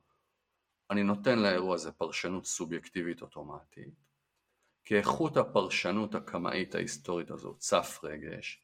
אני 0.90 1.02
נותן 1.02 1.38
לאירוע 1.38 1.74
הזה 1.74 1.92
פרשנות 1.92 2.46
סובייקטיבית 2.46 3.22
אוטומטית, 3.22 3.94
כאיכות 4.84 5.36
הפרשנות 5.36 6.14
הקמאית 6.14 6.74
ההיסטורית 6.74 7.30
הזו 7.30 7.54
צף 7.58 8.00
רגש, 8.02 8.62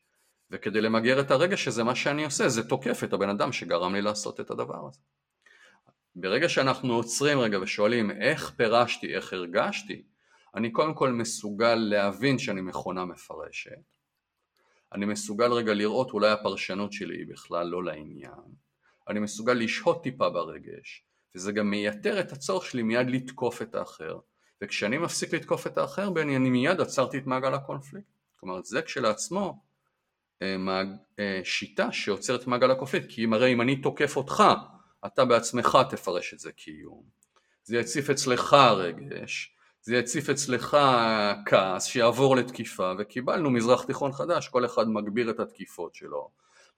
וכדי 0.50 0.80
למגר 0.80 1.20
את 1.20 1.30
הרגש 1.30 1.68
הזה 1.68 1.84
מה 1.84 1.94
שאני 1.94 2.24
עושה 2.24 2.48
זה 2.48 2.68
תוקף 2.68 3.04
את 3.04 3.12
הבן 3.12 3.28
אדם 3.28 3.52
שגרם 3.52 3.94
לי 3.94 4.02
לעשות 4.02 4.40
את 4.40 4.50
הדבר 4.50 4.88
הזה. 4.88 5.00
ברגע 6.16 6.48
שאנחנו 6.48 6.94
עוצרים 6.94 7.38
רגע 7.38 7.58
ושואלים 7.62 8.10
איך 8.10 8.50
פירשתי, 8.50 9.14
איך 9.14 9.32
הרגשתי, 9.32 10.02
אני 10.54 10.72
קודם 10.72 10.94
כל 10.94 11.12
מסוגל 11.12 11.74
להבין 11.74 12.38
שאני 12.38 12.60
מכונה 12.60 13.04
מפרשת, 13.04 13.96
אני 14.92 15.06
מסוגל 15.06 15.52
רגע 15.52 15.74
לראות 15.74 16.10
אולי 16.10 16.30
הפרשנות 16.30 16.92
שלי 16.92 17.16
היא 17.18 17.26
בכלל 17.26 17.66
לא 17.66 17.84
לעניין, 17.84 18.54
אני 19.08 19.20
מסוגל 19.20 19.52
לשהות 19.52 20.02
טיפה 20.02 20.30
ברגש, 20.30 21.04
וזה 21.34 21.52
גם 21.52 21.70
מייתר 21.70 22.20
את 22.20 22.32
הצורך 22.32 22.64
שלי 22.64 22.82
מיד 22.82 23.10
לתקוף 23.10 23.62
את 23.62 23.74
האחר, 23.74 24.18
וכשאני 24.62 24.98
מפסיק 24.98 25.34
לתקוף 25.34 25.66
את 25.66 25.78
האחר 25.78 26.10
בני 26.10 26.36
אני 26.36 26.50
מיד 26.50 26.80
עצרתי 26.80 27.18
את 27.18 27.26
מעגל 27.26 27.54
הקונפליקט. 27.54 28.08
כלומר 28.36 28.62
זה 28.62 28.82
כשלעצמו 28.82 29.62
אה, 30.42 30.56
אה, 31.18 31.40
שיטה 31.44 31.92
שעוצרת 31.92 32.42
את 32.42 32.46
מעגל 32.46 32.70
הקונפליקט, 32.70 33.06
כי 33.08 33.26
הרי 33.32 33.52
אם 33.52 33.60
אני 33.60 33.82
תוקף 33.82 34.16
אותך, 34.16 34.42
אתה 35.06 35.24
בעצמך 35.24 35.78
תפרש 35.90 36.34
את 36.34 36.38
זה 36.38 36.50
כאיום. 36.56 37.02
זה 37.64 37.76
יציף 37.76 38.10
אצלך 38.10 38.54
רגש, 38.54 39.53
זה 39.84 39.96
יציף 39.96 40.30
אצלך 40.30 40.76
כעס 41.46 41.84
שיעבור 41.84 42.36
לתקיפה, 42.36 42.92
וקיבלנו 42.98 43.50
מזרח 43.50 43.84
תיכון 43.84 44.12
חדש, 44.12 44.48
כל 44.48 44.64
אחד 44.64 44.88
מגביר 44.88 45.30
את 45.30 45.40
התקיפות 45.40 45.94
שלו, 45.94 46.30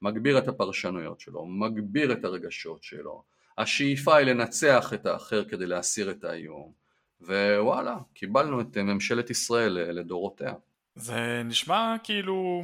מגביר 0.02 0.38
את 0.38 0.48
הפרשנויות 0.48 1.20
שלו, 1.20 1.46
מגביר 1.46 2.12
את 2.12 2.24
הרגשות 2.24 2.82
שלו. 2.82 3.22
השאיפה 3.59 4.16
היא 4.16 4.26
לנצח 4.26 4.92
את 4.94 5.07
האחר 5.07 5.44
כדי 5.44 5.66
להסיר 5.66 6.11
את 6.11 6.24
האיום. 6.24 6.72
ווואלה, 7.20 7.96
קיבלנו 8.14 8.61
את 8.61 8.76
ממשלת 8.76 9.30
ישראל 9.30 9.72
לדורותיה. 9.72 10.52
זה 10.94 11.42
נשמע 11.44 11.96
כאילו 12.04 12.62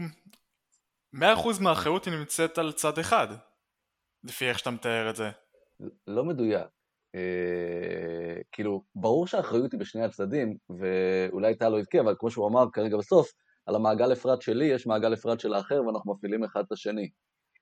100% 1.15 1.19
מהאחריות 1.61 2.05
היא 2.05 2.15
נמצאת 2.15 2.59
על 2.59 2.73
צד 2.73 2.99
אחד, 2.99 3.29
לפי 4.25 4.49
איך 4.49 4.59
שאתה 4.59 4.71
מתאר 4.71 5.11
את 5.11 5.17
זה. 5.17 5.31
לא 6.07 6.25
מדויק. 6.25 6.67
אה, 7.15 8.43
כאילו, 8.53 8.83
ברור 8.95 9.27
שהאחריות 9.27 9.73
היא 9.73 9.81
בשני 9.81 10.05
הצדדים, 10.05 10.57
ואולי 10.79 11.55
טל 11.55 11.69
לא 11.69 11.79
יזכה, 11.79 12.01
אבל 12.01 12.15
כמו 12.19 12.31
שהוא 12.31 12.49
אמר 12.49 12.65
כרגע 12.73 12.97
בסוף, 12.97 13.33
על 13.67 13.75
המעגל 13.75 14.13
אפרת 14.13 14.43
שלי 14.43 14.65
יש 14.65 14.87
מעגל 14.87 15.15
אפרת 15.15 15.41
של 15.41 15.55
האחר 15.55 15.83
ואנחנו 15.87 16.15
מפעילים 16.15 16.45
אחד 16.45 16.63
את 16.67 16.73
השני. 16.73 17.11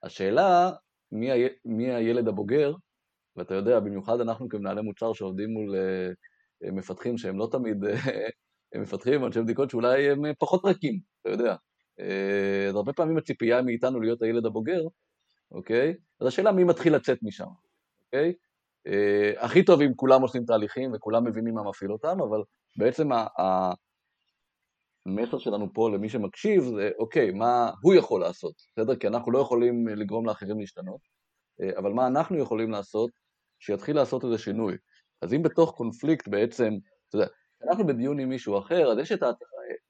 השאלה, 0.03 0.70
מי, 1.12 1.32
ה... 1.32 1.48
מי 1.64 1.94
הילד 1.94 2.28
הבוגר, 2.28 2.72
ואתה 3.36 3.55
יודע, 3.55 3.80
במיוחד 3.80 4.20
אנחנו 4.20 4.48
כמנהלי 4.48 4.82
מוצר 4.82 5.12
שעובדים 5.12 5.51
מול 5.51 5.76
אה, 5.76 6.70
מפתחים 6.72 7.18
שהם 7.18 7.38
לא 7.38 7.48
תמיד 7.53 7.84
הם 8.74 8.82
מפתחים 8.82 9.24
אנשי 9.24 9.40
בדיקות 9.40 9.70
שאולי 9.70 10.11
הם 10.11 10.22
פחות 10.38 10.61
רכים, 10.64 11.01
אתה 11.20 11.30
יודע. 11.30 11.57
אה, 12.01 12.66
אז 12.68 12.74
הרבה 12.74 12.92
פעמים 12.92 13.16
הציפייה 13.16 13.62
מאיתנו 13.62 14.01
להיות 14.01 14.22
הילד 14.22 14.46
הבוגר, 14.46 14.82
אוקיי? 15.53 15.94
אז 16.20 16.26
השאלה 16.26 16.53
מי 16.53 16.64
מתחיל 16.64 16.94
לצאת 16.94 17.18
משם, 17.22 17.48
אוקיי? 18.07 18.32
אה, 18.87 19.33
הכי 19.45 19.64
טוב 19.64 19.81
אם 19.81 19.95
כולם 19.97 20.22
עושים 20.22 20.45
תהליכים 20.45 20.93
וכולם 20.95 21.24
מבינים 21.24 21.55
מה 21.55 21.62
מפעיל 21.62 21.93
אותם, 21.93 22.20
אבל 22.20 22.43
בעצם 22.76 23.09
המסר 25.07 25.39
שלנו 25.39 25.72
פה 25.72 25.91
למי 25.91 26.09
שמקשיב 26.09 26.62
זה, 26.62 26.91
אוקיי, 26.99 27.31
מה 27.31 27.70
הוא 27.83 27.95
יכול 27.95 28.20
לעשות, 28.20 28.55
בסדר? 28.76 28.97
כי 28.97 29.07
אנחנו 29.07 29.33
לא 29.33 29.39
יכולים 29.39 29.89
לגרום 29.89 30.26
לאחרים 30.26 30.61
להשתנות, 30.61 31.01
אה, 31.62 31.78
אבל 31.78 31.93
מה 31.93 32.07
אנחנו 32.07 32.39
יכולים 32.39 32.70
לעשות 32.70 33.11
שיתחיל 33.59 33.97
לעשות 33.97 34.24
איזה 34.24 34.39
שינוי. 34.39 34.76
אז 35.22 35.35
אם 35.35 35.43
בתוך 35.43 35.74
קונפליקט 35.76 36.28
בעצם, 36.28 36.74
אתה 37.09 37.16
יודע, 37.16 37.26
כשאנחנו 37.61 37.87
בדיון 37.87 38.20
עם 38.20 38.28
מישהו 38.28 38.59
אחר, 38.59 38.93
אז 38.93 38.99
יש, 38.99 39.12
את 39.12 39.22
ה, 39.22 39.31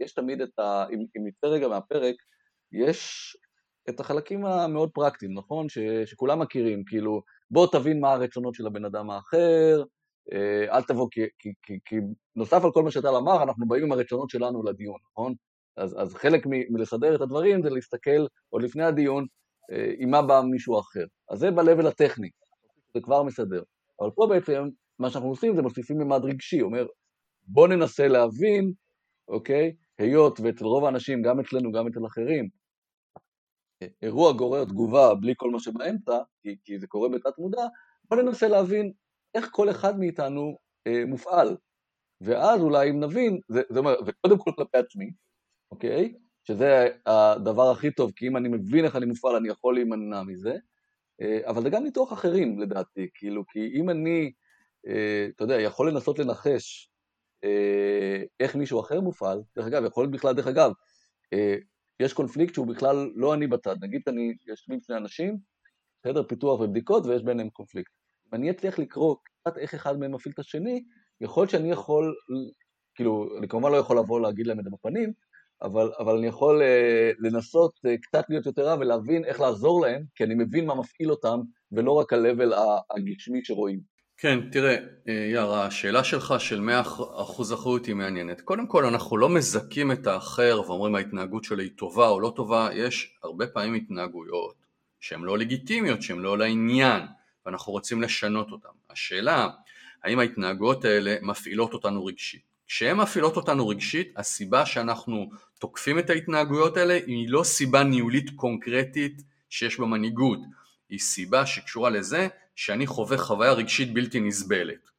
יש 0.00 0.14
תמיד 0.14 0.40
את 0.40 0.58
ה... 0.58 0.84
אם, 0.92 0.98
אם 1.16 1.26
נצא 1.26 1.46
רגע 1.46 1.68
מהפרק, 1.68 2.14
יש 2.72 3.36
את 3.88 4.00
החלקים 4.00 4.46
המאוד 4.46 4.90
פרקטיים, 4.94 5.38
נכון? 5.38 5.68
ש, 5.68 5.78
שכולם 6.04 6.38
מכירים, 6.38 6.84
כאילו, 6.84 7.22
בוא 7.50 7.66
תבין 7.72 8.00
מה 8.00 8.12
הרצונות 8.12 8.54
של 8.54 8.66
הבן 8.66 8.84
אדם 8.84 9.10
האחר, 9.10 9.82
אה, 10.32 10.76
אל 10.76 10.82
תבוא, 10.82 11.08
כי, 11.10 11.20
כי, 11.38 11.52
כי, 11.62 11.78
כי 11.84 11.96
נוסף 12.36 12.64
על 12.64 12.72
כל 12.72 12.82
מה 12.82 12.90
שאתה 12.90 13.08
אמר, 13.08 13.42
אנחנו 13.42 13.66
באים 13.68 13.84
עם 13.84 13.92
הרצונות 13.92 14.30
שלנו 14.30 14.62
לדיון, 14.62 14.96
נכון? 15.12 15.34
אז, 15.76 15.96
אז 15.98 16.14
חלק 16.14 16.46
מ, 16.46 16.74
מלסדר 16.74 17.14
את 17.14 17.20
הדברים 17.20 17.62
זה 17.62 17.70
להסתכל 17.70 18.26
עוד 18.50 18.62
לפני 18.62 18.84
הדיון 18.84 19.26
אה, 19.72 19.92
עם 19.98 20.10
מה 20.10 20.22
בא 20.22 20.40
מישהו 20.50 20.80
אחר. 20.80 21.04
אז 21.30 21.38
זה 21.38 21.50
ב-level 21.50 21.86
הטכני, 21.86 22.28
זה 22.94 23.00
כבר 23.00 23.22
מסדר. 23.22 23.62
אבל 24.00 24.10
פה 24.10 24.26
בעצם 24.26 24.68
מה 24.98 25.10
שאנחנו 25.10 25.28
עושים 25.28 25.56
זה 25.56 25.62
מוסיפים 25.62 25.98
ממד 25.98 26.24
רגשי, 26.24 26.62
אומר 26.62 26.86
בוא 27.46 27.68
ננסה 27.68 28.08
להבין, 28.08 28.72
אוקיי, 29.28 29.72
היות 29.98 30.40
ואצל 30.40 30.64
רוב 30.64 30.84
האנשים, 30.84 31.22
גם 31.22 31.40
אצלנו, 31.40 31.72
גם 31.72 31.86
אצל 31.86 32.06
אחרים, 32.06 32.48
אירוע 34.02 34.32
גורר 34.32 34.64
תגובה 34.64 35.14
בלי 35.14 35.34
כל 35.36 35.50
מה 35.50 35.60
שבאמצע, 35.60 36.18
כי, 36.42 36.56
כי 36.64 36.78
זה 36.78 36.86
קורה 36.86 37.08
בתת 37.08 37.38
מודע, 37.38 37.66
בוא 38.10 38.22
ננסה 38.22 38.48
להבין 38.48 38.92
איך 39.34 39.48
כל 39.52 39.70
אחד 39.70 39.98
מאיתנו 39.98 40.58
אה, 40.86 41.04
מופעל. 41.06 41.56
ואז 42.20 42.60
אולי 42.60 42.90
אם 42.90 43.00
נבין, 43.00 43.40
זה, 43.48 43.62
זה 43.70 43.78
אומר, 43.78 43.94
וקודם 44.06 44.38
כל 44.38 44.50
כלפי 44.56 44.78
עצמי, 44.78 45.10
אוקיי? 45.70 46.14
שזה 46.44 46.88
הדבר 47.06 47.70
הכי 47.70 47.90
טוב, 47.90 48.12
כי 48.16 48.28
אם 48.28 48.36
אני 48.36 48.48
מבין 48.48 48.84
איך 48.84 48.96
אני 48.96 49.06
מופעל, 49.06 49.36
אני 49.36 49.48
יכול 49.48 49.74
להימנע 49.74 50.22
מזה, 50.22 50.56
אה, 51.20 51.40
אבל 51.46 51.62
זה 51.62 51.70
גם 51.70 51.84
ניתוח 51.84 52.12
אחרים 52.12 52.58
לדעתי, 52.58 53.08
כאילו, 53.14 53.46
כי 53.46 53.72
אם 53.74 53.90
אני 53.90 54.32
אה, 54.86 55.28
אתה 55.36 55.44
יודע, 55.44 55.60
יכול 55.60 55.90
לנסות 55.90 56.18
לנחש 56.18 56.90
אה, 57.44 58.22
איך 58.40 58.56
מישהו 58.56 58.80
אחר 58.80 59.00
מופעל, 59.00 59.42
דרך 59.56 59.66
אגב, 59.66 59.84
יכול 59.84 60.04
להיות 60.04 60.12
בכלל, 60.12 60.34
דרך 60.34 60.46
אגב, 60.46 60.72
אה, 61.32 61.56
יש 62.00 62.12
קונפליקט 62.12 62.54
שהוא 62.54 62.66
בכלל 62.66 63.10
לא 63.14 63.34
אני 63.34 63.46
בצד, 63.46 63.76
נגיד 63.80 64.02
אני, 64.06 64.32
יש 64.52 64.66
לי 64.68 64.80
שני 64.80 64.96
אנשים, 64.96 65.38
חדר 66.06 66.22
פיתוח 66.22 66.60
ובדיקות 66.60 67.06
ויש 67.06 67.22
ביניהם 67.22 67.50
קונפליקט. 67.50 67.92
אם 68.28 68.34
אני 68.34 68.50
אצליח 68.50 68.78
לקרוא 68.78 69.16
קצת 69.22 69.58
איך 69.58 69.74
אחד 69.74 69.98
מהם 69.98 70.14
מפעיל 70.14 70.32
את 70.34 70.38
השני, 70.38 70.84
יכול 71.20 71.42
להיות 71.42 71.50
שאני 71.50 71.70
יכול, 71.70 72.14
כאילו, 72.94 73.38
אני 73.38 73.48
כמובן 73.48 73.72
לא 73.72 73.76
יכול 73.76 73.98
לבוא 73.98 74.20
להגיד 74.20 74.46
להם 74.46 74.58
את 74.58 74.64
זה 74.64 74.70
בפנים, 74.70 75.12
אבל, 75.62 75.92
אבל 75.98 76.18
אני 76.18 76.26
יכול 76.26 76.62
uh, 76.62 77.16
לנסות 77.18 77.72
uh, 77.86 78.00
קצת 78.02 78.24
להיות 78.28 78.46
יותר 78.46 78.62
רע 78.62 78.76
ולהבין 78.80 79.24
איך 79.24 79.40
לעזור 79.40 79.80
להם, 79.80 80.04
כי 80.14 80.24
אני 80.24 80.34
מבין 80.34 80.66
מה 80.66 80.74
מפעיל 80.74 81.10
אותם, 81.10 81.40
ולא 81.72 81.92
רק 81.92 82.12
ה-level 82.12 82.54
הגשמי 82.90 83.44
שרואים. 83.44 83.80
כן, 84.22 84.50
תראה, 84.50 84.76
אה, 85.08 85.28
יאר, 85.32 85.54
השאלה 85.54 86.04
שלך 86.04 86.34
של 86.38 86.60
100% 86.60 87.54
אחריות 87.54 87.86
היא 87.86 87.94
מעניינת. 87.94 88.40
קודם 88.40 88.66
כל, 88.66 88.84
אנחנו 88.84 89.16
לא 89.16 89.28
מזכים 89.28 89.92
את 89.92 90.06
האחר 90.06 90.60
ואומרים 90.66 90.94
ההתנהגות 90.94 91.44
שלו 91.44 91.58
היא 91.60 91.70
טובה 91.76 92.08
או 92.08 92.20
לא 92.20 92.32
טובה, 92.36 92.68
יש 92.74 93.14
הרבה 93.22 93.46
פעמים 93.46 93.74
התנהגויות 93.74 94.54
שהן 95.00 95.22
לא 95.22 95.38
לגיטימיות, 95.38 96.02
שהן 96.02 96.18
לא 96.18 96.38
לעניין, 96.38 97.02
ואנחנו 97.46 97.72
רוצים 97.72 98.02
לשנות 98.02 98.52
אותן. 98.52 98.68
השאלה, 98.90 99.48
האם 100.04 100.18
ההתנהגויות 100.18 100.84
האלה 100.84 101.16
מפעילות 101.22 101.74
אותנו 101.74 102.04
רגשית? 102.04 102.42
כשהן 102.66 102.96
מפעילות 102.96 103.36
אותנו 103.36 103.68
רגשית, 103.68 104.12
הסיבה 104.16 104.66
שאנחנו 104.66 105.30
תוקפים 105.58 105.98
את 105.98 106.10
ההתנהגויות 106.10 106.76
האלה 106.76 106.94
היא 106.94 107.28
לא 107.28 107.42
סיבה 107.44 107.82
ניהולית 107.84 108.30
קונקרטית 108.36 109.22
שיש 109.50 109.80
בה 109.80 109.86
מנהיגות, 109.86 110.38
היא 110.88 110.98
סיבה 110.98 111.46
שקשורה 111.46 111.90
לזה 111.90 112.28
שאני 112.60 112.86
חווה 112.86 113.18
חוויה 113.18 113.52
רגשית 113.52 113.94
בלתי 113.94 114.20
נסבלת. 114.20 114.90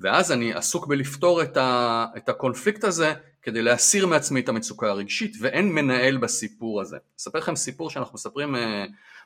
ואז 0.00 0.32
אני 0.32 0.54
עסוק 0.54 0.86
בלפתור 0.86 1.42
את, 1.42 1.56
ה, 1.56 2.06
את 2.16 2.28
הקונפליקט 2.28 2.84
הזה 2.84 3.12
כדי 3.42 3.62
להסיר 3.62 4.06
מעצמי 4.06 4.40
את 4.40 4.48
המצוקה 4.48 4.88
הרגשית 4.88 5.36
ואין 5.40 5.68
מנהל 5.68 6.16
בסיפור 6.16 6.80
הזה. 6.80 6.96
אספר 7.18 7.38
לכם 7.38 7.56
סיפור 7.56 7.90
שאנחנו 7.90 8.14
מספרים 8.14 8.54
uh, 8.54 8.58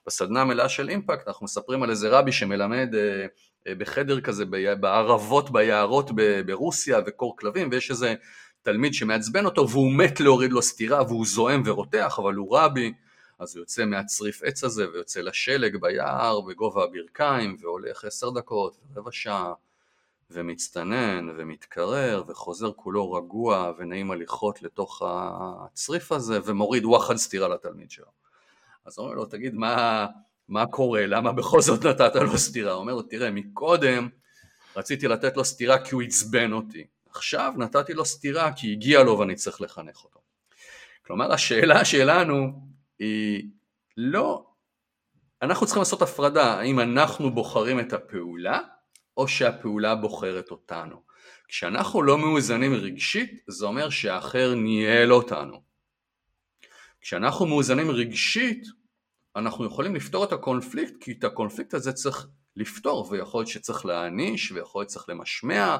בסדנה 0.06 0.40
המלאה 0.40 0.68
של 0.68 0.88
אימפקט, 0.88 1.28
אנחנו 1.28 1.44
מספרים 1.44 1.82
על 1.82 1.90
איזה 1.90 2.08
רבי 2.08 2.32
שמלמד 2.32 2.88
uh, 2.92 3.68
uh, 3.68 3.74
בחדר 3.78 4.20
כזה 4.20 4.44
בערבות 4.80 5.50
ביערות 5.50 6.10
ברוסיה 6.46 6.98
וקור 7.06 7.36
כלבים 7.36 7.68
ויש 7.72 7.90
איזה 7.90 8.14
תלמיד 8.62 8.94
שמעצבן 8.94 9.44
אותו 9.44 9.68
והוא 9.68 9.92
מת 9.92 10.20
להוריד 10.20 10.52
לו 10.52 10.62
סטירה 10.62 11.02
והוא 11.02 11.26
זועם 11.26 11.62
ורותח 11.64 12.18
אבל 12.18 12.34
הוא 12.34 12.58
רבי 12.58 12.92
אז 13.40 13.56
הוא 13.56 13.62
יוצא 13.62 13.84
מהצריף 13.84 14.42
עץ 14.44 14.64
הזה 14.64 14.90
ויוצא 14.90 15.20
לשלג 15.20 15.76
ביער 15.76 16.40
בגובה 16.40 16.84
הברכיים 16.84 17.56
והולך 17.60 18.04
עשר 18.04 18.30
דקות, 18.30 18.76
רבע 18.96 19.12
שעה 19.12 19.52
ומצטנן 20.30 21.28
ומתקרר 21.36 22.22
וחוזר 22.28 22.72
כולו 22.72 23.12
רגוע 23.12 23.72
ונעים 23.78 24.10
הליכות 24.10 24.62
לתוך 24.62 25.02
הצריף 25.04 26.12
הזה 26.12 26.38
ומוריד 26.44 26.84
וואחד 26.84 27.16
סטירה 27.16 27.48
לתלמיד 27.48 27.90
שלו. 27.90 28.06
אז 28.84 28.98
הוא 28.98 29.04
אומר 29.04 29.16
לו 29.16 29.24
תגיד 29.24 29.54
מה, 29.54 30.06
מה 30.48 30.66
קורה 30.66 31.06
למה 31.06 31.32
בכל 31.32 31.60
זאת 31.60 31.86
נתת 31.86 32.14
לו 32.14 32.38
סטירה? 32.38 32.72
הוא 32.72 32.80
אומר 32.80 32.94
לו 32.94 33.02
תראה 33.02 33.30
מקודם 33.30 34.08
רציתי 34.76 35.08
לתת 35.08 35.36
לו 35.36 35.44
סטירה 35.44 35.84
כי 35.84 35.94
הוא 35.94 36.02
עצבן 36.02 36.52
אותי 36.52 36.86
עכשיו 37.10 37.52
נתתי 37.56 37.94
לו 37.94 38.04
סטירה 38.04 38.52
כי 38.52 38.72
הגיע 38.72 39.02
לו 39.02 39.18
ואני 39.18 39.34
צריך 39.34 39.60
לחנך 39.60 40.04
אותו. 40.04 40.20
כלומר 41.06 41.32
השאלה 41.32 41.84
שלנו 41.84 42.69
לא, 43.96 44.46
אנחנו 45.42 45.66
צריכים 45.66 45.80
לעשות 45.80 46.02
הפרדה 46.02 46.58
האם 46.58 46.80
אנחנו 46.80 47.34
בוחרים 47.34 47.80
את 47.80 47.92
הפעולה 47.92 48.60
או 49.16 49.28
שהפעולה 49.28 49.94
בוחרת 49.94 50.50
אותנו. 50.50 51.02
כשאנחנו 51.48 52.02
לא 52.02 52.18
מאוזנים 52.18 52.74
רגשית 52.74 53.44
זה 53.48 53.66
אומר 53.66 53.90
שהאחר 53.90 54.54
ניהל 54.54 55.12
אותנו. 55.12 55.62
כשאנחנו 57.00 57.46
מאוזנים 57.46 57.90
רגשית 57.90 58.66
אנחנו 59.36 59.64
יכולים 59.66 59.94
לפתור 59.94 60.24
את 60.24 60.32
הקונפליקט 60.32 60.94
כי 61.00 61.12
את 61.12 61.24
הקונפליקט 61.24 61.74
הזה 61.74 61.92
צריך 61.92 62.26
לפתור 62.56 63.08
ויכול 63.10 63.40
להיות 63.40 63.48
שצריך 63.48 63.86
להעניש 63.86 64.52
ויכול 64.52 64.80
להיות 64.80 64.90
שצריך 64.90 65.08
למשמע 65.08 65.76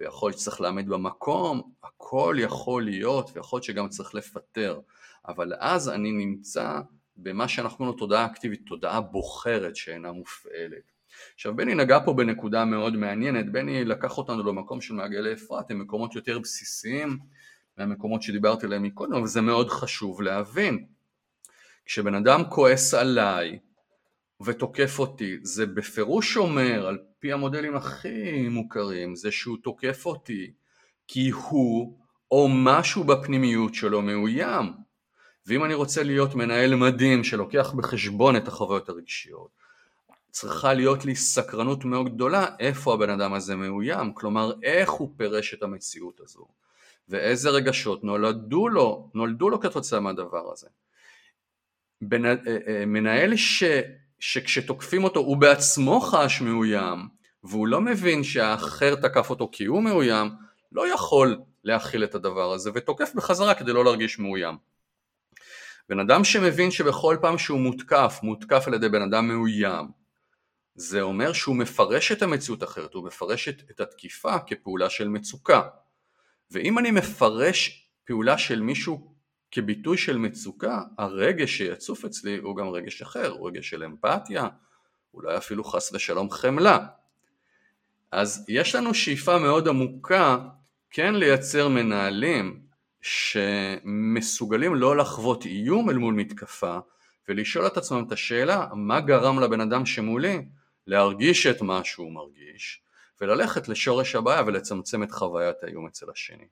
ויכול 0.00 0.30
להיות 0.30 0.40
שצריך 0.40 0.60
להעמיד 0.60 0.88
במקום, 0.88 1.62
הכל 1.84 2.36
יכול 2.38 2.84
להיות 2.84 3.30
ויכול 3.34 3.56
להיות 3.56 3.64
שגם 3.64 3.88
צריך 3.88 4.14
לפטר, 4.14 4.80
אבל 5.28 5.52
אז 5.58 5.88
אני 5.88 6.12
נמצא 6.12 6.80
במה 7.16 7.48
שאנחנו 7.48 7.76
קוראים 7.76 7.92
לו 7.92 7.98
תודעה 7.98 8.26
אקטיבית, 8.26 8.62
תודעה 8.66 9.00
בוחרת 9.00 9.76
שאינה 9.76 10.12
מופעלת. 10.12 10.92
עכשיו 11.34 11.56
בני 11.56 11.74
נגע 11.74 11.98
פה 12.04 12.12
בנקודה 12.12 12.64
מאוד 12.64 12.96
מעניינת, 12.96 13.52
בני 13.52 13.84
לקח 13.84 14.18
אותנו 14.18 14.42
למקום 14.42 14.80
של 14.80 14.94
מעגלי 14.94 15.32
אפרת, 15.32 15.70
הם 15.70 15.78
מקומות 15.78 16.14
יותר 16.14 16.38
בסיסיים 16.38 17.18
מהמקומות 17.78 18.22
שדיברתי 18.22 18.66
עליהם 18.66 18.82
מקודם, 18.82 19.22
וזה 19.22 19.40
מאוד 19.40 19.70
חשוב 19.70 20.22
להבין. 20.22 20.86
כשבן 21.84 22.14
אדם 22.14 22.42
כועס 22.50 22.94
עליי 22.94 23.58
ותוקף 24.44 24.98
אותי, 24.98 25.36
זה 25.42 25.66
בפירוש 25.66 26.36
אומר, 26.36 26.86
על 26.86 26.98
פי 27.18 27.32
המודלים 27.32 27.76
הכי 27.76 28.48
מוכרים, 28.48 29.16
זה 29.16 29.30
שהוא 29.30 29.56
תוקף 29.62 30.06
אותי 30.06 30.52
כי 31.08 31.30
הוא 31.30 31.98
או 32.30 32.48
משהו 32.50 33.04
בפנימיות 33.04 33.74
שלו 33.74 34.02
מאוים. 34.02 34.72
ואם 35.46 35.64
אני 35.64 35.74
רוצה 35.74 36.02
להיות 36.02 36.34
מנהל 36.34 36.74
מדהים 36.74 37.24
שלוקח 37.24 37.72
בחשבון 37.72 38.36
את 38.36 38.48
החוויות 38.48 38.88
הרגשיות, 38.88 39.50
צריכה 40.30 40.74
להיות 40.74 41.04
לי 41.04 41.16
סקרנות 41.16 41.84
מאוד 41.84 42.14
גדולה 42.14 42.46
איפה 42.58 42.94
הבן 42.94 43.10
אדם 43.10 43.32
הזה 43.32 43.56
מאוים, 43.56 44.14
כלומר 44.14 44.52
איך 44.62 44.90
הוא 44.90 45.14
פירש 45.16 45.54
את 45.54 45.62
המציאות 45.62 46.20
הזו 46.20 46.46
ואיזה 47.08 47.50
רגשות 47.50 48.04
נולדו 48.04 48.68
לו, 48.68 49.10
נולדו 49.14 49.50
לו 49.50 49.60
כתוצאה 49.60 50.00
מהדבר 50.00 50.52
הזה. 50.52 50.68
בנ... 52.00 52.24
אה, 52.26 52.34
אה, 52.46 52.86
מנהל 52.86 53.36
ש... 53.36 53.62
שכשתוקפים 54.20 55.04
אותו 55.04 55.20
הוא 55.20 55.36
בעצמו 55.36 56.00
חש 56.00 56.40
מאוים 56.40 57.08
והוא 57.44 57.68
לא 57.68 57.80
מבין 57.80 58.24
שהאחר 58.24 58.94
תקף 58.94 59.30
אותו 59.30 59.48
כי 59.52 59.64
הוא 59.64 59.82
מאוים, 59.82 60.30
לא 60.72 60.94
יכול 60.94 61.40
להכיל 61.64 62.04
את 62.04 62.14
הדבר 62.14 62.52
הזה 62.52 62.70
ותוקף 62.74 63.12
בחזרה 63.14 63.54
כדי 63.54 63.72
לא 63.72 63.84
להרגיש 63.84 64.18
מאוים. 64.18 64.56
בן 65.88 66.00
אדם 66.00 66.24
שמבין 66.24 66.70
שבכל 66.70 67.16
פעם 67.20 67.38
שהוא 67.38 67.60
מותקף, 67.60 68.20
מותקף 68.22 68.64
על 68.66 68.74
ידי 68.74 68.88
בן 68.88 69.02
אדם 69.02 69.28
מאוים 69.28 69.86
זה 70.74 71.00
אומר 71.00 71.32
שהוא 71.32 71.56
מפרש 71.56 72.12
את 72.12 72.22
המציאות 72.22 72.62
אחרת, 72.62 72.94
הוא 72.94 73.04
מפרש 73.04 73.48
את 73.48 73.80
התקיפה 73.80 74.38
כפעולה 74.38 74.90
של 74.90 75.08
מצוקה. 75.08 75.62
ואם 76.50 76.78
אני 76.78 76.90
מפרש 76.90 77.88
פעולה 78.04 78.38
של 78.38 78.60
מישהו 78.60 79.13
כביטוי 79.54 79.98
של 79.98 80.16
מצוקה, 80.18 80.82
הרגש 80.98 81.56
שיצוף 81.56 82.04
אצלי 82.04 82.36
הוא 82.36 82.56
גם 82.56 82.68
רגש 82.68 83.02
אחר, 83.02 83.30
הוא 83.30 83.48
רגש 83.48 83.70
של 83.70 83.84
אמפתיה, 83.84 84.48
אולי 85.14 85.36
אפילו 85.36 85.64
חס 85.64 85.92
ושלום 85.92 86.30
חמלה. 86.30 86.86
אז 88.12 88.44
יש 88.48 88.74
לנו 88.74 88.94
שאיפה 88.94 89.38
מאוד 89.38 89.68
עמוקה 89.68 90.38
כן 90.90 91.14
לייצר 91.14 91.68
מנהלים 91.68 92.60
שמסוגלים 93.02 94.74
לא 94.74 94.96
לחוות 94.96 95.44
איום 95.44 95.90
אל 95.90 95.98
מול 95.98 96.14
מתקפה 96.14 96.78
ולשאול 97.28 97.66
את 97.66 97.76
עצמם 97.76 98.04
את 98.06 98.12
השאלה 98.12 98.66
מה 98.74 99.00
גרם 99.00 99.40
לבן 99.40 99.60
אדם 99.60 99.86
שמולי 99.86 100.44
להרגיש 100.86 101.46
את 101.46 101.62
מה 101.62 101.84
שהוא 101.84 102.12
מרגיש 102.12 102.82
וללכת 103.20 103.68
לשורש 103.68 104.14
הבעיה 104.14 104.42
ולצמצם 104.46 105.02
את 105.02 105.12
חוויית 105.12 105.62
האיום 105.62 105.86
אצל 105.86 106.10
השני. 106.10 106.46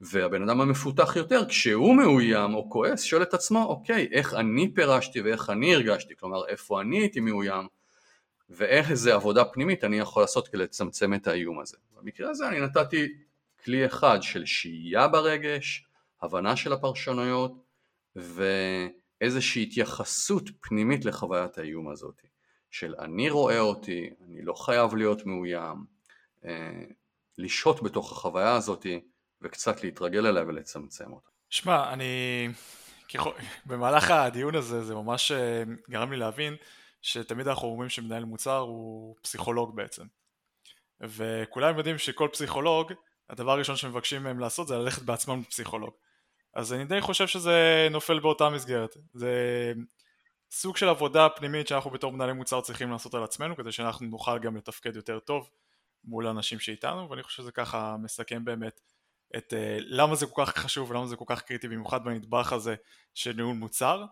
והבן 0.00 0.42
אדם 0.42 0.60
המפותח 0.60 1.16
יותר 1.16 1.48
כשהוא 1.48 1.96
מאוים 1.96 2.54
או 2.54 2.70
כועס 2.70 3.02
שואל 3.02 3.22
את 3.22 3.34
עצמו 3.34 3.64
אוקיי 3.64 4.08
איך 4.12 4.34
אני 4.34 4.74
פירשתי 4.74 5.20
ואיך 5.20 5.50
אני 5.50 5.74
הרגשתי 5.74 6.16
כלומר 6.16 6.48
איפה 6.48 6.80
אני 6.80 6.98
הייתי 6.98 7.20
מאוים 7.20 7.66
ואיך 8.50 8.90
איזה 8.90 9.14
עבודה 9.14 9.44
פנימית 9.44 9.84
אני 9.84 9.98
יכול 9.98 10.22
לעשות 10.22 10.48
כדי 10.48 10.58
לצמצם 10.58 11.14
את 11.14 11.26
האיום 11.26 11.60
הזה. 11.60 11.76
במקרה 11.96 12.30
הזה 12.30 12.48
אני 12.48 12.60
נתתי 12.60 13.06
כלי 13.64 13.86
אחד 13.86 14.18
של 14.22 14.46
שהייה 14.46 15.08
ברגש, 15.08 15.86
הבנה 16.22 16.56
של 16.56 16.72
הפרשנויות 16.72 17.52
ואיזושהי 18.16 19.62
התייחסות 19.62 20.50
פנימית 20.60 21.04
לחוויית 21.04 21.58
האיום 21.58 21.88
הזאת. 21.88 22.22
של 22.70 22.94
אני 22.98 23.30
רואה 23.30 23.60
אותי, 23.60 24.10
אני 24.24 24.42
לא 24.42 24.54
חייב 24.54 24.94
להיות 24.94 25.26
מאוים, 25.26 25.84
אה, 26.44 26.84
לשהות 27.38 27.82
בתוך 27.82 28.12
החוויה 28.12 28.54
הזאת 28.54 28.86
וקצת 29.42 29.84
להתרגל 29.84 30.26
אליה 30.26 30.42
ולצמצם 30.42 31.12
אותה. 31.12 31.28
שמע, 31.50 31.92
אני... 31.92 32.48
במהלך 33.66 34.10
הדיון 34.10 34.54
הזה 34.54 34.84
זה 34.84 34.94
ממש 34.94 35.32
אה, 35.32 35.62
גרם 35.90 36.12
לי 36.12 36.18
להבין 36.18 36.56
שתמיד 37.02 37.48
אנחנו 37.48 37.68
אומרים 37.68 37.88
שמנהל 37.88 38.24
מוצר 38.24 38.58
הוא 38.58 39.16
פסיכולוג 39.22 39.76
בעצם. 39.76 40.04
וכולם 41.00 41.78
יודעים 41.78 41.98
שכל 41.98 42.28
פסיכולוג, 42.32 42.92
הדבר 43.30 43.52
הראשון 43.52 43.76
שמבקשים 43.76 44.22
מהם 44.22 44.38
לעשות 44.38 44.68
זה 44.68 44.76
ללכת 44.76 45.02
בעצמם 45.02 45.40
לפסיכולוג. 45.40 45.90
אז 46.54 46.72
אני 46.72 46.84
די 46.84 47.00
חושב 47.00 47.26
שזה 47.26 47.88
נופל 47.90 48.20
באותה 48.20 48.50
מסגרת. 48.50 48.96
זה 49.14 49.32
סוג 50.50 50.76
של 50.76 50.88
עבודה 50.88 51.28
פנימית 51.28 51.68
שאנחנו 51.68 51.90
בתור 51.90 52.12
מנהלי 52.12 52.32
מוצר 52.32 52.60
צריכים 52.60 52.90
לעשות 52.90 53.14
על 53.14 53.24
עצמנו 53.24 53.56
כדי 53.56 53.72
שאנחנו 53.72 54.06
נוכל 54.06 54.38
גם 54.38 54.56
לתפקד 54.56 54.96
יותר 54.96 55.18
טוב 55.18 55.50
מול 56.04 56.26
האנשים 56.26 56.58
שאיתנו 56.58 57.10
ואני 57.10 57.22
חושב 57.22 57.42
שזה 57.42 57.52
ככה 57.52 57.96
מסכם 58.02 58.44
באמת 58.44 58.80
את 59.36 59.52
uh, 59.52 59.56
למה 59.80 60.14
זה 60.14 60.26
כל 60.26 60.42
כך 60.46 60.56
חשוב 60.56 60.90
ולמה 60.90 61.06
זה 61.06 61.16
כל 61.16 61.24
כך 61.28 61.42
קריטי 61.42 61.68
במיוחד 61.68 62.04
בנדבך 62.04 62.52
הזה 62.52 62.74
של 63.14 63.32
ניהול 63.32 63.54
מוצר 63.54 64.04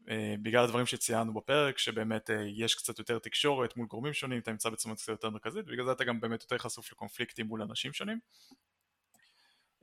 uh, 0.00 0.10
בגלל 0.42 0.64
הדברים 0.64 0.86
שציינו 0.86 1.34
בפרק 1.34 1.78
שבאמת 1.78 2.30
uh, 2.30 2.32
יש 2.56 2.74
קצת 2.74 2.98
יותר 2.98 3.18
תקשורת 3.18 3.76
מול 3.76 3.86
גורמים 3.86 4.12
שונים 4.12 4.38
אתה 4.38 4.50
נמצא 4.50 4.70
בצומת 4.70 4.96
קצת 4.96 5.08
יותר 5.08 5.30
מרכזית 5.30 5.64
ובגלל 5.66 5.84
זה 5.84 5.92
אתה 5.92 6.04
גם 6.04 6.20
באמת 6.20 6.42
יותר 6.42 6.58
חשוף 6.58 6.92
לקונפליקטים 6.92 7.46
מול 7.46 7.62
אנשים 7.62 7.92
שונים 7.92 8.18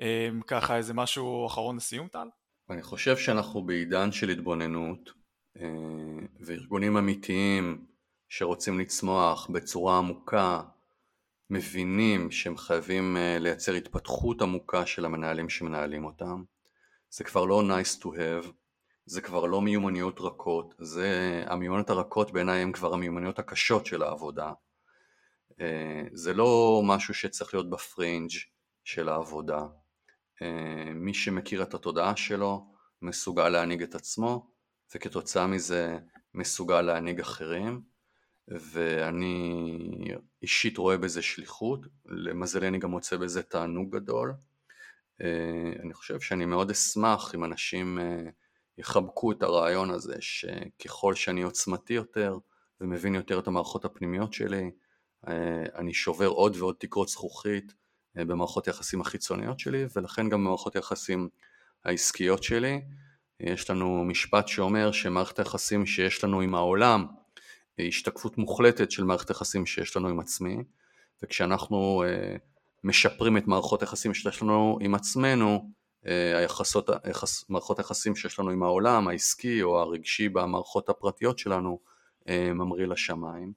um, 0.02 0.44
ככה 0.48 0.78
איזה 0.78 0.94
משהו 0.94 1.48
אחרון 1.48 1.76
לסיום 1.76 2.08
טל? 2.08 2.28
אני 2.70 2.82
חושב 2.82 3.18
שאנחנו 3.18 3.64
בעידן 3.66 4.12
של 4.12 4.30
התבוננות 4.30 5.10
וארגונים 6.40 6.98
אמיתיים 6.98 7.86
שרוצים 8.30 8.80
לצמוח 8.80 9.50
בצורה 9.50 9.98
עמוקה 9.98 10.62
מבינים 11.50 12.32
שהם 12.32 12.58
חייבים 12.58 13.18
אה, 13.18 13.38
לייצר 13.40 13.74
התפתחות 13.74 14.42
עמוקה 14.42 14.86
של 14.86 15.06
המנהלים 15.06 15.50
שמנהלים 15.50 16.06
אותם. 16.06 16.44
זה 17.10 17.24
כבר 17.24 17.46
לא 17.46 17.62
nice 17.62 18.02
to 18.02 18.06
have 18.06 18.48
זה 19.06 19.22
כבר 19.22 19.46
לא 19.46 19.62
מיומנויות 19.62 20.20
רכות 20.20 20.74
זה 20.80 21.44
המיומנויות 21.48 21.90
הרכות 21.90 22.32
בעיניי 22.32 22.62
הן 22.62 22.72
כבר 22.72 22.94
המיומנויות 22.94 23.40
הקשות 23.40 23.86
של 23.86 24.04
העבודה. 24.04 24.54
אה, 25.62 26.04
זה 26.14 26.34
לא 26.34 26.82
משהו 26.86 27.14
שצריך 27.14 27.54
להיות 27.54 27.70
בפרינג' 27.70 28.32
של 28.84 29.10
העבודה. 29.10 29.66
מי 30.96 31.14
שמכיר 31.14 31.64
את 31.64 31.74
התודעה 31.74 32.16
שלו 32.16 32.68
מסוגל 33.02 33.50
להנהיג 33.50 33.82
את 33.84 33.96
עצמו 33.96 34.52
וכתוצאה 34.96 35.48
מזה 35.48 35.98
מסוגל 36.34 36.82
להנהיג 36.82 37.20
אחרים 37.20 37.82
ואני 38.48 39.88
אישית 40.42 40.78
רואה 40.78 40.98
בזה 40.98 41.22
שליחות, 41.22 41.80
למזלי 42.06 42.68
אני 42.68 42.80
גם 42.80 42.92
מוצא 42.92 43.18
בזה 43.18 43.44
תענוג 43.44 43.96
גדול. 43.96 44.34
אני 45.84 45.94
חושב 45.94 46.20
שאני 46.20 46.46
מאוד 46.46 46.72
אשמח 46.72 47.36
אם 47.36 47.44
אנשים 47.44 48.00
יחבקו 48.78 49.32
את 49.32 49.44
הרעיון 49.44 49.92
הזה 49.92 50.16
שככל 50.20 51.16
שאני 51.16 51.42
עוצמתי 51.42 51.94
יותר 51.94 52.38
ומבין 52.82 53.16
יותר 53.16 53.40
את 53.40 53.48
המערכות 53.48 53.86
הפנימיות 53.86 54.34
שלי, 54.34 54.72
אני 55.76 55.94
שובר 55.94 56.28
עוד 56.28 56.56
ועוד 56.56 56.76
תקרות 56.80 57.08
זכוכית 57.08 57.74
במערכות 58.16 58.68
היחסים 58.68 59.02
החיצוניות 59.02 59.60
שלי 59.60 59.86
ולכן 59.96 60.30
גם 60.30 60.44
במערכות 60.44 60.76
היחסים 60.76 61.30
העסקיות 61.86 62.44
שלי. 62.44 62.82
יש 63.40 63.70
לנו 63.70 64.06
משפט 64.06 64.48
שאומר 64.48 64.92
שמערכת 64.92 65.40
היחסים 65.40 65.86
שיש 65.86 66.24
לנו 66.24 66.42
עם 66.42 66.56
העולם 66.56 67.06
השתקפות 67.80 68.38
מוחלטת 68.38 68.92
של 68.92 69.04
מערכת 69.04 69.30
היחסים 69.30 69.66
שיש 69.66 69.98
לנו 69.98 70.08
עם 70.08 70.20
עצמי 70.20 70.58
וכשאנחנו 71.24 72.04
משפרים 72.84 73.38
את 73.38 73.48
מערכות 73.48 73.82
היחסים 73.82 74.14
שיש 74.14 74.42
לנו 74.42 74.78
עם 74.82 74.96
עצמנו 74.96 75.70
אה, 76.08 76.38
היחסות, 76.38 76.90
היחס, 77.04 77.50
מערכות 77.50 77.80
היחסים 77.80 78.16
שיש 78.16 78.40
לנו 78.40 78.50
עם 78.50 78.64
העולם 78.64 79.08
העסקי 79.08 79.64
או 79.64 79.80
הרגשי 79.80 80.30
במערכות 80.30 80.90
הפרטיות 80.90 81.40
שלנו 81.40 81.80
אה, 82.30 82.54
ממריא 82.54 82.88
לשמיים. 82.88 83.54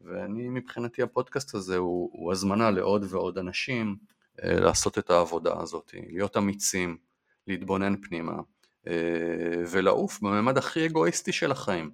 ואני 0.00 0.48
מבחינתי 0.48 1.02
הפודקאסט 1.02 1.54
הזה 1.54 1.76
הוא, 1.76 2.10
הוא 2.12 2.32
הזמנה 2.32 2.70
לעוד 2.70 3.04
ועוד 3.08 3.38
אנשים 3.38 3.96
אה, 4.42 4.60
לעשות 4.60 4.98
את 4.98 5.10
העבודה 5.10 5.60
הזאת, 5.60 5.94
להיות 6.10 6.36
אמיצים, 6.36 6.96
להתבונן 7.46 7.94
פנימה 8.02 8.40
ולעוף 9.70 10.20
בממד 10.20 10.58
הכי 10.58 10.86
אגואיסטי 10.86 11.32
של 11.32 11.52
החיים, 11.52 11.90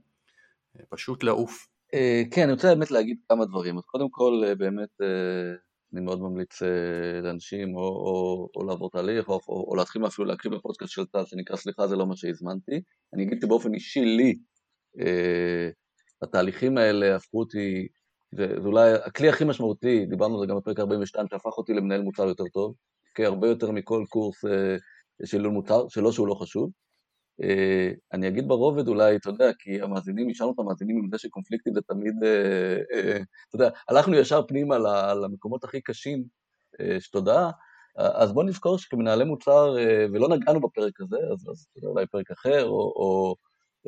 פשוט 0.91 1.23
לעוף. 1.23 1.67
כן, 2.31 2.43
אני 2.43 2.53
רוצה 2.53 2.75
באמת 2.75 2.91
להגיד 2.91 3.17
כמה 3.29 3.45
דברים. 3.45 3.79
אז 3.79 3.85
קודם 3.85 4.11
כל, 4.11 4.43
באמת 4.59 4.89
אני 5.93 6.01
מאוד 6.01 6.21
ממליץ 6.21 6.63
לאנשים 7.23 7.77
או, 7.77 7.81
או, 7.81 8.49
או 8.57 8.65
לעבור 8.65 8.91
תהליך 8.91 9.29
או, 9.29 9.41
או, 9.49 9.67
או 9.71 9.77
להתחיל 9.77 10.07
אפילו 10.07 10.29
להקשיב 10.29 10.53
לפודקאסט 10.53 10.93
של 10.93 11.07
טל 11.07 11.25
שנקרא 11.25 11.57
סליחה 11.57 11.87
זה 11.87 11.97
לא 11.97 12.07
מה 12.07 12.17
שהזמנתי. 12.17 12.81
אני 13.15 13.25
אגיד 13.25 13.39
שבאופן 13.43 13.75
אישי 13.75 14.01
לי 14.01 14.35
התהליכים 16.23 16.79
האלה 16.79 17.17
הפכו 17.17 17.39
אותי, 17.41 17.89
זה, 18.35 18.55
אולי 18.65 18.93
הכלי 18.93 19.29
הכי 19.29 19.45
משמעותי, 19.45 20.07
דיברנו 20.07 20.35
על 20.35 20.41
זה 20.41 20.47
גם 20.47 20.57
בפרק 20.57 20.81
42, 20.81 21.27
שהפך 21.31 21.59
אותי 21.59 21.73
למנהל 21.73 22.03
מוצר 22.03 22.23
יותר 22.23 22.45
טוב, 22.53 22.75
כי 23.15 23.25
הרבה 23.25 23.49
יותר 23.49 23.71
מכל 23.71 24.05
קורס 24.09 24.45
uh, 24.45 24.49
של 25.27 25.49
מוצר, 25.49 25.89
שלא 25.89 26.13
שהוא 26.13 26.29
לא 26.29 26.35
חשוב. 26.35 26.71
Uh, 27.43 27.95
אני 28.13 28.29
אגיד 28.29 28.49
ברובד 28.49 28.89
אולי, 28.89 29.17
אתה 29.17 29.29
יודע, 29.29 29.51
כי 29.59 29.83
המאזינים, 29.83 30.31
השארנו 30.31 30.53
את 30.53 30.59
המאזינים 30.59 30.97
עם 30.99 31.09
זה 31.11 31.19
שקונפליקטים 31.19 31.75
זה 31.75 31.81
תמיד, 31.83 32.15
uh, 32.15 32.95
uh, 32.95 33.23
אתה 33.49 33.57
יודע, 33.57 33.71
הלכנו 33.89 34.17
ישר 34.17 34.43
פנימה 34.49 34.79
למקומות 35.15 35.65
הכי 35.65 35.81
קשים 35.81 36.25
uh, 36.75 37.01
שתודעה, 37.01 37.51
אז 37.97 38.33
בואו 38.33 38.47
נזכור 38.47 38.79
שכמנהלי 38.79 39.25
מוצר, 39.25 39.77
uh, 39.77 40.13
ולא 40.13 40.29
נגענו 40.29 40.61
בפרק 40.61 41.01
הזה, 41.01 41.17
אז, 41.33 41.49
אז 41.51 41.67
אולי 41.83 42.07
פרק 42.07 42.31
אחר, 42.31 42.65
או, 42.65 42.93
או 42.97 43.35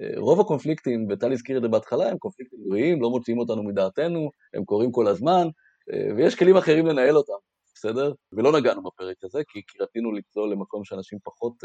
uh, 0.01 0.19
רוב 0.19 0.41
הקונפליקטים, 0.41 1.07
וטל 1.11 1.33
הזכיר 1.33 1.57
את 1.57 1.63
זה 1.63 1.69
בהתחלה, 1.69 2.09
הם 2.11 2.19
קונפליקטים 2.19 2.59
גרועים, 2.63 3.03
לא 3.03 3.11
מוציאים 3.11 3.39
אותנו 3.39 3.63
מדעתנו, 3.63 4.31
הם 4.55 4.65
קורים 4.65 4.93
כל 4.93 5.07
הזמן, 5.07 5.49
uh, 5.91 6.15
ויש 6.17 6.35
כלים 6.35 6.57
אחרים 6.57 6.87
לנהל 6.87 7.17
אותם, 7.17 7.39
בסדר? 7.75 8.13
ולא 8.33 8.53
נגענו 8.53 8.83
בפרק 8.83 9.17
הזה, 9.25 9.43
כי, 9.49 9.63
כי 9.69 9.83
רצינו 9.83 10.13
לצלול 10.13 10.53
למקום 10.53 10.85
שאנשים 10.85 11.19
פחות... 11.25 11.65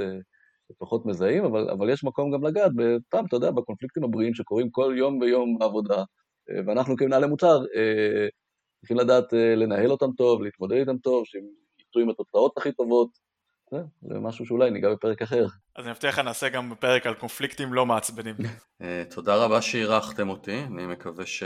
פחות 0.78 1.06
מזהים, 1.06 1.46
אבל, 1.46 1.70
אבל 1.70 1.90
יש 1.90 2.04
מקום 2.04 2.32
גם 2.32 2.44
לגעת 2.44 2.72
בסתם, 2.76 3.26
אתה 3.26 3.36
יודע, 3.36 3.52
בקונפליקטים 3.52 4.04
הבריאים 4.04 4.34
שקורים 4.34 4.70
כל 4.70 4.96
יום 4.98 5.18
ויום 5.18 5.58
בעבודה, 5.60 6.04
אה, 6.50 6.62
ואנחנו 6.68 6.98
כמנהלי 6.98 7.28
מוצר 7.28 7.58
אה, 7.76 8.28
צריכים 8.80 8.98
לדעת 8.98 9.34
אה, 9.34 9.56
לנהל 9.56 9.92
אותם 9.92 10.12
טוב, 10.18 10.42
להתמודד 10.42 10.78
איתם 10.78 10.98
טוב, 10.98 11.24
שהם 11.26 11.44
יצאו 11.80 12.02
עם 12.02 12.10
התוצאות 12.10 12.58
הכי 12.58 12.72
טובות, 12.72 13.34
זה 14.02 14.20
משהו 14.20 14.46
שאולי 14.46 14.72
ניגע 14.72 14.92
בפרק 14.92 15.22
אחר. 15.22 15.46
אז 15.76 15.86
אני 15.86 15.92
מבטיח 15.92 16.20
לך 16.20 16.26
נעשה 16.26 16.50
גם 16.50 16.74
פרק 16.80 17.08
על 17.08 17.14
קונפליקטים 17.14 17.74
לא 17.74 17.86
מעצבנים. 17.86 18.36
תודה 19.16 19.46
רבה 19.46 19.62
שאירחתם 19.62 20.30
אותי, 20.30 20.64
אני 20.64 20.86
מקווה 20.86 21.26
ש... 21.26 21.44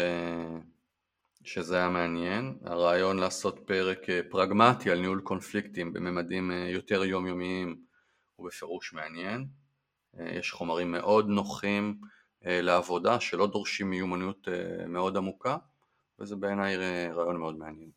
שזה 1.43 1.77
היה 1.77 1.89
מעניין. 1.89 2.57
הרעיון 2.63 3.19
לעשות 3.19 3.59
פרק 3.65 4.07
פרגמטי 4.29 4.91
על 4.91 4.99
ניהול 4.99 5.21
קונפליקטים 5.21 5.93
בממדים 5.93 6.51
יותר 6.51 7.03
יומיומיים 7.03 7.86
הוא 8.37 8.47
בפירוש 8.47 8.93
מעניין. 8.93 9.47
אה, 10.19 10.29
יש 10.31 10.51
חומרים 10.51 10.91
מאוד 10.91 11.27
נוחים 11.27 11.99
אה, 12.45 12.61
לעבודה 12.61 13.19
שלא 13.19 13.47
דורשים 13.47 13.89
מיומנות 13.89 14.47
אה, 14.47 14.87
מאוד 14.87 15.17
עמוקה 15.17 15.57
וזה 16.19 16.35
בעיניי 16.35 16.77
רעיון 17.13 17.37
מאוד 17.37 17.57
מעניין. 17.57 17.91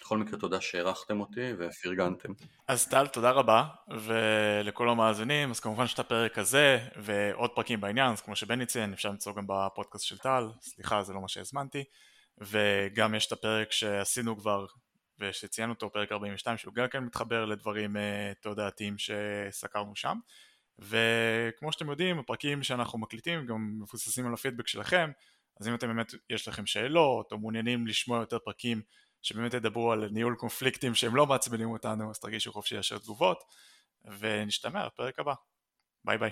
בכל 0.00 0.18
מקרה 0.18 0.38
תודה 0.38 0.60
שהערכתם 0.60 1.20
אותי 1.20 1.52
ופרגנתם. 1.58 2.32
אז 2.68 2.88
טל 2.88 3.06
תודה 3.06 3.30
רבה 3.30 3.64
ולכל 3.88 4.88
המאזינים 4.88 5.50
אז 5.50 5.60
כמובן 5.60 5.86
שאת 5.86 5.98
הפרק 5.98 6.38
הזה 6.38 6.78
ועוד 6.96 7.50
פרקים 7.54 7.80
בעניין 7.80 8.12
אז 8.12 8.20
כמו 8.20 8.36
שבני 8.36 8.66
ציין 8.66 8.92
אפשר 8.92 9.08
למצוא 9.08 9.34
גם 9.34 9.46
בפודקאסט 9.46 10.04
של 10.04 10.18
טל 10.18 10.48
סליחה 10.60 11.02
זה 11.02 11.12
לא 11.12 11.20
מה 11.20 11.28
שהזמנתי 11.28 11.84
וגם 12.38 13.14
יש 13.14 13.26
את 13.26 13.32
הפרק 13.32 13.72
שעשינו 13.72 14.38
כבר 14.38 14.66
ושציינו 15.20 15.72
אותו 15.72 15.92
פרק 15.92 16.12
42 16.12 16.58
שהוא 16.58 16.74
גם 16.74 16.88
כן 16.88 17.04
מתחבר 17.04 17.44
לדברים 17.44 17.96
אה, 17.96 18.32
תודעתיים 18.40 18.96
שסקרנו 18.98 19.96
שם. 19.96 20.18
וכמו 20.78 21.72
שאתם 21.72 21.90
יודעים 21.90 22.18
הפרקים 22.18 22.62
שאנחנו 22.62 22.98
מקליטים 22.98 23.46
גם 23.46 23.78
מבוססים 23.80 24.26
על 24.26 24.34
הפידבק 24.34 24.66
שלכם. 24.66 25.10
אז 25.60 25.68
אם 25.68 25.74
אתם 25.74 25.86
באמת 25.86 26.14
יש 26.30 26.48
לכם 26.48 26.66
שאלות 26.66 27.32
או 27.32 27.38
מעוניינים 27.38 27.86
לשמוע 27.86 28.18
יותר 28.18 28.38
פרקים 28.38 28.82
שבאמת 29.22 29.54
ידברו 29.54 29.92
על 29.92 30.08
ניהול 30.10 30.34
קונפליקטים 30.34 30.94
שהם 30.94 31.16
לא 31.16 31.26
מעצבנים 31.26 31.70
אותנו 31.70 32.10
אז 32.10 32.18
תרגישו 32.18 32.52
חופשי 32.52 32.76
לאשר 32.76 32.98
תגובות. 32.98 33.44
ונשתמע 34.18 34.86
בפרק 34.86 35.18
הבא. 35.18 35.34
ביי 36.04 36.18
ביי 36.18 36.30